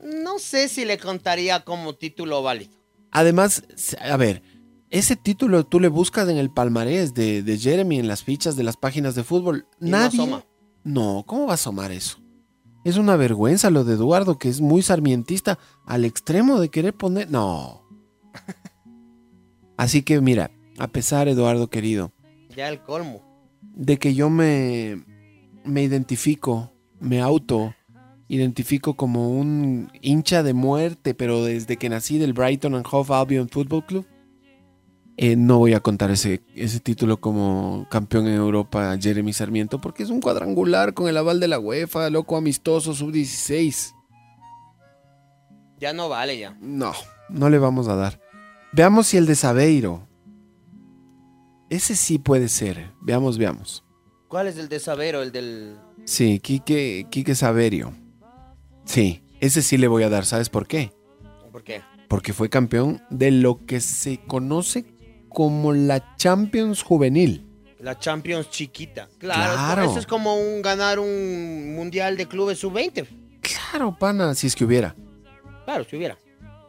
[0.02, 2.72] No sé si le contaría como título válido.
[3.10, 3.62] Además,
[4.00, 4.42] a ver,
[4.90, 8.64] ese título tú le buscas en el palmarés de, de Jeremy en las fichas de
[8.64, 9.66] las páginas de fútbol.
[9.80, 10.20] Y no Nadie.
[10.20, 10.44] asoma.
[10.82, 12.18] No, ¿cómo va a asomar eso?
[12.84, 17.30] Es una vergüenza lo de Eduardo, que es muy sarmientista al extremo de querer poner.
[17.30, 17.82] No.
[19.76, 22.12] Así que mira, a pesar, Eduardo querido,
[22.56, 23.22] Ya el colmo.
[23.62, 25.02] de que yo me,
[25.64, 27.74] me identifico, me auto
[28.28, 33.48] identifico como un hincha de muerte, pero desde que nací del Brighton and Hove Albion
[33.48, 34.06] Football Club,
[35.16, 39.80] eh, no voy a contar ese, ese título como campeón en Europa a Jeremy Sarmiento,
[39.80, 43.92] porque es un cuadrangular con el aval de la UEFA, loco amistoso, sub-16.
[45.78, 46.56] Ya no vale ya.
[46.60, 46.92] No,
[47.28, 48.20] no le vamos a dar.
[48.72, 50.08] Veamos si el de Sabeiro.
[51.70, 52.92] Ese sí puede ser.
[53.00, 53.84] Veamos, veamos.
[54.28, 55.22] ¿Cuál es el de Sabero?
[55.22, 55.76] El del...
[56.04, 57.94] Sí, Quique, Quique Saverio.
[58.84, 60.26] Sí, ese sí le voy a dar.
[60.26, 60.92] ¿Sabes por qué?
[61.50, 61.82] ¿Por qué?
[62.08, 64.84] Porque fue campeón de lo que se conoce
[65.28, 67.46] como la Champions Juvenil.
[67.78, 69.08] La Champions chiquita.
[69.18, 69.54] Claro.
[69.54, 69.90] Claro.
[69.90, 73.06] Eso es como un ganar un mundial de clubes sub-20.
[73.40, 74.94] Claro, pana, si es que hubiera.
[75.64, 76.18] Claro, si hubiera.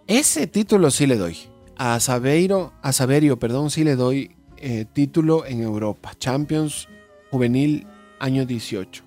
[0.08, 1.38] Ese título sí le doy.
[1.78, 6.14] A Saveiro, a Saverio, perdón, sí le doy eh, título en Europa.
[6.18, 6.88] Champions
[7.32, 7.86] Juvenil
[8.20, 9.04] año 18.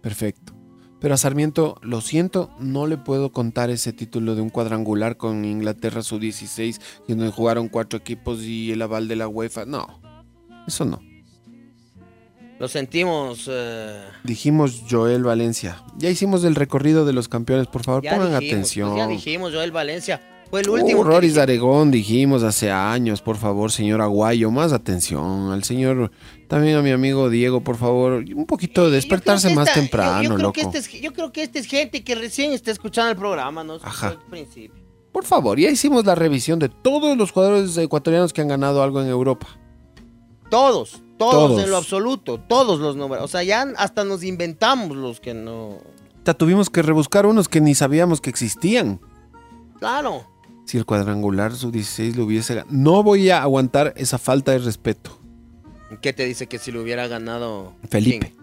[0.00, 0.52] Perfecto.
[1.00, 5.44] Pero a Sarmiento, lo siento, no le puedo contar ese título de un cuadrangular con
[5.46, 6.78] Inglaterra sub-16,
[7.08, 9.64] donde jugaron cuatro equipos y el aval de la UEFA.
[9.64, 10.00] No,
[10.66, 11.00] eso no.
[12.58, 13.48] Lo sentimos.
[13.50, 15.82] eh, Dijimos Joel Valencia.
[15.96, 18.90] Ya hicimos el recorrido de los campeones, por favor, ya pongan dijimos, atención.
[18.90, 20.20] pues ya dijimos, Joel Valencia.
[20.50, 21.04] Fue el Uh, último.
[21.04, 21.38] que Roris.
[21.38, 25.52] Aregón, dijimos hace años, por favor, señor Aguayo, más atención.
[25.52, 26.10] Al señor,
[26.48, 30.28] también a mi amigo Diego, por favor, un poquito de despertarse más esta- temprano, yo,
[30.30, 30.52] yo creo loco.
[30.54, 33.62] Que este es, yo creo que este es gente que recién está escuchando el programa,
[33.62, 33.74] ¿no?
[33.82, 34.16] Ajá.
[34.28, 34.80] Principio.
[35.12, 39.00] Por favor, ya hicimos la revisión de todos los jugadores ecuatorianos que han ganado algo
[39.02, 39.46] en Europa.
[40.50, 41.62] Todos, todos, Todos.
[41.64, 43.24] en lo absoluto, todos los números.
[43.24, 45.78] O sea, ya hasta nos inventamos los que no.
[46.18, 49.00] Hasta tuvimos que rebuscar unos que ni sabíamos que existían.
[49.78, 50.24] Claro.
[50.70, 52.72] Si el cuadrangular sub-16 lo hubiese ganado.
[52.72, 55.18] No voy a aguantar esa falta de respeto.
[56.00, 58.36] ¿Qué te dice que si lo hubiera ganado Felipe.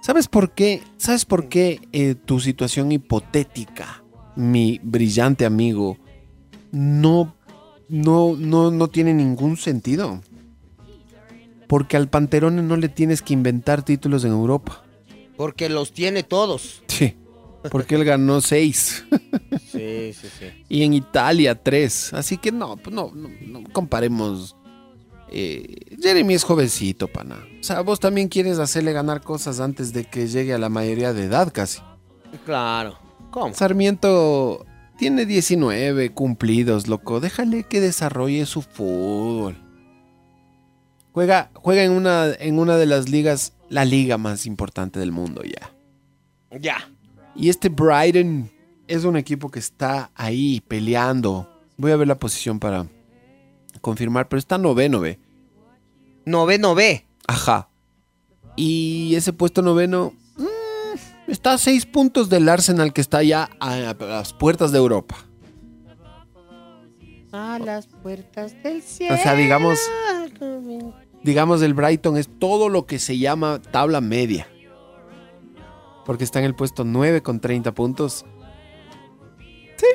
[0.00, 0.80] ¿Sabes por qué?
[0.96, 4.04] ¿Sabes por qué eh, tu situación hipotética,
[4.36, 5.98] mi brillante amigo,
[6.70, 7.34] no,
[7.88, 10.20] no, no, no tiene ningún sentido?
[11.66, 14.84] Porque al Panterone no le tienes que inventar títulos en Europa.
[15.36, 16.84] Porque los tiene todos.
[16.86, 17.16] Sí.
[17.70, 19.04] Porque él ganó seis.
[19.70, 20.64] Sí, sí, sí.
[20.68, 22.12] y en Italia tres.
[22.12, 24.54] Así que no, pues no, no, no comparemos.
[25.30, 27.44] Eh, Jeremy es jovencito, pana.
[27.58, 31.12] O sea, vos también quieres hacerle ganar cosas antes de que llegue a la mayoría
[31.12, 31.80] de edad casi.
[32.44, 32.98] Claro.
[33.30, 33.52] ¿Cómo?
[33.52, 34.64] Sarmiento
[34.96, 37.18] tiene 19 cumplidos, loco.
[37.18, 39.56] Déjale que desarrolle su fútbol.
[41.12, 45.42] Juega, juega en, una, en una de las ligas, la liga más importante del mundo
[45.42, 45.72] ya.
[46.60, 46.90] Ya.
[47.36, 48.50] Y este Brighton
[48.86, 51.48] es un equipo que está ahí peleando.
[51.76, 52.86] Voy a ver la posición para
[53.80, 55.18] confirmar, pero está noveno, ve.
[56.24, 57.06] Nove, nove.
[57.26, 57.68] Ajá.
[58.56, 63.90] Y ese puesto noveno mm, está a seis puntos del Arsenal que está ya a,
[63.90, 65.16] a las puertas de Europa.
[67.32, 69.14] A las puertas del cielo.
[69.14, 69.80] O sea, digamos,
[71.24, 74.46] digamos el Brighton es todo lo que se llama tabla media.
[76.04, 78.24] Porque está en el puesto 9 con 30 puntos.
[79.76, 79.86] Sí,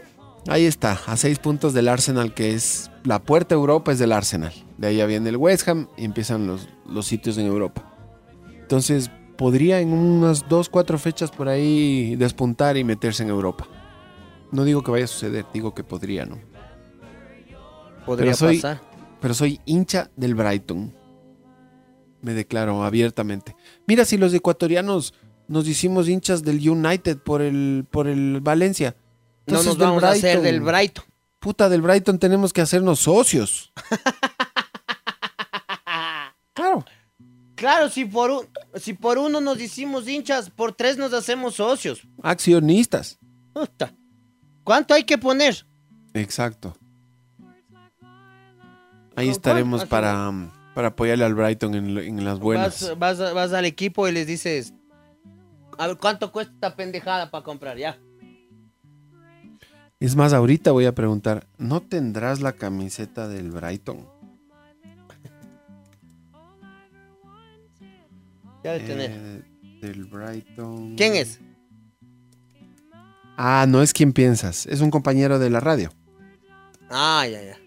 [0.48, 4.12] ahí está, a 6 puntos del Arsenal, que es la puerta a Europa es del
[4.12, 4.54] Arsenal.
[4.78, 7.86] De ahí ya viene el West Ham y empiezan los, los sitios en Europa.
[8.60, 13.68] Entonces, podría en unas 2, 4 fechas por ahí despuntar y meterse en Europa.
[14.52, 16.38] No digo que vaya a suceder, digo que podría, ¿no?
[18.06, 18.82] Podría Pero soy- pasar.
[19.22, 20.94] pero soy hincha del Brighton.
[22.22, 23.56] Me declaro abiertamente.
[23.88, 25.14] Mira, si los ecuatorianos
[25.50, 28.96] nos hicimos hinchas del United por el, por el Valencia.
[29.48, 31.04] No nos vamos a hacer del Brighton.
[31.40, 33.72] Puta, del Brighton tenemos que hacernos socios.
[36.54, 36.86] claro.
[37.56, 42.02] Claro, si por, un- si por uno nos hicimos hinchas, por tres nos hacemos socios.
[42.24, 43.20] Accionistas.
[43.54, 43.94] Puta.
[44.64, 45.66] ¿Cuánto hay que poner?
[46.14, 46.76] Exacto.
[49.16, 50.32] Ahí ¿Con estaremos para,
[50.74, 52.96] para apoyarle al Brighton en, en las buenas.
[52.98, 54.74] Vas, vas, vas al equipo y les dices,
[55.80, 57.78] a ver, ¿cuánto cuesta esta pendejada para comprar?
[57.78, 57.98] Ya.
[59.98, 64.06] Es más, ahorita voy a preguntar, ¿no tendrás la camiseta del Brighton?
[68.62, 69.12] Ya de tener.
[69.12, 69.44] Eh,
[69.82, 70.98] del Brighton.
[70.98, 71.40] ¿Quién es?
[73.38, 75.94] Ah, no es quien piensas, es un compañero de la radio.
[76.90, 77.58] Ah, ya, ya.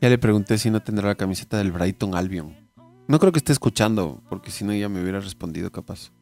[0.00, 2.56] Ya le pregunté si no tendrá la camiseta del Brighton Albion.
[3.08, 6.12] No creo que esté escuchando, porque si no ya me hubiera respondido capaz.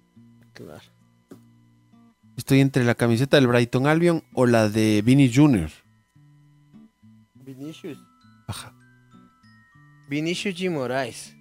[0.53, 0.81] Claro.
[2.37, 5.71] Estoy entre la camiseta del Brighton Albion o la de Vinny Jr.
[7.35, 7.99] Vinicius.
[8.47, 8.75] Ajá.
[10.09, 10.71] Vinicius G.
[10.71, 11.35] Moraes.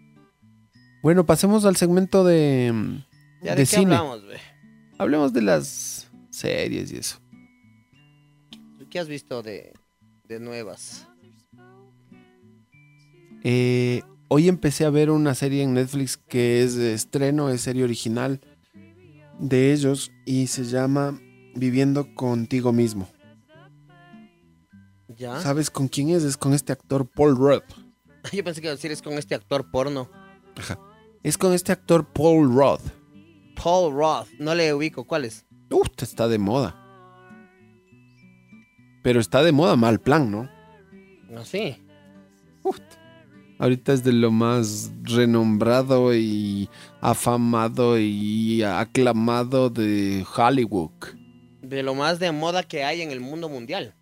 [1.01, 2.73] Bueno, pasemos al segmento de,
[3.41, 3.95] ¿Ya de de, qué cine.
[3.95, 4.37] hablamos, güey?
[4.97, 7.17] Hablemos de las series y eso.
[8.89, 9.73] ¿Qué has visto de,
[10.27, 11.07] de nuevas?
[13.43, 17.83] Eh, hoy empecé a ver una serie en Netflix que es de estreno, es serie
[17.83, 18.41] original
[19.41, 21.19] de ellos y se llama
[21.55, 23.09] Viviendo contigo mismo.
[25.09, 25.39] ¿Ya?
[25.41, 26.23] ¿Sabes con quién es?
[26.23, 27.63] Es con este actor Paul Rudd.
[28.31, 30.09] Yo pensé que iba a decir es con este actor porno.
[31.23, 32.79] Es con este actor Paul Rudd.
[33.61, 34.27] Paul Roth.
[34.39, 35.05] No le ubico.
[35.05, 35.45] ¿Cuál es?
[35.69, 36.77] Uf, está de moda.
[39.03, 40.49] Pero está de moda mal plan, ¿no?
[41.29, 41.77] No, sí.
[43.61, 46.67] Ahorita es de lo más renombrado y
[46.99, 50.89] afamado y aclamado de Hollywood.
[51.61, 53.93] De lo más de moda que hay en el mundo mundial.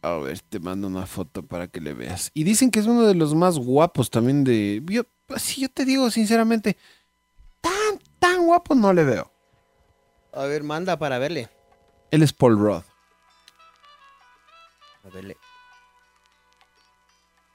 [0.00, 2.30] A ver, te mando una foto para que le veas.
[2.32, 4.82] Y dicen que es uno de los más guapos también de...
[4.86, 5.02] Yo,
[5.36, 6.78] si yo te digo sinceramente,
[7.60, 9.30] tan, tan guapo no le veo.
[10.32, 11.50] A ver, manda para verle.
[12.10, 12.82] Él es Paul Rudd.
[15.04, 15.36] A verle.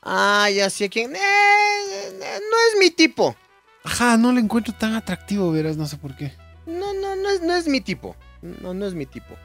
[0.06, 1.16] Ah, ya sé quién.
[1.16, 3.36] Eh, eh, no es mi tipo.
[3.84, 6.34] Ajá, no le encuentro tan atractivo, verás, no sé por qué.
[6.68, 8.16] No, no, no es, no es mi tipo.
[8.42, 9.36] No, no es mi tipo.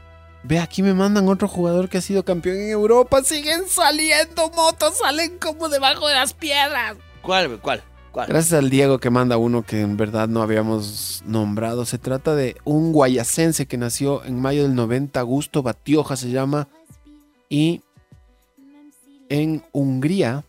[0.42, 3.22] Ve, aquí me mandan otro jugador que ha sido campeón en Europa.
[3.22, 6.96] Siguen saliendo motos, salen como debajo de las piedras.
[7.22, 7.58] ¿Cuál?
[7.60, 7.82] ¿Cuál?
[8.12, 8.28] ¿Cuál?
[8.28, 11.84] Gracias al Diego que manda uno que en verdad no habíamos nombrado.
[11.84, 16.68] Se trata de un guayacense que nació en mayo del 90, Augusto Batioja se llama.
[17.48, 17.82] Y
[19.28, 20.44] en Hungría,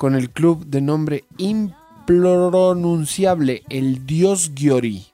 [0.00, 5.04] con el club de nombre impronunciable, el Dios Giori.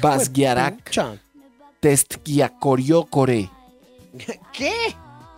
[0.00, 1.20] Basgiarak Pucha.
[1.80, 3.50] Testgiakoriokore.
[4.52, 4.72] ¿Qué?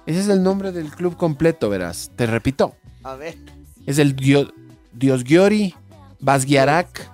[0.05, 2.11] Ese es el nombre del club completo, verás.
[2.17, 2.75] Te repito.
[3.03, 3.39] A ver.
[3.87, 4.53] Es el dio,
[4.93, 5.75] Dios Giori,
[6.21, 7.11] Basgiarak,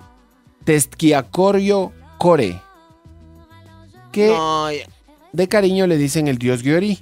[0.65, 2.61] Testkiakorio Kore.
[4.11, 4.67] Que No,
[5.31, 6.99] de cariño le dicen el Dios Giori.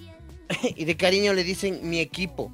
[0.75, 2.51] y de cariño le dicen mi equipo.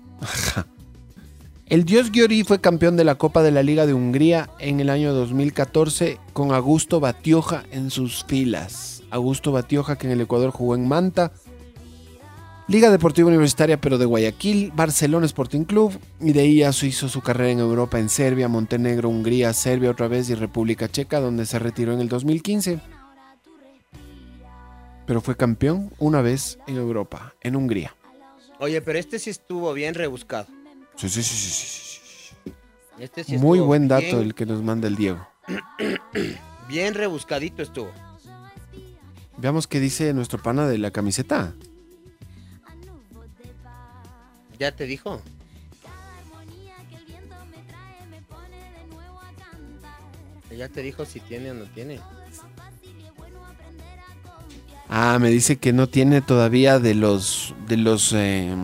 [1.69, 4.89] El Dios Giori fue campeón de la Copa de la Liga de Hungría en el
[4.89, 9.03] año 2014 con Augusto Batioja en sus filas.
[9.09, 11.33] Augusto Batioja que en el Ecuador jugó en Manta,
[12.69, 15.91] Liga Deportiva Universitaria pero de Guayaquil, Barcelona Sporting Club
[16.21, 20.07] y de ahí ya hizo su carrera en Europa en Serbia, Montenegro, Hungría, Serbia otra
[20.07, 22.79] vez y República Checa donde se retiró en el 2015.
[25.05, 27.93] Pero fue campeón una vez en Europa, en Hungría.
[28.59, 30.56] Oye, pero este sí estuvo bien rebuscado.
[30.97, 32.51] Sí, sí, sí, sí, sí.
[32.99, 35.27] Este sí Muy buen dato bien- el que nos manda el Diego.
[36.67, 37.91] Bien rebuscadito estuvo.
[39.37, 41.53] Veamos qué dice nuestro pana de la camiseta.
[44.59, 45.21] ¿Ya te dijo?
[50.55, 51.99] Ya te dijo si tiene o no tiene.
[54.89, 58.55] Ah, me dice que no tiene todavía de los de los eh,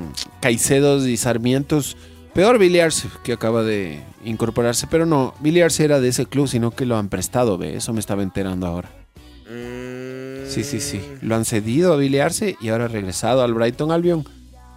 [0.41, 1.97] Caicedos y Sarmientos.
[2.33, 4.87] Peor Billy Arce, que acaba de incorporarse.
[4.87, 7.75] Pero no, Billy Arce era de ese club, sino que lo han prestado, ve.
[7.75, 8.89] Eso me estaba enterando ahora.
[10.47, 11.01] Sí, sí, sí.
[11.21, 14.23] Lo han cedido a Billy Arce y ahora ha regresado al Brighton Albion.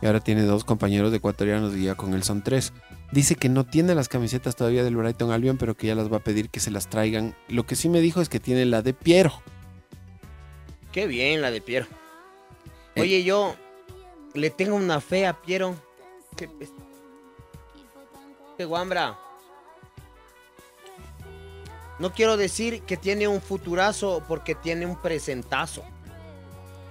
[0.02, 2.72] Y ahora tiene dos compañeros ecuatorianos y ya con él son tres.
[3.12, 6.18] Dice que no tiene las camisetas todavía del Brighton Albion, pero que ya las va
[6.18, 7.34] a pedir que se las traigan.
[7.48, 9.32] Lo que sí me dijo es que tiene la de Piero.
[10.92, 11.86] Qué bien la de Piero.
[12.94, 13.02] Eh.
[13.02, 13.54] Oye, yo
[14.34, 15.76] le tengo una fe a Piero.
[16.36, 16.48] Qué,
[18.64, 19.18] guambra.
[21.98, 25.82] No quiero decir que tiene un futurazo porque tiene un presentazo.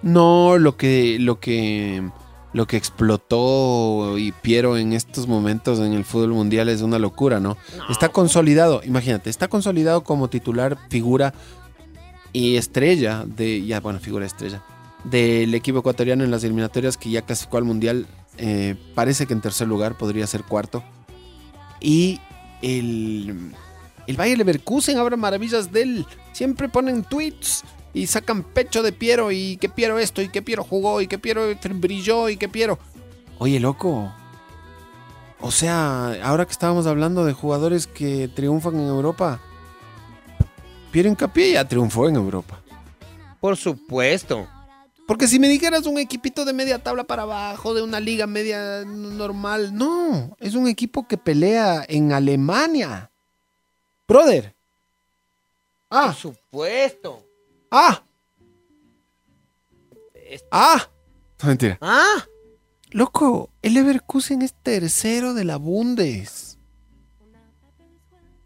[0.02, 2.08] No, lo que, lo que,
[2.54, 7.40] lo que explotó y Piero en estos momentos en el fútbol mundial es una locura,
[7.40, 7.58] ¿no?
[7.90, 11.34] Está consolidado, imagínate, está consolidado como titular, figura
[12.34, 14.62] y estrella de, ya bueno, figura estrella
[15.06, 18.08] del equipo ecuatoriano en las eliminatorias que ya clasificó al mundial.
[18.38, 20.84] eh, parece que en tercer lugar podría ser cuarto.
[21.86, 22.20] Y
[22.64, 23.54] el,
[24.08, 26.06] el Bayer Leverkusen habrá maravillas de él.
[26.32, 27.64] Siempre ponen tweets
[27.94, 31.20] y sacan pecho de Piero y que Piero esto y que Piero jugó y que
[31.20, 31.44] Piero
[31.76, 32.80] brilló y que Piero...
[33.38, 34.12] Oye, loco.
[35.40, 39.40] O sea, ahora que estábamos hablando de jugadores que triunfan en Europa,
[40.92, 42.60] Piero Hincapié ya triunfó en Europa.
[43.40, 44.48] Por supuesto.
[45.08, 48.84] Porque si me dijeras un equipito de media tabla para abajo, de una liga media
[48.86, 53.12] normal, no, es un equipo que pelea en Alemania.
[54.08, 54.56] Brother.
[55.90, 57.24] Ah, Por supuesto.
[57.70, 58.02] ah,
[60.52, 60.90] ah.
[61.42, 61.78] No, mentira.
[61.82, 62.26] Ah,
[62.92, 66.58] Loco, el Leverkusen es tercero de la Bundes.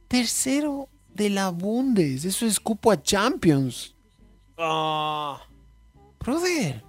[0.08, 2.26] Tercero de la Bundes.
[2.26, 3.96] Eso es cupo a Champions.
[4.58, 5.42] ah.
[6.30, 6.84] Brother.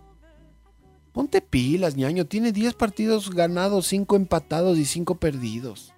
[1.13, 2.27] Ponte pilas, ñaño.
[2.27, 5.95] Tiene 10 partidos ganados, 5 empatados y 5 perdidos.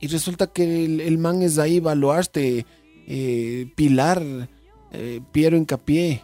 [0.00, 2.66] Y resulta que el, man es ahí, Baluarte,
[3.06, 4.22] eh, Pilar,
[4.92, 6.22] eh, Piero Incapié.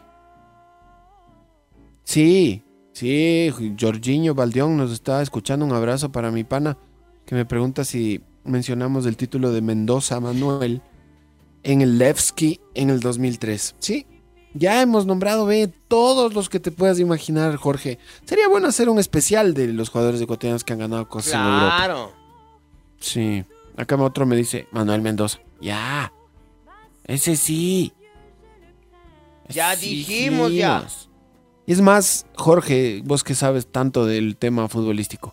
[2.04, 2.62] Sí,
[2.92, 3.50] sí,
[3.80, 5.64] Jorginho Baldión nos está escuchando.
[5.64, 6.76] Un abrazo para mi pana
[7.24, 10.82] que me pregunta si mencionamos el título de Mendoza Manuel
[11.62, 13.76] en el Levski en el 2003.
[13.78, 14.06] Sí,
[14.54, 17.98] ya hemos nombrado, ve, todos los que te puedas imaginar, Jorge.
[18.24, 21.76] Sería bueno hacer un especial de los jugadores ecuatorianos que han ganado cosas en Europa.
[21.76, 22.12] Claro.
[22.98, 23.44] Sí.
[23.76, 25.38] Acá otro me dice, Manuel Mendoza.
[25.60, 26.12] Ya.
[27.04, 27.92] Ese sí.
[29.48, 30.86] Ya dijimos, ya.
[31.66, 35.32] Es más, Jorge, vos que sabes tanto del tema futbolístico.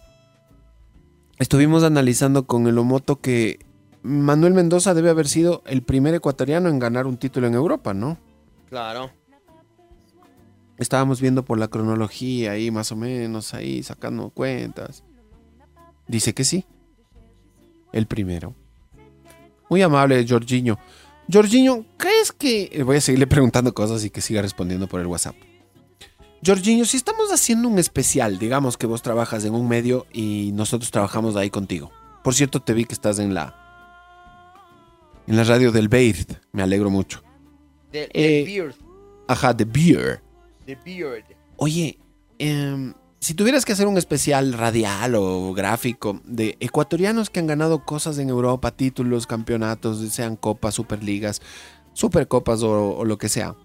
[1.39, 3.60] Estuvimos analizando con el Omoto que
[4.02, 8.18] Manuel Mendoza debe haber sido el primer ecuatoriano en ganar un título en Europa, ¿no?
[8.69, 9.11] Claro.
[10.77, 15.03] Estábamos viendo por la cronología ahí, más o menos, ahí sacando cuentas.
[16.07, 16.65] Dice que sí.
[17.91, 18.53] El primero.
[19.69, 20.77] Muy amable, Jorginho.
[21.31, 22.69] Jorginho, ¿crees que...
[22.72, 25.35] eh, Voy a seguirle preguntando cosas y que siga respondiendo por el WhatsApp.
[26.45, 30.91] Jorginho, si estamos haciendo un especial, digamos que vos trabajas en un medio y nosotros
[30.91, 31.91] trabajamos ahí contigo.
[32.23, 33.64] Por cierto, te vi que estás en la...
[35.26, 36.39] En la radio del Beird.
[36.53, 37.22] Me alegro mucho.
[37.91, 38.76] The, Eh, beard.
[39.27, 40.22] Ajá, The Beer.
[40.65, 41.23] The beard.
[41.57, 41.97] Oye,
[42.39, 47.84] em, si tuvieras que hacer un especial radial o gráfico de ecuatorianos que han ganado
[47.84, 51.41] cosas en Europa, títulos, campeonatos, sean copas, superligas,
[51.93, 53.55] supercopas o, o lo que sea,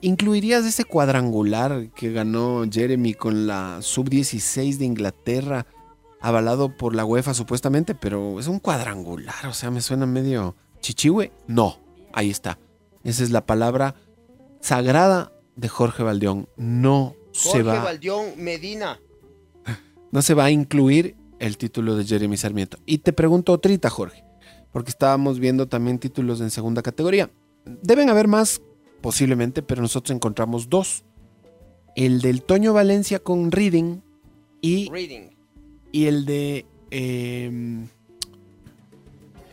[0.00, 5.66] ¿incluirías ese cuadrangular que ganó Jeremy con la sub-16 de Inglaterra,
[6.20, 7.94] avalado por la UEFA supuestamente?
[7.94, 11.32] Pero es un cuadrangular, o sea, me suena medio chichihue.
[11.46, 11.78] No,
[12.12, 12.58] ahí está.
[13.04, 13.94] Esa es la palabra
[14.60, 16.48] sagrada de Jorge Valdeón.
[16.56, 19.00] No se Jorge va, Valdión Medina.
[20.12, 22.78] no se va a incluir el título de Jeremy Sarmiento.
[22.86, 24.24] Y te pregunto otrita, Jorge,
[24.72, 27.30] porque estábamos viendo también títulos en segunda categoría.
[27.64, 28.62] Deben haber más,
[29.00, 31.04] posiblemente, pero nosotros encontramos dos.
[31.96, 34.00] El del Toño Valencia con Reading
[34.60, 35.30] y, Reading.
[35.90, 36.64] y el de...
[36.90, 37.88] em,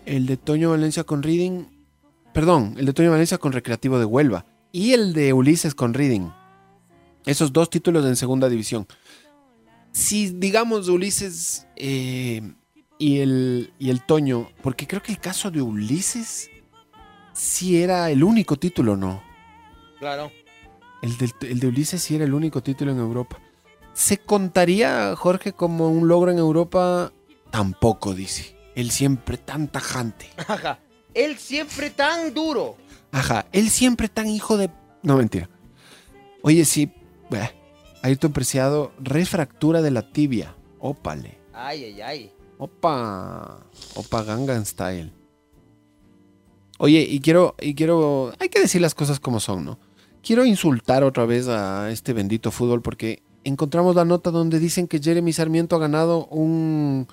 [0.06, 1.66] el de Toño Valencia con Reading...
[2.40, 4.46] Perdón, el de Toño Valencia con Recreativo de Huelva.
[4.72, 6.30] Y el de Ulises con Reading.
[7.26, 8.88] Esos dos títulos en segunda división.
[9.92, 12.42] si digamos Ulises eh,
[12.98, 16.50] y, el, y el Toño, porque creo que el caso de Ulises
[17.34, 19.22] sí era el único título, ¿no?
[20.00, 20.32] Claro.
[21.02, 23.38] El, del- el de Ulises sí era el único título en Europa.
[23.94, 27.12] ¿Se contaría, Jorge, como un logro en Europa?
[27.52, 28.56] Tampoco, dice.
[28.76, 30.30] Él siempre tan tajante.
[30.48, 30.80] Ajá.
[31.20, 32.78] Él siempre tan duro.
[33.12, 34.70] Ajá, él siempre tan hijo de...
[35.04, 35.50] No, mentira.
[36.44, 36.94] Oye, sí,
[37.30, 37.52] bah,
[38.04, 40.56] Ayrton Preciado, refractura de la tibia.
[40.80, 41.38] Ópale.
[41.52, 42.32] Ay, ay, ay.
[42.58, 43.66] Opa.
[43.96, 45.12] Opa Gangan Style.
[46.78, 49.78] Oye, y quiero, y quiero, hay que decir las cosas como son, ¿no?
[50.24, 55.00] Quiero insultar otra vez a este bendito fútbol porque encontramos la nota donde dicen que
[55.00, 57.08] Jeremy Sarmiento ha ganado un,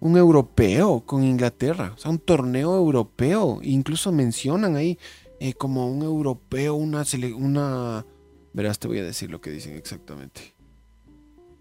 [0.00, 3.60] un europeo con Inglaterra, o sea, un torneo europeo.
[3.62, 4.98] Incluso mencionan ahí
[5.40, 7.04] eh, como un europeo, una,
[7.36, 8.06] una...
[8.52, 10.54] Verás, te voy a decir lo que dicen exactamente.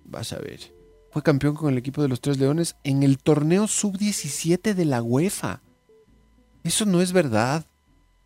[0.06, 0.74] Vas a ver.
[1.12, 5.02] Fue campeón con el equipo de los Tres Leones en el torneo sub-17 de la
[5.02, 5.62] UEFA.
[6.64, 7.66] Eso no es verdad.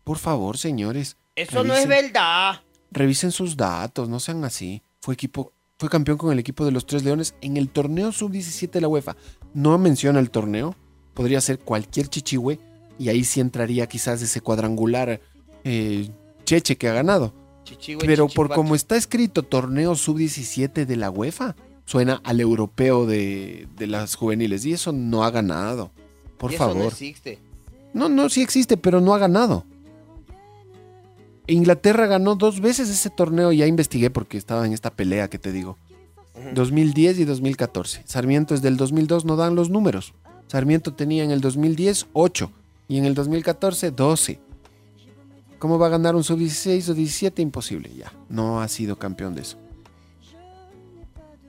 [0.04, 1.16] Por favor, señores.
[1.36, 2.62] Eso no es verdad.
[2.90, 4.82] Revisen sus datos, no sean así.
[5.00, 8.70] Fue equipo, fue campeón con el equipo de los Tres Leones en el torneo sub-17
[8.70, 9.16] de la UEFA.
[9.54, 10.74] No menciona el torneo.
[11.14, 12.58] Podría ser cualquier chichihue.
[12.98, 15.20] Y ahí sí entraría quizás ese cuadrangular
[15.64, 16.08] eh,
[16.44, 17.32] cheche que ha ganado.
[17.64, 23.68] Chichihue, Pero por como está escrito torneo sub-17 de la UEFA, suena al europeo de,
[23.76, 24.64] de las juveniles.
[24.66, 25.90] Y eso no ha ganado.
[26.38, 26.92] Por Y eso no favor.
[26.92, 27.38] existe.
[27.92, 29.64] No, no, sí existe, pero no ha ganado.
[31.46, 35.50] Inglaterra ganó dos veces ese torneo, ya investigué porque estaba en esta pelea que te
[35.52, 35.76] digo.
[36.54, 38.02] 2010 y 2014.
[38.06, 40.12] Sarmiento es del 2002, no dan los números.
[40.48, 42.50] Sarmiento tenía en el 2010 8
[42.88, 44.40] y en el 2014 12.
[45.58, 47.42] ¿Cómo va a ganar un sub-16 o 17?
[47.42, 48.12] Imposible, ya.
[48.28, 49.58] No ha sido campeón de eso.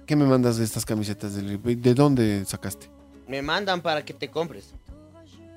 [0.05, 1.33] ¿Qué me mandas de estas camisetas?
[1.35, 2.87] del- ¿De dónde sacaste?
[3.27, 4.73] Me mandan para que te compres.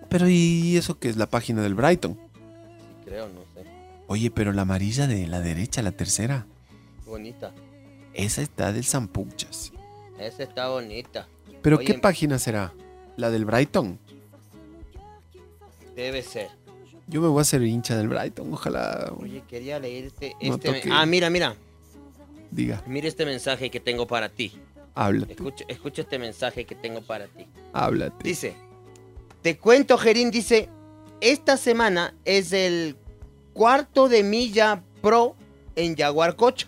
[0.09, 2.15] Pero ¿y eso qué es la página del Brighton?
[2.15, 3.69] Sí, creo, no sé.
[4.07, 6.47] Oye, pero la amarilla de la derecha, la tercera,
[7.07, 7.53] Bonita.
[8.15, 9.73] Esa está del Sampuchas.
[10.19, 11.27] Esa está bonita.
[11.63, 12.73] ¿Pero Oye, qué página será?
[13.17, 13.99] ¿La del Brighton?
[15.97, 16.49] Debe ser.
[17.07, 20.35] Yo me voy a hacer hincha del Brighton, ojalá Oye, quería leer este.
[20.41, 20.89] No este toque.
[20.91, 21.55] Ah, mira, mira.
[22.51, 24.53] diga, Mira este mensaje que tengo para ti.
[24.95, 27.47] háblate, Escucha, escucha este mensaje que tengo para ti.
[27.73, 28.17] háblate.
[28.27, 28.57] Dice,
[29.43, 30.69] te cuento, Gerín, dice,
[31.21, 32.97] esta semana es el
[33.53, 35.37] cuarto de milla pro
[35.77, 36.67] en Jaguar Cocha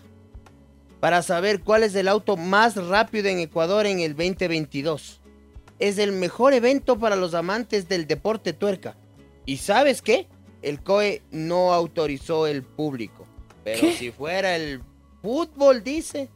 [0.99, 5.21] para saber cuál es el auto más rápido en Ecuador en el 2022.
[5.79, 8.97] Es el mejor evento para los amantes del deporte tuerca.
[9.45, 10.27] ¿Y sabes qué?
[10.61, 13.27] El COE no autorizó el público.
[13.63, 13.93] Pero ¿Qué?
[13.93, 14.81] si fuera el
[15.21, 16.29] fútbol, dice,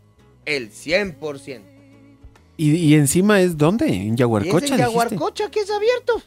[0.45, 1.61] el 100%.
[2.57, 3.87] ¿Y, y encima es dónde?
[3.87, 4.77] En Y es en Yaguarcocha?
[4.77, 6.21] Yaguarcocha que es abierto.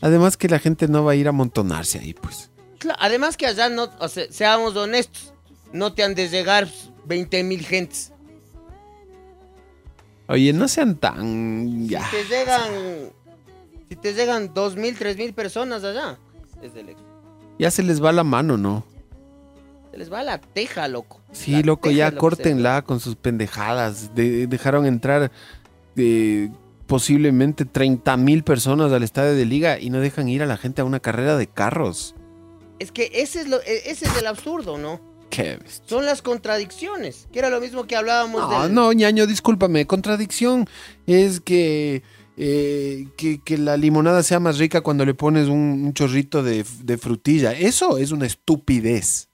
[0.00, 2.50] Además que la gente no va a ir a amontonarse ahí, pues.
[2.98, 5.34] Además que allá no, o sea, seamos honestos,
[5.72, 6.68] no te han de llegar
[7.06, 8.12] 20 mil gentes.
[10.28, 11.88] Oye, no sean tan...
[11.88, 12.04] Ya.
[12.04, 12.70] Si te llegan,
[13.88, 16.18] si te llegan 2 mil, 3 mil personas allá,
[17.58, 18.84] Ya se les va la mano, ¿no?
[19.90, 21.20] se les va la teja, loco.
[21.32, 24.14] Sí, La loco, ya lo córtenla con sus pendejadas.
[24.14, 25.32] De- dejaron entrar
[25.96, 26.48] eh,
[26.86, 30.80] posiblemente 30 mil personas al estadio de liga y no dejan ir a la gente
[30.80, 32.14] a una carrera de carros.
[32.78, 35.00] Es que ese es, lo, e- ese es el absurdo, ¿no?
[35.86, 38.74] Son las contradicciones, que era lo mismo que hablábamos No, del...
[38.74, 39.86] no, ñaño, discúlpame.
[39.86, 40.68] Contradicción
[41.06, 42.02] es que,
[42.36, 46.64] eh, que, que la limonada sea más rica cuando le pones un, un chorrito de,
[46.82, 47.52] de frutilla.
[47.52, 49.28] Eso es una estupidez.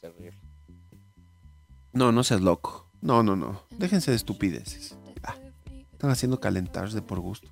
[0.00, 0.32] Terrible.
[1.92, 2.88] No, no seas loco.
[3.02, 3.62] No, no, no.
[3.70, 4.96] Déjense de estupideces.
[5.22, 5.38] Ya.
[5.92, 7.50] Están haciendo calentarse de por gusto.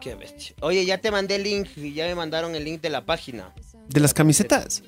[0.00, 0.54] Qué bestia.
[0.60, 3.52] Oye, ya te mandé el link y ya me mandaron el link de la página.
[3.88, 4.82] ¿De las camisetas?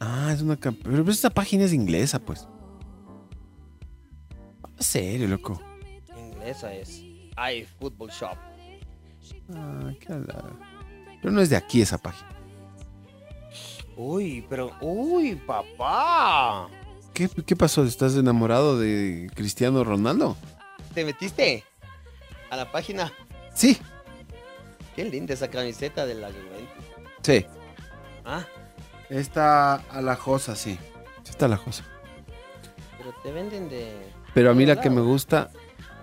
[0.00, 0.58] Ah, es una...
[0.58, 2.48] cam- Pero esta página es inglesa, pues.
[4.76, 5.60] En serio, loco.
[6.16, 7.02] Inglesa es.
[7.36, 8.36] Ay, Football Shop.
[9.54, 10.44] Ah, qué ala.
[11.20, 12.28] Pero no es de aquí esa página.
[13.96, 16.68] Uy, pero, uy, papá.
[17.12, 17.84] ¿Qué, qué pasó?
[17.84, 20.36] ¿Estás enamorado de Cristiano Ronaldo?
[20.94, 21.62] ¿Te metiste
[22.50, 23.12] a la página?
[23.54, 23.76] Sí.
[24.96, 26.84] Qué linda esa camiseta de la Juventus.
[27.22, 27.44] Sí.
[28.24, 28.46] Ah,
[29.10, 30.78] Está a la josa, sí.
[31.24, 31.84] Sí está a la josa.
[32.98, 33.92] pero te venden de.
[34.34, 35.50] Pero a mí de la que me gusta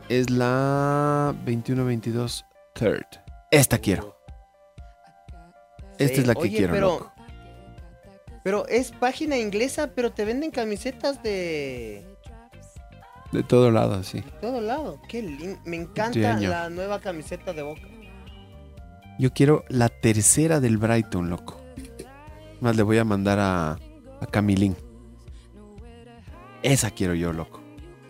[0.09, 3.05] es la 2122 Third.
[3.51, 4.17] Esta quiero.
[5.97, 7.13] Esta Sí, es la que oye, quiero, pero, loco.
[8.43, 12.05] Pero es página inglesa, pero te venden camisetas de
[13.31, 14.21] De todo lado, sí.
[14.41, 15.01] todo lado.
[15.07, 15.59] Qué lindo.
[15.65, 17.81] Me encanta la nueva camiseta de Boca.
[19.17, 21.56] Yo quiero la tercera del Brighton, loco.
[22.61, 24.75] Más le voy a mandar a, a Camilín.
[26.63, 27.61] Esa quiero yo, loco.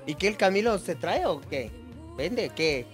[0.06, 1.70] ¿Y qué el Camilo se trae o qué?
[2.18, 2.50] ¿Vende?
[2.56, 2.86] ¿Qué?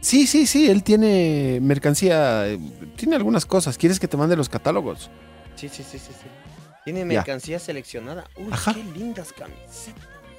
[0.00, 2.58] Sí, sí, sí, él tiene mercancía, eh,
[2.96, 3.78] tiene algunas cosas.
[3.78, 5.10] ¿Quieres que te mande los catálogos?
[5.56, 6.26] Sí, sí, sí, sí, sí.
[6.84, 8.24] Tiene mercancía seleccionada.
[8.36, 8.74] Uy, Ajá.
[8.74, 9.90] qué lindas camisetas.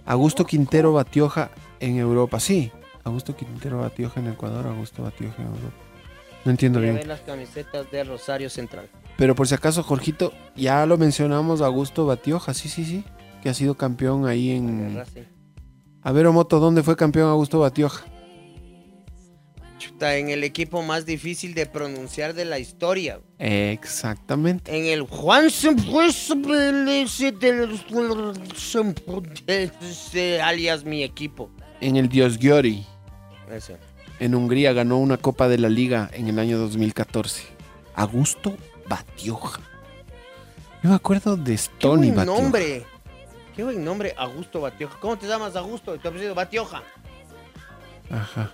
[0.05, 1.49] Augusto Quintero Batioja
[1.79, 2.71] en Europa, sí.
[3.03, 5.75] Augusto Quintero Batioja en Ecuador, Augusto Batioja en Europa.
[6.45, 6.99] No entiendo Voy a bien.
[6.99, 8.87] ver las camisetas de Rosario Central.
[9.17, 13.03] Pero por si acaso, Jorgito, ya lo mencionamos, Augusto Batioja, sí, sí, sí.
[13.41, 15.03] Que ha sido campeón ahí en...
[16.03, 18.05] A ver, Omoto, ¿dónde fue campeón Augusto Batioja?
[19.79, 23.19] Chuta, en el equipo más difícil de pronunciar de la historia.
[23.39, 24.75] Exactamente.
[24.75, 25.49] En el Juan
[30.43, 31.49] alias mi equipo.
[31.81, 32.85] En el Dios Giori,
[33.51, 33.73] Eso.
[34.19, 37.43] en Hungría, ganó una Copa de la Liga en el año 2014.
[37.95, 38.55] Augusto
[38.87, 39.61] Batioja.
[40.83, 42.41] Yo me acuerdo de Qué Stony buen Batioja.
[42.41, 42.85] nombre.
[43.55, 44.99] Qué buen nombre, Augusto Batioja.
[44.99, 45.97] ¿Cómo te llamas, Augusto?
[45.97, 46.83] Tu apellido Batioja.
[48.11, 48.51] Ajá.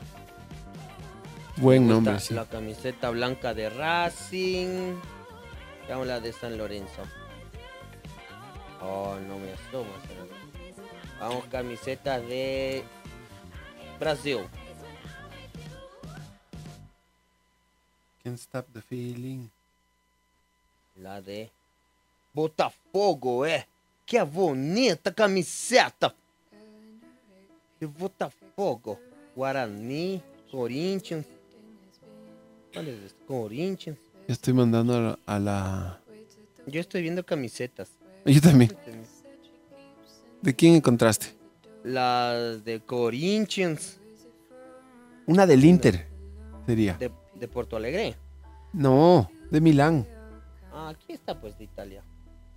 [1.57, 2.34] Buen nombre, sí.
[2.34, 4.95] La camiseta blanca de Racing.
[5.88, 7.03] Veamos la de San Lorenzo.
[8.81, 9.91] Oh, no me asomo.
[11.19, 12.84] Vamos, camiseta de
[13.99, 14.39] Brasil.
[18.23, 19.49] Can't stop the feeling.
[20.95, 21.49] La de
[22.34, 23.65] Botafogo, é.
[24.06, 26.14] Que bonita camiseta.
[27.80, 28.99] De Botafogo.
[29.36, 30.22] Guarani,
[30.52, 31.26] Corinthians.
[32.74, 33.15] ¿Cuál es?
[33.28, 33.98] Corinthians.
[34.28, 36.02] Ya estoy mandando a la, a la-
[36.68, 37.90] Yo estoy viendo camisetas.
[38.26, 38.76] Yo también.
[40.41, 41.28] ¿De quién encontraste?
[41.84, 43.98] Las de Corinthians.
[45.26, 46.07] Una del Inter.
[46.65, 46.94] Sería.
[46.98, 48.15] De, de Porto Alegre.
[48.74, 50.07] No, de Milán.
[50.74, 52.04] Ah, aquí está pues de Italia.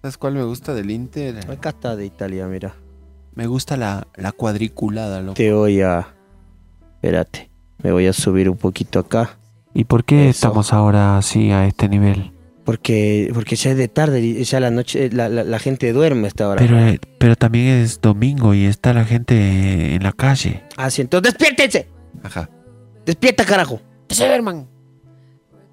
[0.02, 1.38] ¿Sabes cuál me gusta del Inter?
[1.50, 2.74] Acá está de Italia, mira.
[3.34, 5.34] Me gusta la, la cuadriculada, loco.
[5.34, 6.08] Te voy a...
[6.94, 7.50] Espérate.
[7.82, 9.38] Me voy a subir un poquito acá.
[9.74, 10.30] ¿Y por qué Eso.
[10.46, 12.32] estamos ahora así a este nivel?
[12.64, 16.26] Porque, porque ya es de tarde, y ya la noche, la, la, la gente duerme
[16.26, 16.64] hasta ahora.
[16.90, 20.64] eh, pero también es domingo y está la gente en la calle.
[20.76, 21.88] Ah, sí, entonces despiértense.
[22.24, 22.48] Ajá.
[23.04, 23.80] Despierta, carajo.
[24.08, 24.66] Se duerman.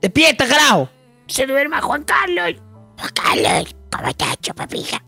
[0.01, 0.89] Despierta, carajo.
[1.33, 2.61] Se duerma Juan Carlos.
[2.95, 5.03] Juan Carlos, ¿cómo estás, chupapija?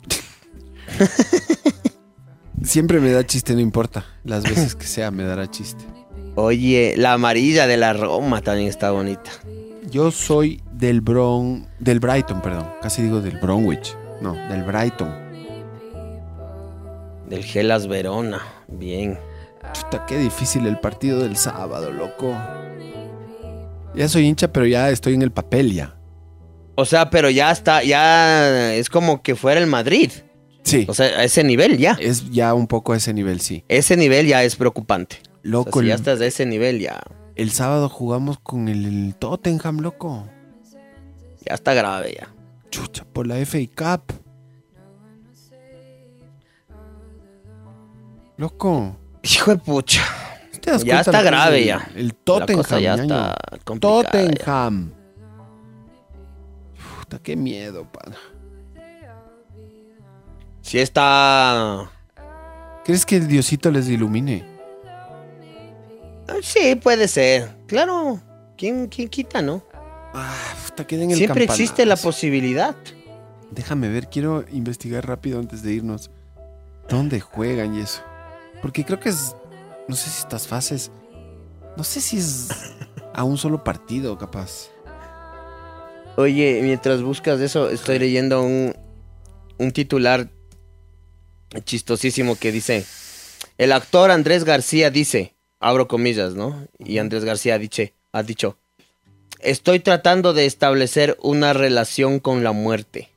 [2.63, 4.03] Siempre me da chiste, no importa.
[4.23, 5.85] Las veces que sea me dará chiste.
[6.33, 9.29] Oye, la amarilla de la Roma también está bonita.
[9.91, 11.67] Yo soy del Bron...
[11.77, 12.71] Del Brighton, perdón.
[12.81, 13.95] Casi digo del Bromwich.
[14.19, 15.13] No, del Brighton.
[17.29, 18.41] Del Gelas Verona.
[18.67, 19.19] Bien.
[19.73, 22.35] Chuta, qué difícil el partido del sábado, loco.
[23.93, 25.94] Ya soy hincha, pero ya estoy en el papel ya.
[26.75, 30.11] O sea, pero ya está, ya es como que fuera el Madrid.
[30.63, 30.85] Sí.
[30.89, 31.95] O sea, a ese nivel ya.
[31.99, 33.63] Es ya un poco a ese nivel, sí.
[33.67, 35.17] Ese nivel ya es preocupante.
[35.17, 37.01] O sea, Loco, si ya estás a ese nivel, ya,
[37.35, 40.27] el sábado jugamos con el, el Tottenham, loco.
[41.47, 42.33] ya está grave ya.
[42.71, 44.13] Chucha, por la FA Cup.
[48.37, 48.97] Loco.
[49.23, 50.01] Hijo de pucha.
[50.61, 51.89] ¿te das Ya está grave el- ya.
[51.95, 53.35] El Tottenham, ya está ya.
[57.15, 58.17] Puta, qué miedo, pana.
[60.61, 61.89] Sí está...
[62.83, 64.45] ¿Crees que el Diosito les ilumine?
[66.27, 67.55] Ah, Sí, puede ser.
[67.67, 68.19] Claro.
[68.57, 69.63] ¿Quién, quién quita, no?
[70.13, 70.33] Ah,
[70.67, 72.75] puta, queda en el Siempre existe la posibilidad.
[73.51, 76.11] Déjame ver, quiero investigar rápido antes de irnos.
[76.89, 78.01] ¿Dónde juegan y eso?
[78.61, 79.35] Porque creo que es.
[79.87, 80.91] No sé si estas fases.
[81.77, 82.49] No sé si es
[83.13, 84.69] a un solo partido, capaz.
[86.17, 88.73] Oye, mientras buscas eso, estoy leyendo un,
[89.57, 90.29] un titular
[91.63, 92.85] chistosísimo que dice,
[93.57, 96.67] el actor Andrés García dice, abro comillas, ¿no?
[96.79, 98.57] Y Andrés García dice, ha dicho,
[99.39, 103.09] estoy tratando de establecer una relación con la muerte.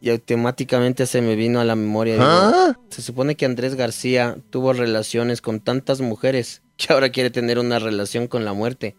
[0.00, 2.14] Y automáticamente se me vino a la memoria.
[2.14, 7.58] digo, Se supone que Andrés García tuvo relaciones con tantas mujeres que ahora quiere tener
[7.58, 8.94] una relación con la muerte.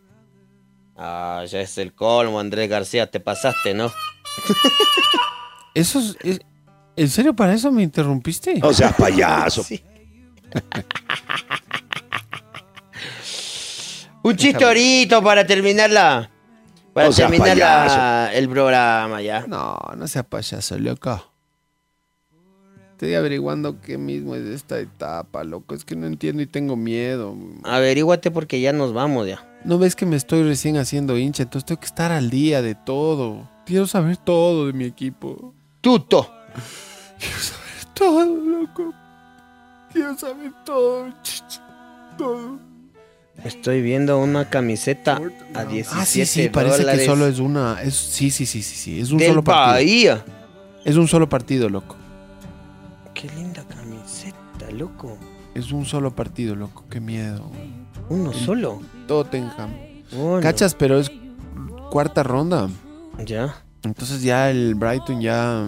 [0.98, 3.92] Ah, ya es el colmo, Andrés García, te pasaste, ¿no?
[5.74, 6.40] Eso es, es-
[6.96, 8.56] ¿En serio para eso me interrumpiste?
[8.60, 9.64] No seas payaso.
[9.68, 9.84] Sí.
[14.24, 16.30] Un chistorito para terminarla.
[16.94, 19.46] Para No terminar la- el programa ya.
[19.48, 21.24] No, no sea payaso, loco.
[22.94, 25.76] Estoy averiguando qué mismo es esta etapa, loco.
[25.76, 27.36] Es que no entiendo y tengo miedo.
[27.64, 29.46] Averíguate porque ya nos vamos ya.
[29.68, 31.44] ¿No ves que me estoy recién haciendo hincha?
[31.44, 33.50] Entonces tengo que estar al día de todo.
[33.66, 35.54] Quiero saber todo de mi equipo.
[35.82, 36.32] Tuto.
[37.20, 38.94] Quiero saber todo, loco.
[39.92, 41.14] Quiero saber todo.
[42.18, 42.60] Todo.
[43.44, 45.20] Estoy viendo una camiseta
[45.54, 47.82] a 17 Ah, sí, sí, parece dólares que solo es una.
[47.82, 49.02] Es, sí, sí, sí, sí, sí.
[49.02, 49.74] Es un del solo partido.
[49.74, 50.26] Bahía.
[50.86, 51.98] Es un solo partido, loco.
[53.14, 55.18] Qué linda camiseta, loco.
[55.54, 56.86] Es un solo partido, loco.
[56.90, 57.44] Qué miedo.
[57.50, 57.70] güey.
[58.08, 58.80] Uno solo.
[59.08, 59.72] Tottenham.
[60.12, 60.76] Bueno, ¿Cachas?
[60.76, 61.12] Pero es
[61.90, 62.70] cuarta ronda.
[63.26, 63.64] Ya.
[63.84, 65.68] Entonces ya el Brighton ya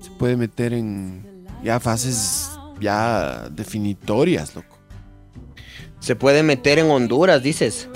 [0.00, 2.50] se puede meter en ya fases
[2.80, 4.78] ya definitorias, loco.
[6.00, 7.88] Se puede meter en Honduras, dices.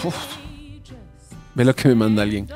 [1.54, 2.48] Ve lo que me manda alguien.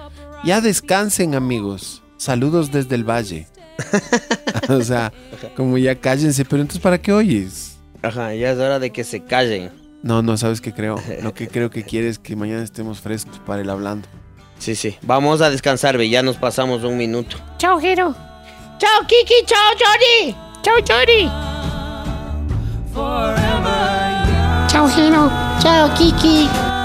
[0.44, 2.02] Ya descansen, amigos.
[2.16, 3.46] Saludos desde el valle.
[4.68, 5.12] o sea,
[5.56, 7.76] como ya cállense, pero entonces ¿para qué oyes?
[8.02, 9.70] Ajá, ya es hora de que se callen.
[10.06, 11.02] No, no, ¿sabes qué creo?
[11.20, 14.06] Lo que creo que quiere es que mañana estemos frescos para el hablando.
[14.60, 14.96] Sí, sí.
[15.02, 16.08] Vamos a descansar, ve.
[16.08, 17.36] Ya nos pasamos un minuto.
[17.58, 18.14] Chao, Jero.
[18.78, 19.44] Chao, Kiki.
[19.46, 20.36] Chao, Johnny.
[20.62, 21.28] Chao, Johnny.
[24.68, 25.28] Chao, Jero.
[25.60, 26.75] Chao, Kiki.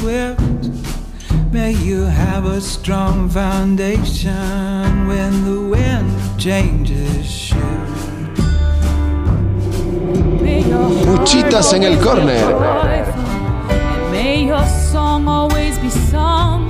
[0.00, 0.40] Swift.
[1.52, 7.60] May you have a strong foundation when the wind changes shift.
[11.06, 12.44] Muchitas en el corner.
[14.10, 16.69] May your song always be sung.